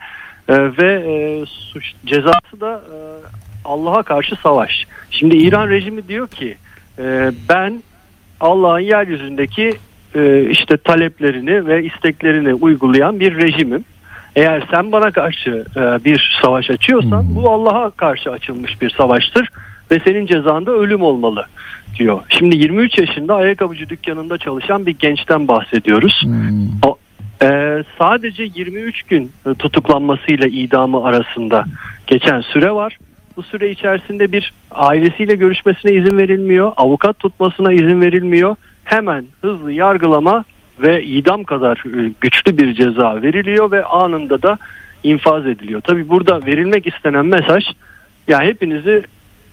[0.49, 2.97] E, ve e, suç cezası da e,
[3.65, 4.87] Allah'a karşı savaş.
[5.11, 6.57] Şimdi İran rejimi diyor ki
[6.99, 7.83] e, ben
[8.41, 9.75] Allah'ın yeryüzündeki
[10.15, 13.85] e, işte taleplerini ve isteklerini uygulayan bir rejimim.
[14.37, 19.49] Eğer sen bana karşı e, bir savaş açıyorsan bu Allah'a karşı açılmış bir savaştır
[19.91, 21.47] ve senin cezan da ölüm olmalı
[21.99, 22.21] diyor.
[22.29, 26.27] Şimdi 23 yaşında ayakkabıcı dükkanında çalışan bir gençten bahsediyoruz.
[26.87, 26.99] O,
[27.43, 31.65] e, sadece 23 gün e, tutuklanmasıyla idamı arasında
[32.07, 32.99] geçen süre var.
[33.41, 38.57] Bu süre içerisinde bir ailesiyle görüşmesine izin verilmiyor, avukat tutmasına izin verilmiyor.
[38.85, 40.45] Hemen hızlı yargılama
[40.79, 44.59] ve idam kadar e, güçlü bir ceza veriliyor ve anında da
[45.03, 45.81] infaz ediliyor.
[45.81, 47.65] Tabi burada verilmek istenen mesaj
[48.29, 49.03] ya hepinizi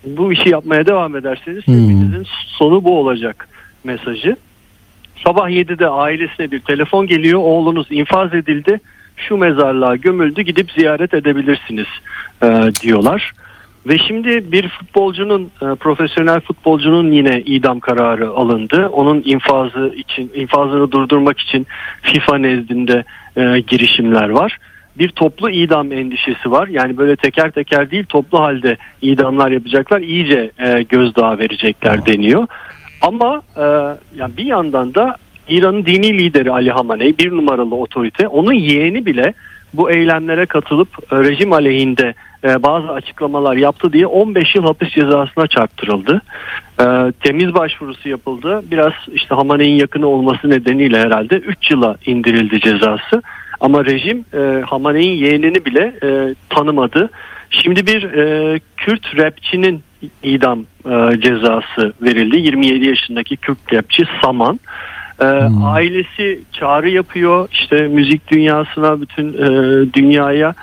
[0.05, 1.73] bu işi yapmaya devam ederseniz Hmm.
[1.73, 3.47] hepinizin sonu bu olacak
[3.83, 4.35] mesajı.
[5.23, 7.39] Sabah 7'de ailesine bir telefon geliyor.
[7.39, 8.79] Oğlunuz infaz edildi.
[9.17, 11.87] Şu mezarlığa gömüldü gidip ziyaret edebilirsiniz
[12.43, 13.31] e, diyorlar.
[13.87, 18.87] Ve şimdi bir futbolcunun, e, profesyonel futbolcunun yine idam kararı alındı.
[18.87, 21.67] Onun infazı için, infazını durdurmak için
[22.01, 23.03] FIFA nezdinde
[23.37, 24.57] e, girişimler var.
[24.97, 26.67] Bir toplu idam endişesi var.
[26.67, 30.01] Yani böyle teker teker değil toplu halde idamlar yapacaklar.
[30.01, 32.47] İyice e, gözdağı verecekler deniyor.
[33.01, 33.63] Ama e,
[34.15, 35.15] yani bir yandan da
[35.49, 39.33] İran'ın dini lideri Ali Hamaney bir numaralı otorite onun yeğeni bile
[39.73, 42.13] bu eylemlere katılıp e, rejim aleyhinde
[42.47, 46.21] e, bazı açıklamalar yaptı diye 15 yıl hapis cezasına çarptırıldı.
[46.79, 46.85] E,
[47.23, 48.61] temiz başvurusu yapıldı.
[48.71, 53.21] Biraz işte Hamaney'in yakını olması nedeniyle herhalde 3 yıla indirildi cezası.
[53.59, 57.09] Ama rejim e, Hamaney'in yeğenini bile e, tanımadı.
[57.49, 59.83] Şimdi bir e, Kürt rapçinin
[60.23, 62.37] idam e, cezası verildi.
[62.37, 64.59] 27 yaşındaki Kürt rapçi Saman.
[65.21, 65.25] E,
[65.63, 69.47] Ailesi çağrı yapıyor işte müzik dünyasına bütün e,
[69.93, 70.53] dünyaya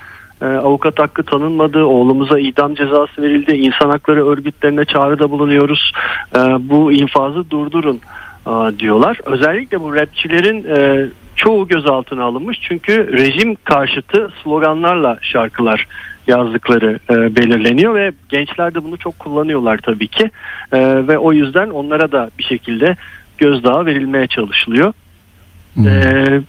[0.45, 5.91] e, avukat hakkı tanınmadı oğlumuza idam cezası verildi insan hakları örgütlerine çağrıda bulunuyoruz.
[6.35, 8.01] E, bu infazı durdurun
[8.47, 9.19] e, diyorlar.
[9.25, 12.59] Özellikle bu rapçilerin e, çoğu gözaltına alınmış.
[12.61, 15.87] Çünkü rejim karşıtı sloganlarla şarkılar
[16.27, 20.31] yazdıkları e, belirleniyor ve gençler de bunu çok kullanıyorlar tabii ki.
[20.71, 22.95] E, ve o yüzden onlara da bir şekilde
[23.37, 24.93] gözdağı verilmeye çalışılıyor.
[25.85, 26.41] Ee,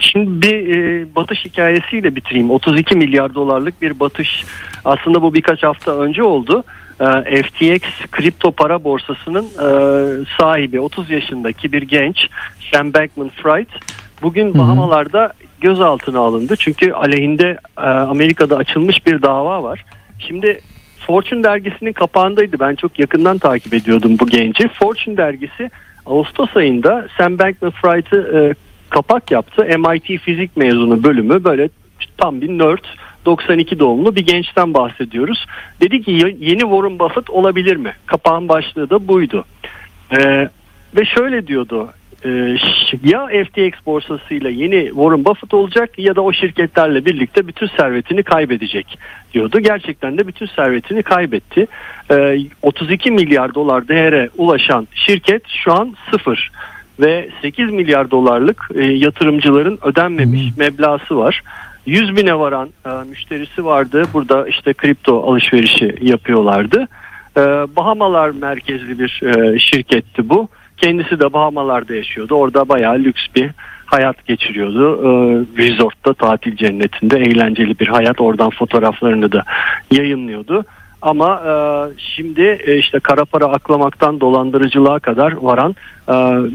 [0.00, 2.50] şimdi bir e, batış hikayesiyle bitireyim.
[2.50, 4.44] 32 milyar dolarlık bir batış.
[4.84, 6.64] Aslında bu birkaç hafta önce oldu.
[7.00, 9.68] Ee, FTX kripto para borsasının e,
[10.38, 12.28] sahibi 30 yaşındaki bir genç
[12.72, 13.66] Sam Bankman-Fried
[14.22, 16.56] bugün Bahamalar'da gözaltına alındı.
[16.56, 19.84] Çünkü aleyhinde e, Amerika'da açılmış bir dava var.
[20.18, 20.60] Şimdi
[21.06, 22.60] Fortune dergisinin kapağındaydı.
[22.60, 24.68] Ben çok yakından takip ediyordum bu genci.
[24.68, 25.70] Fortune dergisi
[26.06, 29.64] Ağustos ayında Sam Bankman-Fried'ı e, kapak yaptı.
[29.78, 31.68] MIT fizik mezunu bölümü böyle
[32.16, 32.84] tam bir nerd
[33.26, 35.46] 92 doğumlu bir gençten bahsediyoruz.
[35.80, 37.92] Dedi ki "Ya- yeni Warren Buffett olabilir mi?
[38.06, 39.44] Kapağın başlığı da buydu.
[40.12, 40.48] E,
[40.96, 41.92] ve şöyle diyordu.
[42.24, 42.28] e,
[43.04, 48.98] ya FTX borsasıyla yeni Warren Buffett olacak ya da o şirketlerle birlikte bütün servetini kaybedecek
[49.34, 49.60] diyordu.
[49.60, 51.66] Gerçekten de bütün servetini kaybetti.
[52.10, 56.50] E, 32 milyar dolar değere ulaşan şirket şu an sıfır
[57.00, 61.42] ve 8 milyar dolarlık e, yatırımcıların ödenmemiş meblası var.
[61.86, 64.04] 100 bine varan e, müşterisi vardı.
[64.12, 66.88] Burada işte kripto alışverişi yapıyorlardı.
[67.36, 67.40] E,
[67.76, 70.48] Bahamalar merkezli bir e, şirketti bu.
[70.76, 72.34] Kendisi de Bahamalar'da yaşıyordu.
[72.34, 73.50] Orada bayağı lüks bir
[73.86, 74.94] hayat geçiriyordu.
[74.94, 75.08] E,
[75.62, 78.20] resort'ta, tatil cennetinde eğlenceli bir hayat.
[78.20, 79.44] Oradan fotoğraflarını da
[79.90, 80.64] yayınlıyordu.
[81.02, 81.52] Ama e,
[81.98, 85.76] şimdi e, işte kara para aklamaktan dolandırıcılığa kadar varan
[86.08, 86.14] e,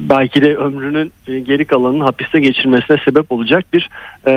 [0.10, 3.90] belki de ömrünün e, geri kalanını hapiste geçirmesine sebep olacak bir
[4.28, 4.32] e,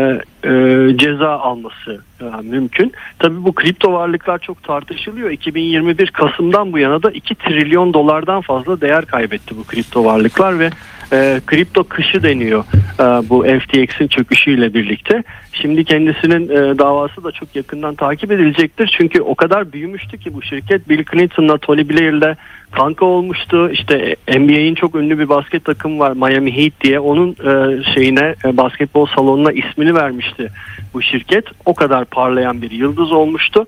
[0.45, 0.51] e,
[0.97, 2.93] ceza alması e, mümkün.
[3.19, 5.31] Tabii bu kripto varlıklar çok tartışılıyor.
[5.31, 10.71] 2021 Kasım'dan bu yana da 2 trilyon dolardan fazla değer kaybetti bu kripto varlıklar ve
[11.13, 12.65] e, kripto kışı deniyor
[13.01, 15.23] e, bu FTX'in çöküşüyle birlikte.
[15.53, 18.95] Şimdi kendisinin e, davası da çok yakından takip edilecektir.
[18.99, 22.37] Çünkü o kadar büyümüştü ki bu şirket Bill Clinton'la Tony Blair'le
[22.71, 23.71] kanka olmuştu.
[23.71, 27.01] İşte NBA'in çok ünlü bir basket takımı var Miami Heat diye.
[27.01, 30.49] Onun e, şeyine e, basketbol salonuna ismini vermişti
[30.95, 31.45] bu şirket.
[31.65, 33.67] O kadar parlayan bir yıldız olmuştu.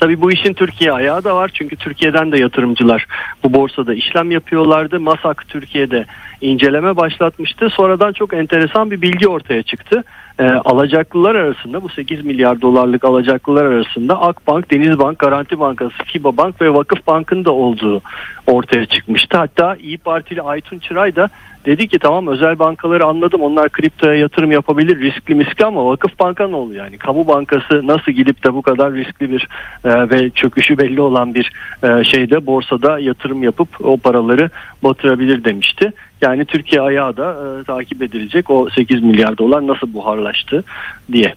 [0.00, 3.06] Tabii bu işin Türkiye ayağı da var çünkü Türkiye'den de yatırımcılar
[3.42, 5.00] bu borsada işlem yapıyorlardı.
[5.00, 6.06] Masak Türkiye'de
[6.40, 7.70] inceleme başlatmıştı.
[7.70, 10.04] Sonradan çok enteresan bir bilgi ortaya çıktı.
[10.38, 16.62] Ee, alacaklılar arasında bu 8 milyar dolarlık alacaklılar arasında Akbank, Denizbank, Garanti Bankası, FİBA Bank
[16.62, 18.02] ve Vakıf Bank'ın da olduğu
[18.46, 19.36] ortaya çıkmıştı.
[19.36, 21.28] Hatta İyi Partili Aytun Çıray da
[21.64, 26.48] dedi ki tamam özel bankaları anladım onlar kriptoya yatırım yapabilir riskli miskli ama Vakıf Banka
[26.48, 29.48] ne oluyor yani kamu bankası nasıl gidip de bu kadar riskli bir
[29.84, 34.50] e, ve çöküşü belli olan bir e, şeyde borsada yatırım yapıp o paraları
[34.82, 35.92] batırabilir demişti.
[36.20, 40.64] Yani Türkiye ayağı da e, takip edilecek o 8 milyar dolar nasıl buharlaştı
[41.12, 41.34] diye.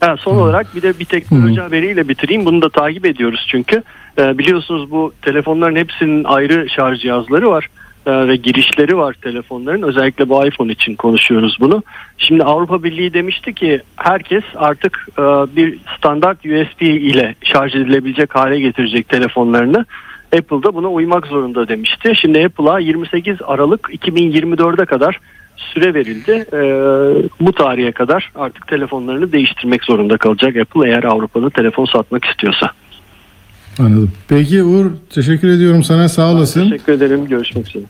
[0.00, 2.44] Ha, son olarak bir de bir teknoloji haberiyle bitireyim.
[2.44, 3.82] Bunu da takip ediyoruz çünkü.
[4.18, 7.68] E, biliyorsunuz bu telefonların hepsinin ayrı şarj cihazları var
[8.10, 9.82] ve girişleri var telefonların.
[9.82, 11.82] Özellikle bu iPhone için konuşuyoruz bunu.
[12.18, 15.22] Şimdi Avrupa Birliği demişti ki herkes artık e,
[15.56, 19.86] bir standart USB ile şarj edilebilecek hale getirecek telefonlarını.
[20.36, 22.12] Apple da buna uymak zorunda demişti.
[22.16, 25.20] Şimdi Apple'a 28 Aralık 2024'e kadar
[25.56, 26.46] süre verildi.
[26.52, 26.60] E,
[27.40, 32.70] bu tarihe kadar artık telefonlarını değiştirmek zorunda kalacak Apple eğer Avrupa'da telefon satmak istiyorsa.
[33.78, 34.12] Anladım.
[34.28, 36.70] Peki Uğur teşekkür ediyorum sana sağ olasın.
[36.70, 37.26] Teşekkür ederim.
[37.28, 37.84] Görüşmek üzere.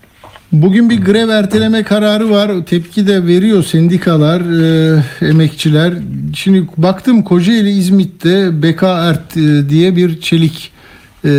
[0.52, 2.50] Bugün bir grev erteleme kararı var.
[2.66, 5.94] Tepki de veriyor sendikalar, e, emekçiler.
[6.34, 10.72] Şimdi baktım Kocaeli İzmit'te BKERT e, diye bir çelik
[11.24, 11.30] e,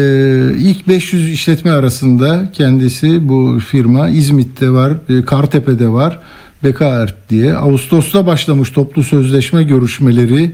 [0.58, 6.20] ilk 500 işletme arasında kendisi bu firma İzmit'te var, e, Kartepe'de var.
[6.64, 7.56] BKERT diye.
[7.56, 10.52] Ağustos'ta başlamış toplu sözleşme görüşmeleri.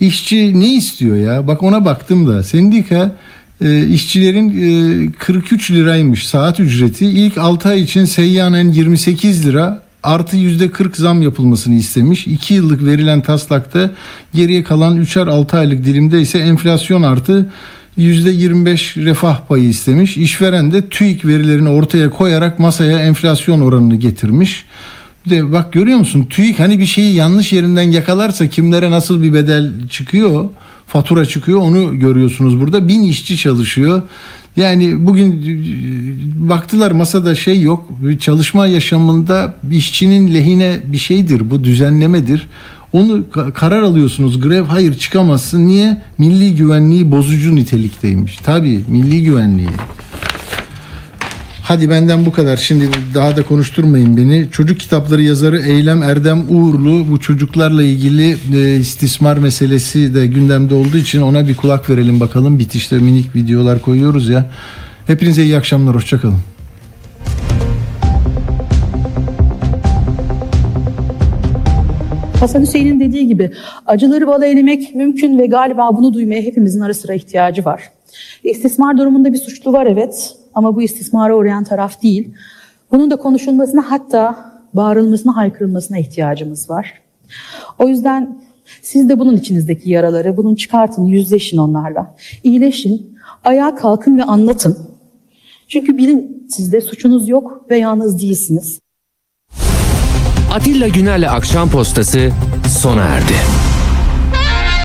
[0.00, 1.46] İşçi ne istiyor ya?
[1.46, 3.16] Bak ona baktım da sendika
[3.64, 4.48] e, işçilerin
[5.08, 7.06] e, 43 liraymış saat ücreti.
[7.06, 12.26] İlk 6 ay için seyyanen 28 lira artı %40 zam yapılmasını istemiş.
[12.26, 13.90] 2 yıllık verilen taslakta
[14.34, 17.50] geriye kalan 3'er 6 aylık dilimde ise enflasyon artı
[17.98, 20.16] %25 refah payı istemiş.
[20.16, 24.64] İşveren de TÜİK verilerini ortaya koyarak masaya enflasyon oranını getirmiş.
[25.30, 29.72] De bak görüyor musun TÜİK hani bir şeyi yanlış yerinden yakalarsa kimlere nasıl bir bedel
[29.90, 30.44] çıkıyor,
[30.86, 32.88] fatura çıkıyor onu görüyorsunuz burada.
[32.88, 34.02] Bin işçi çalışıyor.
[34.56, 37.90] Yani bugün e, baktılar masada şey yok.
[38.20, 41.50] Çalışma yaşamında işçinin lehine bir şeydir.
[41.50, 42.48] Bu düzenlemedir.
[42.92, 44.40] Onu ka- karar alıyorsunuz.
[44.40, 45.66] Grev hayır çıkamazsın.
[45.66, 46.02] Niye?
[46.18, 48.36] Milli güvenliği bozucu nitelikteymiş.
[48.36, 49.68] Tabii milli güvenliği.
[51.66, 52.56] Hadi benden bu kadar.
[52.56, 52.84] Şimdi
[53.14, 54.50] daha da konuşturmayın beni.
[54.50, 60.96] Çocuk kitapları yazarı Eylem Erdem Uğurlu bu çocuklarla ilgili e, istismar meselesi de gündemde olduğu
[60.96, 62.58] için ona bir kulak verelim bakalım.
[62.58, 64.46] Bitişte minik videolar koyuyoruz ya.
[65.06, 65.94] Hepinize iyi akşamlar.
[65.94, 66.38] Hoşçakalın.
[72.40, 73.50] Hasan Hüseyin'in dediği gibi
[73.86, 77.82] acıları bala elemek mümkün ve galiba bunu duymaya hepimizin ara sıra ihtiyacı var.
[78.44, 82.30] İstismar durumunda bir suçlu var evet ama bu istismara uğrayan taraf değil.
[82.92, 86.94] Bunun da konuşulmasına hatta bağırılmasına, haykırılmasına ihtiyacımız var.
[87.78, 88.38] O yüzden
[88.82, 92.14] siz de bunun içinizdeki yaraları, bunun çıkartın, yüzleşin onlarla.
[92.44, 94.78] İyileşin, ayağa kalkın ve anlatın.
[95.68, 98.80] Çünkü bilin sizde suçunuz yok ve yalnız değilsiniz.
[100.54, 102.30] Atilla Güner'le Akşam Postası
[102.68, 103.63] sona erdi.